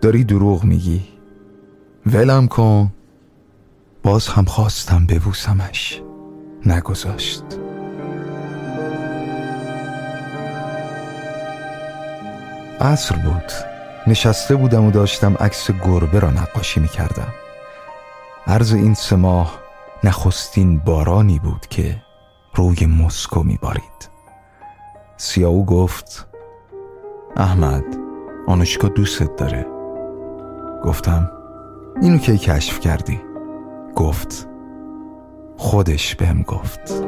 داری 0.00 0.24
دروغ 0.24 0.64
میگی. 0.64 1.04
ولم 2.06 2.48
کن. 2.48 2.92
باز 4.02 4.28
هم 4.28 4.44
خواستم 4.44 5.06
ببوسمش. 5.06 6.02
نگذاشت. 6.66 7.42
عصر 12.80 13.16
بود. 13.16 13.52
نشسته 14.06 14.56
بودم 14.56 14.84
و 14.84 14.90
داشتم 14.90 15.34
عکس 15.34 15.70
گربه 15.70 16.20
را 16.20 16.30
نقاشی 16.30 16.80
می‌کردم. 16.80 17.34
عرض 18.46 18.72
این 18.72 18.94
سه 18.94 19.16
ماه 19.16 19.58
نخستین 20.04 20.78
بارانی 20.78 21.38
بود 21.38 21.66
که 21.70 22.02
روی 22.54 22.86
مسکو 22.86 23.42
میبارید. 23.42 24.15
سیاو 25.18 25.64
گفت 25.64 26.26
احمد 27.36 27.84
آنوشکا 28.46 28.88
دوستت 28.88 29.36
داره. 29.36 29.66
گفتم 30.84 31.30
اینو 32.02 32.18
کی 32.18 32.38
کشف 32.38 32.80
کردی؟ 32.80 33.20
گفت 33.94 34.48
خودش 35.56 36.14
بهم 36.14 36.42
گفت. 36.42 37.04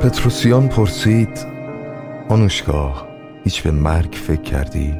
پتروسیان 0.00 0.68
پرسید 0.68 1.59
آنوشکا 2.30 3.06
هیچ 3.44 3.62
به 3.62 3.70
مرگ 3.70 4.12
فکر 4.12 4.42
کردی؟ 4.42 4.94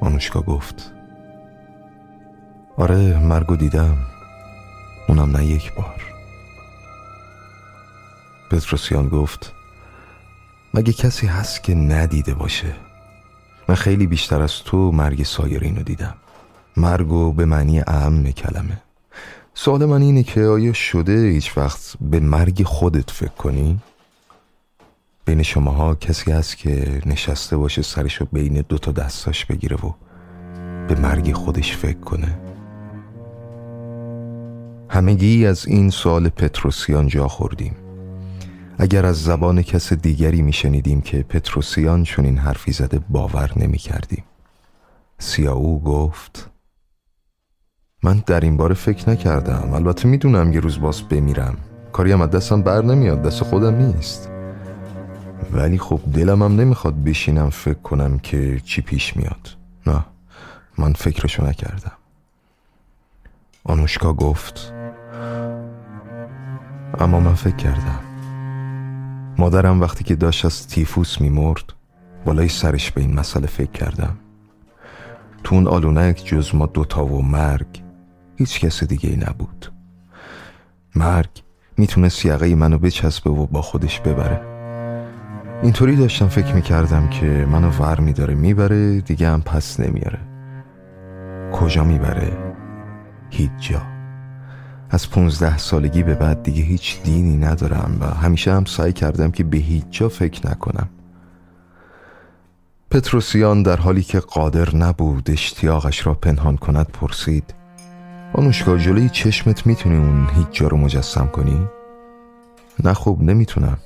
آنوشکا 0.00 0.40
گفت 0.40 0.92
آره 2.76 3.18
مرگو 3.18 3.56
دیدم. 3.56 3.96
اونم 5.08 5.36
نه 5.36 5.46
یک 5.46 5.74
بار. 5.74 6.02
پتروسیان 8.50 9.08
گفت 9.08 9.52
مگه 10.74 10.92
کسی 10.92 11.26
هست 11.26 11.62
که 11.62 11.74
ندیده 11.74 12.34
باشه؟ 12.34 12.72
من 13.68 13.74
خیلی 13.74 14.06
بیشتر 14.06 14.42
از 14.42 14.62
تو 14.62 14.92
مرگ 14.92 15.22
سایرینو 15.22 15.82
دیدم. 15.82 16.14
مرگو 16.76 17.32
به 17.32 17.44
معنی 17.44 17.80
اهم 17.86 18.30
کلمه. 18.32 18.82
سوال 19.54 19.84
من 19.84 20.02
اینه 20.02 20.22
که 20.22 20.44
آیا 20.44 20.72
شده 20.72 21.28
هیچ 21.28 21.58
وقت 21.58 21.96
به 22.00 22.20
مرگ 22.20 22.62
خودت 22.62 23.10
فکر 23.10 23.34
کنی؟ 23.34 23.80
بین 25.26 25.42
شماها 25.42 25.94
کسی 25.94 26.32
هست 26.32 26.56
که 26.56 27.00
نشسته 27.06 27.56
باشه 27.56 27.82
سرشو 27.82 28.26
بین 28.32 28.64
دو 28.68 28.78
تا 28.78 28.92
دستاش 28.92 29.44
بگیره 29.44 29.76
و 29.76 29.92
به 30.88 31.00
مرگ 31.00 31.32
خودش 31.32 31.76
فکر 31.76 32.00
کنه. 32.00 32.38
همگی 34.90 35.46
از 35.46 35.66
این 35.66 35.90
سوال 35.90 36.28
پتروسیان 36.28 37.08
جا 37.08 37.28
خوردیم. 37.28 37.76
اگر 38.78 39.06
از 39.06 39.22
زبان 39.22 39.62
کس 39.62 39.92
دیگری 39.92 40.42
میشنیدیم 40.42 41.00
که 41.00 41.22
پتروسیان 41.22 42.02
چون 42.02 42.24
این 42.24 42.38
حرفی 42.38 42.72
زده 42.72 43.00
باور 43.10 43.52
نمی 43.56 43.78
کردیم 43.78 44.24
سیاو 45.18 45.82
گفت 45.82 46.50
من 48.02 48.22
در 48.26 48.40
این 48.40 48.56
باره 48.56 48.74
فکر 48.74 49.10
نکردم. 49.10 49.72
البته 49.74 50.08
می‌دونم 50.08 50.52
یه 50.52 50.60
روز 50.60 50.80
باز 50.80 51.02
بمیرم. 51.02 51.56
کاری 51.92 52.12
هم 52.12 52.20
از 52.20 52.30
دستم 52.30 52.62
بر 52.62 52.82
نمیاد. 52.82 53.22
دست 53.22 53.42
خودم 53.42 53.74
نیست. 53.74 54.35
ولی 55.52 55.78
خب 55.78 56.00
دلم 56.14 56.42
هم 56.42 56.56
نمی‌خواد 56.56 57.04
بشینم 57.04 57.50
فکر 57.50 57.78
کنم 57.78 58.18
که 58.18 58.60
چی 58.64 58.82
پیش 58.82 59.16
میاد. 59.16 59.56
نه 59.86 60.04
من 60.78 60.92
فکرشو 60.92 61.46
نکردم. 61.46 61.92
آنوشکا 63.64 64.12
گفت 64.12 64.72
اما 66.98 67.20
من 67.20 67.34
فکر 67.34 67.56
کردم. 67.56 68.00
مادرم 69.38 69.80
وقتی 69.80 70.04
که 70.04 70.16
داشت 70.16 70.44
از 70.44 70.68
تیفوس 70.68 71.20
میمرد 71.20 71.72
بالای 72.24 72.48
سرش 72.48 72.90
به 72.90 73.00
این 73.00 73.14
مسئله 73.14 73.46
فکر 73.46 73.70
کردم. 73.70 74.16
تو 75.44 75.54
اون 75.54 75.66
آلونک 75.66 76.22
جز 76.24 76.54
ما 76.54 76.66
دوتا 76.66 77.06
و 77.06 77.22
مرگ 77.22 77.82
هیچ 78.36 78.60
کس 78.60 78.84
دیگه 78.84 79.10
ای 79.10 79.16
نبود. 79.16 79.72
مرگ 80.94 81.30
می‌تونست 81.76 82.24
یقه 82.24 82.54
منو 82.54 82.78
بچسبه 82.78 83.30
و 83.30 83.46
با 83.46 83.62
خودش 83.62 84.00
ببره. 84.00 84.55
اینطوری 85.62 85.96
داشتم 85.96 86.28
فکر 86.28 86.54
می‌کردم 86.54 87.08
که 87.08 87.26
منو 87.26 87.70
ور 87.70 88.00
میداره 88.00 88.34
می‌بره 88.34 89.00
دیگه 89.00 89.28
هم 89.28 89.42
پس 89.42 89.80
نمیاره 89.80 90.18
کجا 91.52 91.84
می‌بره؟ 91.84 92.38
هیچ 93.30 93.50
جا 93.58 93.82
از 94.90 95.10
پونزده 95.10 95.58
سالگی 95.58 96.02
به 96.02 96.14
بعد 96.14 96.42
دیگه 96.42 96.62
هیچ 96.62 97.02
دینی 97.02 97.36
ندارم 97.36 97.96
و 98.00 98.04
همیشه 98.04 98.52
هم 98.52 98.64
سعی 98.64 98.92
کردم 98.92 99.30
که 99.30 99.44
به 99.44 99.56
هیچ 99.56 99.84
جا 99.90 100.08
فکر 100.08 100.50
نکنم 100.50 100.88
پتروسیان 102.90 103.62
در 103.62 103.76
حالی 103.76 104.02
که 104.02 104.20
قادر 104.20 104.76
نبود 104.76 105.30
اشتیاقش 105.30 106.06
را 106.06 106.14
پنهان 106.14 106.56
کند 106.56 106.86
پرسید 106.86 107.54
آنوشکا 108.32 108.76
جلوی 108.76 109.08
چشمت 109.08 109.66
می‌تونی 109.66 109.96
اون 109.96 110.28
هیچ 110.34 110.46
جا 110.50 110.68
رو 110.68 110.76
مجسم 110.76 111.26
کنی؟ 111.26 111.66
نه 112.84 112.92
خوب 112.92 113.22
نمی‌تونم 113.22 113.78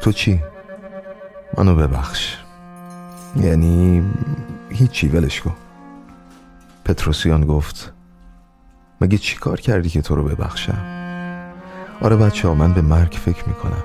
تو 0.00 0.12
چی؟ 0.12 0.40
منو 1.58 1.74
ببخش. 1.74 2.36
یعنی 3.36 4.02
هیچی 4.70 5.08
ولش 5.08 5.40
کن. 5.40 5.54
پتروسیان 6.84 7.46
گفت 7.46 7.92
مگه 9.00 9.18
چی 9.18 9.36
کار 9.36 9.60
کردی 9.60 9.88
که 9.88 10.02
تو 10.02 10.14
رو 10.14 10.24
ببخشم؟ 10.24 10.78
آره 12.00 12.16
بچه 12.16 12.48
ها 12.48 12.54
من 12.54 12.74
به 12.74 12.80
مرگ 12.82 13.12
فکر 13.12 13.48
می‌کنم. 13.48 13.84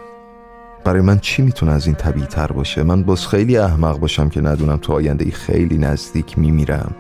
برای 0.84 1.02
من 1.02 1.20
چی 1.20 1.42
می‌تونه 1.42 1.72
از 1.72 1.86
این 1.86 1.96
طبیعی 1.96 2.26
تر 2.28 2.48
باشه؟ 2.48 2.84
من 2.84 3.04
باز 3.04 3.28
خیلی 3.28 3.58
احمق 3.58 4.00
باشم 4.00 4.30
که 4.30 4.42
ندونم 4.42 4.78
تو 4.78 4.94
آینده 4.94 5.26
ای 5.26 5.32
خیلی 5.32 5.78
نزدیک 5.78 6.40
میمیرم. 6.40 6.96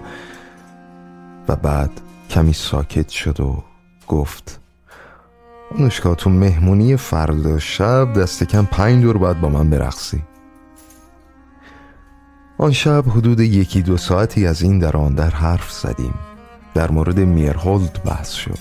و 1.47 1.55
بعد 1.55 1.91
کمی 2.29 2.53
ساکت 2.53 3.09
شد 3.09 3.39
و 3.39 3.63
گفت 4.07 4.59
آنوشکا 5.77 6.15
تو 6.15 6.29
مهمونی 6.29 6.95
فردا 6.95 7.59
شب 7.59 8.13
دست 8.13 8.43
کم 8.43 8.65
پنج 8.65 9.03
دور 9.03 9.17
باید 9.17 9.41
با 9.41 9.49
من 9.49 9.69
برقصی. 9.69 10.23
آن 12.61 12.71
شب 12.71 13.03
حدود 13.07 13.39
یکی 13.39 13.81
دو 13.81 13.97
ساعتی 13.97 14.47
از 14.47 14.61
این 14.61 14.79
در 14.79 14.97
آن 14.97 15.15
در 15.15 15.29
حرف 15.29 15.71
زدیم. 15.71 16.13
در 16.73 16.91
مورد 16.91 17.19
میرهولد 17.19 18.03
بحث 18.05 18.31
شد. 18.31 18.59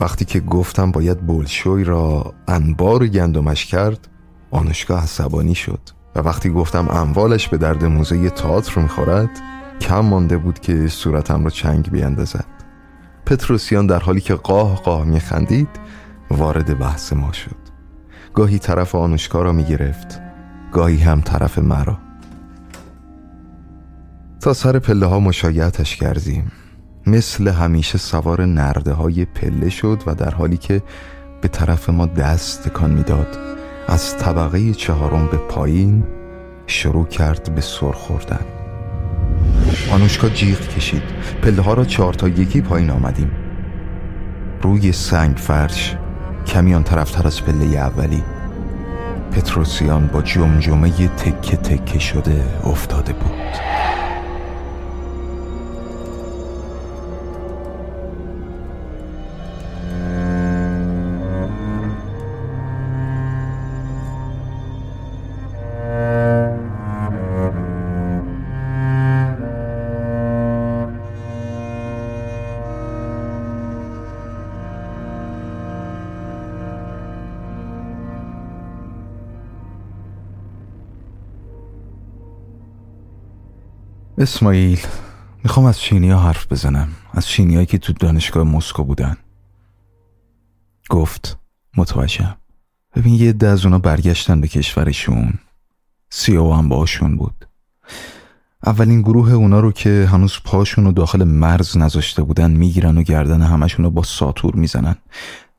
وقتی 0.00 0.24
که 0.24 0.40
گفتم 0.40 0.90
باید 0.90 1.20
بولشوی 1.20 1.84
را 1.84 2.34
انبار 2.48 3.06
گندمش 3.06 3.66
کرد 3.66 4.08
آنوشکا 4.50 4.98
عصبانی 4.98 5.54
شد 5.54 5.80
و 6.16 6.20
وقتی 6.20 6.50
گفتم 6.50 6.88
اموالش 6.88 7.48
به 7.48 7.56
درد 7.56 7.84
موزه 7.84 8.30
تئاتر 8.30 8.80
می‌خورد 8.80 9.30
کم 9.80 10.00
مانده 10.00 10.36
بود 10.36 10.58
که 10.58 10.88
صورتم 10.88 11.44
را 11.44 11.50
چنگ 11.50 11.90
بیندازد. 11.90 12.46
پتروسیان 13.26 13.86
در 13.86 14.00
حالی 14.00 14.20
که 14.20 14.34
قاه 14.34 14.76
قاه 14.82 15.04
میخندید 15.04 15.68
وارد 16.30 16.78
بحث 16.78 17.12
ما 17.12 17.32
شد. 17.32 17.56
گاهی 18.34 18.58
طرف 18.58 18.94
آنوشکا 18.94 19.42
را 19.42 19.52
می‌گرفت 19.52 20.20
گاهی 20.72 20.98
هم 20.98 21.20
طرف 21.20 21.58
مرا. 21.58 22.07
سر 24.54 24.78
پله 24.78 25.06
ها 25.06 25.20
مشایعتش 25.20 25.96
کردیم. 25.96 26.52
مثل 27.06 27.48
همیشه 27.48 27.98
سوار 27.98 28.44
نرده 28.44 28.92
های 28.92 29.24
پله 29.24 29.70
شد 29.70 30.02
و 30.06 30.14
در 30.14 30.30
حالی 30.30 30.56
که 30.56 30.82
به 31.40 31.48
طرف 31.48 31.90
ما 31.90 32.06
دست 32.06 32.68
تکان 32.68 32.90
می‌داد 32.90 33.38
از 33.86 34.16
طبقه 34.16 34.74
چهارم 34.74 35.26
به 35.26 35.36
پایین 35.36 36.04
شروع 36.66 37.06
کرد 37.06 37.54
به 37.54 37.60
سر 37.60 37.92
خوردن. 37.92 38.40
آنوشکا 39.92 40.28
جیغ 40.28 40.60
کشید. 40.60 41.02
پله 41.42 41.62
ها 41.62 41.74
را 41.74 41.84
چهار 41.84 42.14
تا 42.14 42.28
یکی 42.28 42.60
پایین 42.60 42.90
آمدیم. 42.90 43.30
روی 44.62 44.92
سنگ 44.92 45.36
فرش 45.36 45.96
کمی 46.46 46.74
آن 46.74 46.82
طرفتر 46.82 47.26
از 47.26 47.44
پله 47.44 47.78
اولی. 47.78 48.22
پتروسیان 49.32 50.06
با 50.06 50.22
جمجمه 50.22 51.08
تکه 51.08 51.56
تکه 51.56 51.98
شده 51.98 52.44
افتاده 52.64 53.12
بود. 53.12 53.32
اسماعیل 84.20 84.80
می‌خوام 85.44 85.66
از 85.66 85.78
چینی 85.78 86.10
ها 86.10 86.20
حرف 86.20 86.52
بزنم. 86.52 86.88
از 87.12 87.26
چینی 87.26 87.54
هایی 87.54 87.66
که 87.66 87.78
تو 87.78 87.92
دانشگاه 87.92 88.44
مسکو 88.44 88.84
بودن. 88.84 89.16
گفت 90.90 91.38
متوجهم 91.76 92.36
ببین 92.96 93.14
یه 93.14 93.32
ده 93.32 93.48
از 93.48 93.64
اونا 93.64 93.78
برگشتن 93.78 94.40
به 94.40 94.48
کشورشون. 94.48 95.32
سیاو 96.10 96.54
هم 96.54 96.68
باشون 96.68 97.16
بود. 97.16 97.48
اولین 98.66 99.02
گروه 99.02 99.32
اونا 99.32 99.60
رو 99.60 99.72
که 99.72 100.08
هنوز 100.12 100.38
پاشون 100.44 100.84
رو 100.84 100.92
داخل 100.92 101.24
مرز 101.24 101.76
نذاشته 101.76 102.22
بودن 102.22 102.50
می‌گیرن 102.50 102.98
و 102.98 103.02
گردن 103.02 103.42
همشون 103.42 103.84
رو 103.84 103.90
با 103.90 104.02
ساتور 104.02 104.54
می‌زنن. 104.54 104.96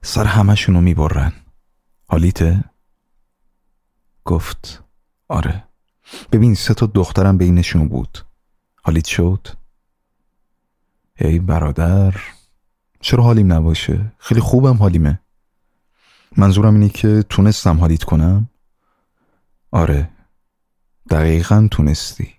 سر 0.01 0.25
همشون 0.25 0.75
رو 0.75 0.81
می‌برن. 0.81 1.33
حالیته؟ 2.07 2.63
گفت 4.25 4.83
آره. 5.27 5.63
ببین 6.31 6.55
سه 6.55 6.73
تا 6.73 6.85
دخترم 6.85 7.37
بینشون 7.37 7.87
بود. 7.87 8.25
حالیت 8.83 9.05
شد؟ 9.05 9.47
ای 11.19 11.39
برادر. 11.39 12.15
چرا 13.01 13.23
حالیم 13.23 13.53
نباشه؟ 13.53 14.11
خیلی 14.17 14.41
خوبم 14.41 14.77
حالیمه. 14.77 15.19
منظورم 16.37 16.73
اینه 16.73 16.89
که 16.89 17.23
تونستم 17.29 17.79
حالیت 17.79 18.03
کنم؟ 18.03 18.49
آره. 19.71 20.09
دقیقا 21.09 21.67
تونستی. 21.71 22.33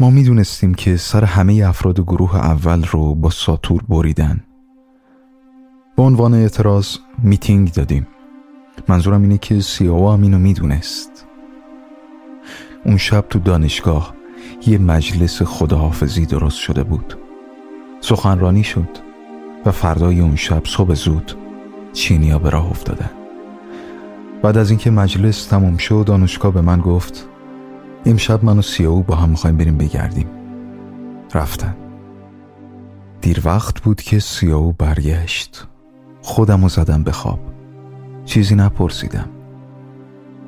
ما 0.00 0.10
می‌دونستیم 0.10 0.74
که 0.74 0.96
سر 0.96 1.24
همه 1.24 1.64
افراد 1.66 2.00
گروه 2.00 2.36
اول 2.36 2.84
رو 2.84 3.14
با 3.14 3.30
ساتور 3.30 3.82
بریدن. 3.82 4.44
به 5.96 6.02
عنوان 6.02 6.34
اعتراض 6.34 6.96
میتینگ 7.22 7.72
دادیم. 7.72 8.06
منظورم 8.88 9.22
اینه 9.22 9.38
که 9.38 9.60
سیاو 9.60 10.12
هم 10.12 10.22
اینو 10.22 10.38
می‌دونست. 10.38 11.26
اون 12.84 12.96
شب 12.96 13.26
تو 13.30 13.38
دانشگاه 13.38 14.17
یه 14.66 14.78
مجلس 14.78 15.42
خداحافظی 15.42 16.26
درست 16.26 16.56
شده 16.58 16.82
بود. 16.84 17.14
سخنرانی 18.00 18.64
شد 18.64 18.88
و 19.66 19.70
فردای 19.70 20.20
اون 20.20 20.36
شب 20.36 20.62
صبح 20.66 20.94
زود 20.94 21.32
چینیا 21.92 22.38
به 22.38 22.50
راه 22.50 22.70
افتادن. 22.70 23.10
بعد 24.42 24.58
از 24.58 24.70
اینکه 24.70 24.90
مجلس 24.90 25.46
تموم 25.46 25.76
شد 25.76 26.04
دانشگاه 26.06 26.52
به 26.52 26.60
من 26.60 26.80
گفت 26.80 27.28
امشب 28.06 28.44
من 28.44 28.58
و 28.58 28.62
سیاو 28.62 29.02
با 29.02 29.14
هم 29.16 29.28
می‌خوایم 29.28 29.56
بریم 29.56 29.78
بگردیم. 29.78 30.28
رفتن. 31.34 31.76
دیر 33.20 33.42
وقت 33.44 33.80
بود 33.82 34.02
که 34.02 34.18
سیاو 34.18 34.72
برگشت. 34.72 35.66
خودم 36.22 36.62
رو 36.62 36.68
زدم 36.68 37.02
به 37.02 37.12
خواب. 37.12 37.40
چیزی 38.24 38.54
نپرسیدم. 38.54 39.28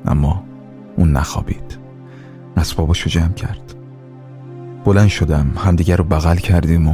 اما 0.05 0.43
اون 0.97 1.11
نخوابید. 1.11 1.77
اسباباشو 2.57 3.09
جمع 3.09 3.33
کرد. 3.33 3.70
بلند 4.85 5.07
شدم 5.07 5.51
همدیگر 5.57 5.95
رو 5.95 6.03
بغل 6.03 6.35
کردیم 6.35 6.87
و 6.87 6.93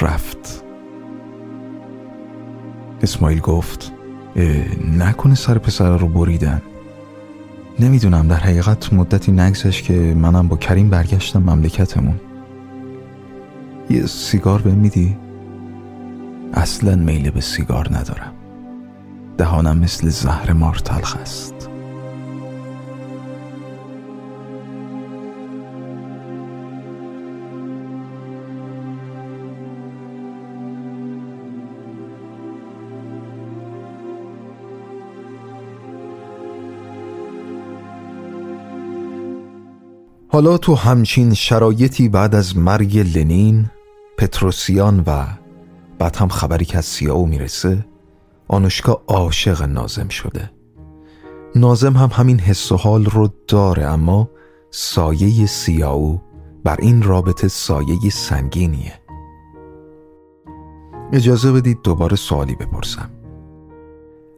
رفت. 0.00 0.64
اسماعیل 3.02 3.40
گفت 3.40 3.92
نکنه 4.98 5.34
سر 5.34 5.58
پسر 5.58 5.96
رو 5.96 6.08
بریدن. 6.08 6.62
نمی‌دونم 7.80 8.28
در 8.28 8.36
حقیقت 8.36 8.92
مدتی 8.92 9.32
نگذشت 9.32 9.84
که 9.84 9.94
منم 9.94 10.48
با 10.48 10.56
کریم 10.56 10.90
برگشتم 10.90 11.42
مملکتمون. 11.42 12.20
یه 13.90 14.06
سیگار 14.06 14.62
به 14.62 14.72
میدی؟ 14.72 15.16
اصلا 16.54 16.96
میل 16.96 17.30
به 17.30 17.40
سیگار 17.40 17.88
ندارم. 17.96 18.32
دهانم 19.38 19.78
مثل 19.78 20.08
زهر 20.08 20.52
مار 20.52 20.74
تلخ 20.74 21.16
است. 21.16 21.70
حالا 40.34 40.58
تو 40.58 40.74
همچین 40.74 41.34
شرایطی 41.34 42.08
بعد 42.08 42.34
از 42.34 42.56
مرگ 42.56 43.18
لنین 43.18 43.70
پتروسیان 44.18 45.02
و 45.06 45.26
بعد 45.98 46.16
هم 46.16 46.28
خبری 46.28 46.64
که 46.64 46.78
از 46.78 46.84
سیاو 46.84 47.26
می‌رسه 47.26 47.86
آنوشکا 48.48 49.02
عاشق 49.06 49.62
نازم 49.62 50.08
شده. 50.08 50.50
نازم 51.54 51.92
هم 51.96 52.10
همین 52.12 52.38
حس 52.40 52.72
و 52.72 52.76
حال 52.76 53.04
رو 53.04 53.28
داره 53.48 53.84
اما 53.84 54.30
سایه 54.70 55.46
سیاو 55.46 56.20
بر 56.64 56.76
این 56.80 57.02
رابطه 57.02 57.48
سایه 57.48 58.10
سنگینیه. 58.10 59.00
اجازه 61.12 61.52
بدید 61.52 61.78
دوباره 61.82 62.16
سوالی 62.16 62.54
بپرسم. 62.54 63.10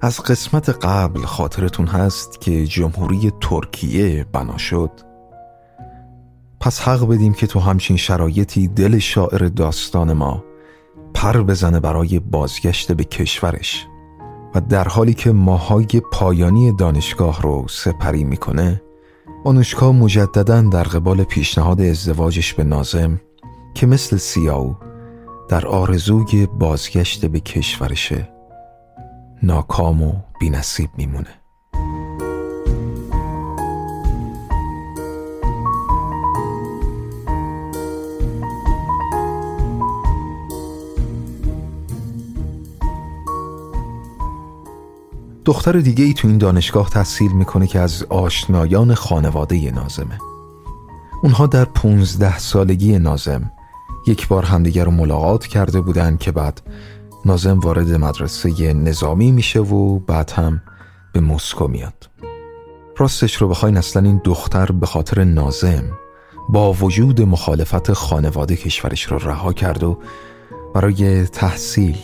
از 0.00 0.20
قسمت 0.20 0.68
قبل 0.68 1.20
خاطرتون 1.20 1.86
هست 1.86 2.40
که 2.40 2.66
جمهوری 2.66 3.32
ترکیه 3.40 4.26
بنا 4.32 4.58
شد 4.58 5.05
پس 6.60 6.80
حق 6.80 7.08
بدیم 7.08 7.32
که 7.32 7.46
تو 7.46 7.60
همچین 7.60 7.96
شرایطی 7.96 8.68
دل 8.68 8.98
شاعر 8.98 9.48
داستان 9.48 10.12
ما 10.12 10.44
پر 11.14 11.42
بزنه 11.42 11.80
برای 11.80 12.18
بازگشت 12.18 12.92
به 12.92 13.04
کشورش 13.04 13.86
و 14.54 14.60
در 14.60 14.88
حالی 14.88 15.14
که 15.14 15.32
ماهای 15.32 16.02
پایانی 16.12 16.72
دانشگاه 16.72 17.42
رو 17.42 17.66
سپری 17.68 18.24
می‌کنه 18.24 18.82
آنوشکا 19.44 19.92
مجددا 19.92 20.60
در 20.60 20.82
قبال 20.82 21.24
پیشنهاد 21.24 21.80
ازدواجش 21.80 22.54
به 22.54 22.64
نازم 22.64 23.20
که 23.74 23.86
مثل 23.86 24.16
سیاو 24.16 24.76
در 25.48 25.66
آرزوی 25.66 26.46
بازگشت 26.46 27.26
به 27.26 27.40
کشورشه 27.40 28.28
ناکام 29.42 30.02
و 30.02 30.12
بینصیب 30.40 30.90
میمونه. 30.96 31.45
دختر 45.46 45.72
دیگه 45.72 46.04
ای 46.04 46.14
تو 46.14 46.28
این 46.28 46.38
دانشگاه 46.38 46.90
تحصیل 46.90 47.32
می‌کنه 47.32 47.66
که 47.66 47.80
از 47.80 48.02
آشنایان 48.08 48.94
خانواده 48.94 49.70
نازمه. 49.70 50.18
اونها 51.22 51.46
در 51.46 51.64
پونزده 51.64 52.38
سالگی 52.38 52.98
نازم 52.98 53.50
یک 54.06 54.28
بار 54.28 54.44
همدیگر 54.44 54.84
رو 54.84 54.90
ملاقات 54.90 55.46
کرده 55.46 55.80
بودن 55.80 56.16
که 56.16 56.32
بعد 56.32 56.60
نازم 57.24 57.58
وارد 57.58 57.92
مدرسه 57.92 58.72
نظامی 58.72 59.32
میشه 59.32 59.60
و 59.60 59.98
بعد 59.98 60.30
هم 60.30 60.62
به 61.12 61.20
مسکو 61.20 61.68
میاد. 61.68 62.10
راستش 62.98 63.36
رو 63.36 63.48
بخواین 63.48 63.76
اصلا 63.76 64.02
این 64.02 64.20
دختر 64.24 64.66
به 64.66 64.86
خاطر 64.86 65.24
نازم 65.24 65.84
با 66.48 66.72
وجود 66.72 67.22
مخالفت 67.22 67.92
خانواده 67.92 68.56
کشورش 68.56 69.02
رو 69.02 69.18
رها 69.18 69.52
کرد 69.52 69.84
و 69.84 69.98
برای 70.74 71.26
تحصیل 71.26 71.96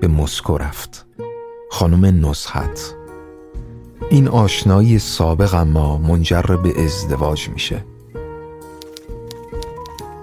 به 0.00 0.08
مسکو 0.08 0.58
رفت. 0.58 1.06
خانم 1.72 2.26
نزحت 2.26 2.94
این 4.10 4.28
آشنایی 4.28 4.98
سابق 4.98 5.54
اما 5.54 5.98
منجر 5.98 6.42
به 6.42 6.84
ازدواج 6.84 7.48
میشه. 7.48 7.84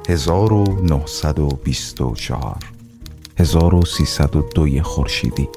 1924 0.10 2.58
1302 3.38 4.84
خورشیدی. 4.84 5.50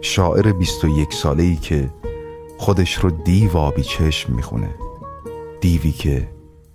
شاعر 0.00 0.52
21 0.52 1.14
ساله 1.14 1.42
ای 1.42 1.56
که 1.56 1.90
خودش 2.58 2.94
رو 2.94 3.10
دیو 3.10 3.56
آبی 3.56 3.82
چشم 3.82 4.32
می‌خونه. 4.32 4.74
دیوی 5.60 5.92
که 5.92 6.28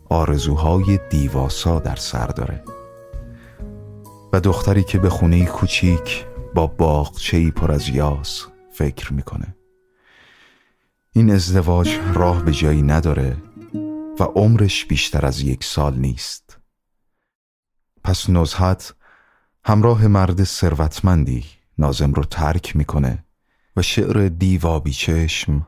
آرزوهای 0.09 0.99
دیواسا 1.09 1.79
در 1.79 1.95
سر 1.95 2.27
داره. 2.27 2.63
و 4.33 4.39
دختری 4.39 4.83
که 4.83 4.97
به 4.97 5.09
خونه 5.09 5.45
کوچیک 5.45 6.25
با 6.55 6.67
باغچه‌ای 6.67 7.51
پر 7.51 7.71
از 7.71 7.89
یاس 7.89 8.45
فکر 8.71 9.13
می‌کنه. 9.13 9.55
این 11.11 11.31
ازدواج 11.31 11.99
راه 12.13 12.43
به 12.43 12.51
جایی 12.51 12.81
نداره 12.81 13.37
و 14.19 14.23
عمرش 14.23 14.85
بیشتر 14.85 15.25
از 15.25 15.41
یک 15.41 15.63
سال 15.63 15.97
نیست. 15.97 16.57
پس 18.03 18.29
نزهت 18.29 18.93
همراه 19.65 20.07
مرد 20.07 20.43
ثروتمندی 20.43 21.45
نازم 21.77 22.11
رو 22.11 22.23
ترک 22.23 22.75
می‌کنه 22.75 23.25
و 23.75 23.81
شعر 23.81 24.27
دیوا 24.27 24.79
بیچشم 24.79 25.67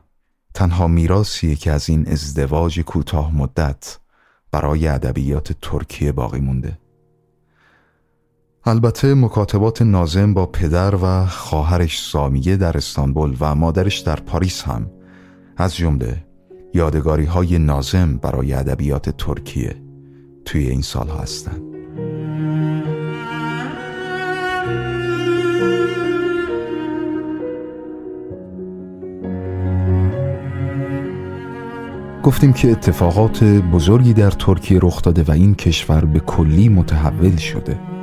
تنها 0.54 0.86
میراثیه 0.86 1.54
که 1.54 1.72
از 1.72 1.88
این 1.88 2.08
ازدواج 2.08 2.80
کوتاه 2.80 3.36
مدت 3.36 3.98
برای 4.50 4.88
ادبیات 4.88 5.52
ترکیه 5.62 6.12
باقی 6.12 6.40
مونده. 6.40 6.78
البته 8.68 9.14
مکاتبات 9.14 9.82
نازم 9.82 10.34
با 10.34 10.46
پدر 10.46 10.94
و 10.94 11.26
خواهرش 11.26 12.02
سامیه 12.02 12.56
در 12.56 12.76
استانبول 12.76 13.36
و 13.40 13.54
مادرش 13.54 13.98
در 13.98 14.16
پاریس 14.16 14.62
هم 14.62 14.90
از 15.56 15.76
جمله 15.76 16.24
یادگاری 16.74 17.24
های 17.24 17.58
نازم 17.58 18.16
برای 18.16 18.52
ادبیات 18.52 19.10
ترکیه 19.10 19.76
توی 20.44 20.68
این 20.68 20.82
سال 20.82 21.08
هستند. 21.08 21.62
گفتیم 32.22 32.52
که 32.52 32.70
اتفاقات 32.70 33.44
بزرگی 33.44 34.12
در 34.12 34.30
ترکیه 34.30 34.78
رخ 34.82 35.02
داده 35.02 35.22
و 35.22 35.30
این 35.30 35.54
کشور 35.54 36.04
به 36.04 36.20
کلی 36.20 36.68
متحول 36.68 37.36
شده 37.36 37.97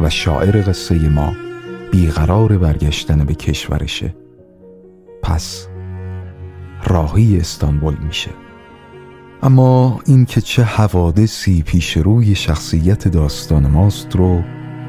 و 0.00 0.10
شاعر 0.10 0.62
قصه 0.62 1.08
ما 1.08 1.32
بیقرار 1.92 2.58
برگشتن 2.58 3.24
به 3.24 3.34
کشورشه. 3.34 4.14
پس 5.22 5.68
راهی 6.84 7.38
استانبول 7.38 7.96
میشه. 8.06 8.30
اما 9.42 10.00
این 10.06 10.24
که 10.24 10.40
چه 10.40 10.62
حوادثی 10.62 11.62
پیش 11.62 11.96
روی 11.96 12.34
شخصیت 12.34 13.08
داستان 13.08 13.66
ماست 13.66 14.16
رو 14.16 14.42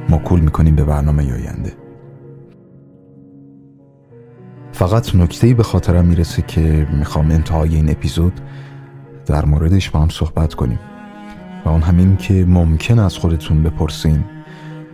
مکول 0.10 0.40
می‌کنیم 0.40 0.76
به 0.76 0.84
برنامه 0.84 1.34
آینده. 1.34 1.74
فقط 4.72 5.16
نکته 5.16 5.54
به 5.54 5.64
خاطرم 5.64 6.06
می‌رسه 6.06 6.42
که 6.42 6.88
می‌خوام 6.94 7.32
انتهای 7.32 7.76
این 7.76 7.90
اپیزود 7.90 8.34
در 9.26 9.46
موردش 9.46 9.90
با 9.90 10.00
هم 10.00 10.10
صحبت 10.10 10.54
کنیم. 10.54 10.80
و 11.66 11.70
اون 11.70 11.82
همین 11.82 12.18
که 12.18 12.46
ممکن 12.46 13.00
از 13.00 13.18
خودتون 13.18 13.64
بپرسین 13.64 14.24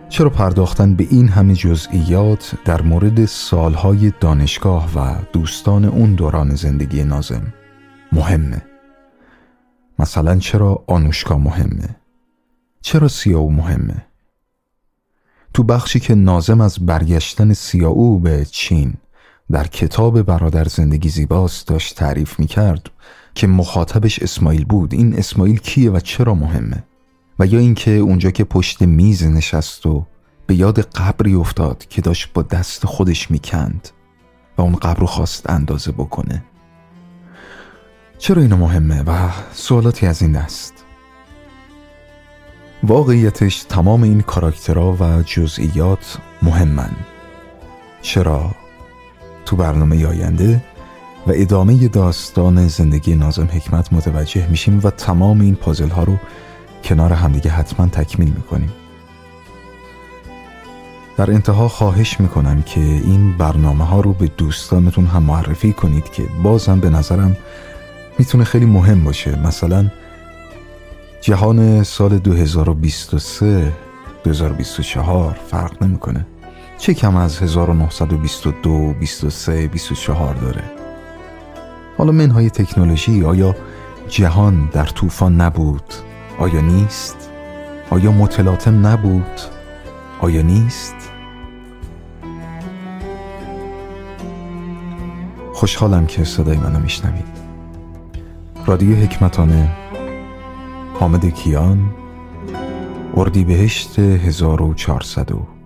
چرا 0.08 0.30
پرداختن 0.30 0.94
به 0.94 1.06
این 1.10 1.28
همه 1.28 1.54
جزئیات 1.54 2.54
در 2.64 2.82
مورد 2.82 3.24
سالهای 3.24 4.12
دانشگاه 4.20 4.90
و 4.94 5.14
دوستان 5.32 5.84
اون 5.84 6.14
دوران 6.14 6.54
زندگی 6.54 7.04
نازم 7.04 7.54
مهمه؟ 8.12 8.62
مثلا 9.98 10.38
چرا 10.38 10.84
آنوشکا 10.86 11.38
مهمه؟ 11.38 11.96
چرا 12.80 13.08
سیاو 13.08 13.52
مهمه؟ 13.52 14.06
تو 15.54 15.62
بخشی 15.62 16.00
که 16.00 16.14
نازم 16.14 16.60
از 16.60 16.86
برگشتن 16.86 17.52
سیاو 17.52 18.18
به 18.18 18.44
چین 18.44 18.94
در 19.50 19.66
کتاب 19.66 20.22
برادر 20.22 20.64
زندگی 20.64 21.08
زیباست 21.08 21.68
داشت 21.68 21.96
تعریف 21.96 22.38
می 22.38 22.46
کرد 22.46 22.90
که 23.34 23.46
مخاطبش 23.46 24.18
اسماعیل 24.18 24.64
بود. 24.64 24.94
این 24.94 25.18
اسماعیل 25.18 25.58
کیه 25.58 25.90
و 25.90 26.00
چرا 26.00 26.34
مهمه؟ 26.34 26.84
و 27.38 27.46
یا 27.46 27.58
اینکه 27.58 27.90
اونجا 27.90 28.30
که 28.30 28.44
پشت 28.44 28.82
میز 28.82 29.24
نشست 29.24 29.86
و 29.86 30.06
به 30.46 30.54
یاد 30.54 30.80
قبری 30.80 31.34
افتاد 31.34 31.86
که 31.88 32.02
داشت 32.02 32.32
با 32.34 32.42
دست 32.42 32.86
خودش 32.86 33.30
می‌کند 33.30 33.88
و 34.58 34.62
اون 34.62 34.74
قبر 34.74 35.00
رو 35.00 35.06
خواست 35.06 35.50
اندازه 35.50 35.92
بکنه. 35.92 36.44
چرا 38.18 38.42
اینو 38.42 38.56
مهمه 38.56 39.02
و 39.02 39.30
سوالاتی 39.52 40.06
از 40.06 40.22
این 40.22 40.32
دست؟ 40.32 40.72
واقعیتش 42.82 43.62
تمام 43.62 44.02
این 44.02 44.20
کاراکترها 44.20 44.96
و 45.00 45.22
جزئیات 45.22 46.18
مهمن. 46.42 46.90
چرا؟ 48.02 48.50
تو 49.44 49.56
برنامه 49.56 50.06
آینده 50.06 50.64
و 51.26 51.32
ادامه 51.34 51.88
داستان 51.88 52.68
زندگی 52.68 53.14
نازم 53.14 53.48
حکمت 53.52 53.92
متوجه 53.92 54.50
میشیم 54.50 54.80
و 54.84 54.90
تمام 54.90 55.40
این 55.40 55.54
پازل 55.54 55.88
ها 55.88 56.04
رو 56.04 56.18
کنار 56.84 57.12
همدیگه 57.12 57.50
حتما 57.50 57.86
تکمیل 57.86 58.28
می‌کنیم. 58.28 58.72
در 61.16 61.30
انتها 61.30 61.68
خواهش 61.68 62.20
می‌کنم 62.20 62.62
که 62.62 62.80
این 62.80 63.36
برنامه 63.36 63.84
ها 63.84 64.00
رو 64.00 64.12
به 64.12 64.26
دوستانتون 64.26 65.06
هم 65.06 65.22
معرفی 65.22 65.72
کنید 65.72 66.10
که 66.10 66.22
بازم 66.42 66.80
به 66.80 66.90
نظرم 66.90 67.36
می‌تونه 68.18 68.44
خیلی 68.44 68.66
مهم 68.66 69.04
باشه. 69.04 69.38
مثلا 69.38 69.90
جهان 71.20 71.82
سال 71.82 72.18
2023 72.18 73.72
2024 74.24 75.38
فرق 75.50 75.82
نمی‌کنه. 75.82 76.26
چه 76.78 76.94
کم 76.94 77.16
از 77.16 77.42
1922 77.42 78.94
23 79.00 79.66
24 79.66 80.34
داره. 80.34 80.64
حالا 81.98 82.12
منهای 82.12 82.50
تکنولوژی 82.50 83.24
آیا 83.24 83.56
جهان 84.08 84.68
در 84.72 84.84
طوفان 84.84 85.40
نبود؟ 85.40 85.94
آیا 86.38 86.60
نیست؟ 86.60 87.30
آیا 87.90 88.12
متلاطم 88.12 88.86
نبود؟ 88.86 89.40
آیا 90.20 90.42
نیست؟ 90.42 90.94
خوشحالم 95.52 96.06
که 96.06 96.24
صدای 96.24 96.56
منو 96.56 96.78
میشنوید. 96.78 97.38
رادیو 98.66 98.96
حکمتانه 98.96 99.76
حامد 101.00 101.26
کیان 101.26 101.94
اردیبهشت 103.16 103.98
1400 103.98 105.57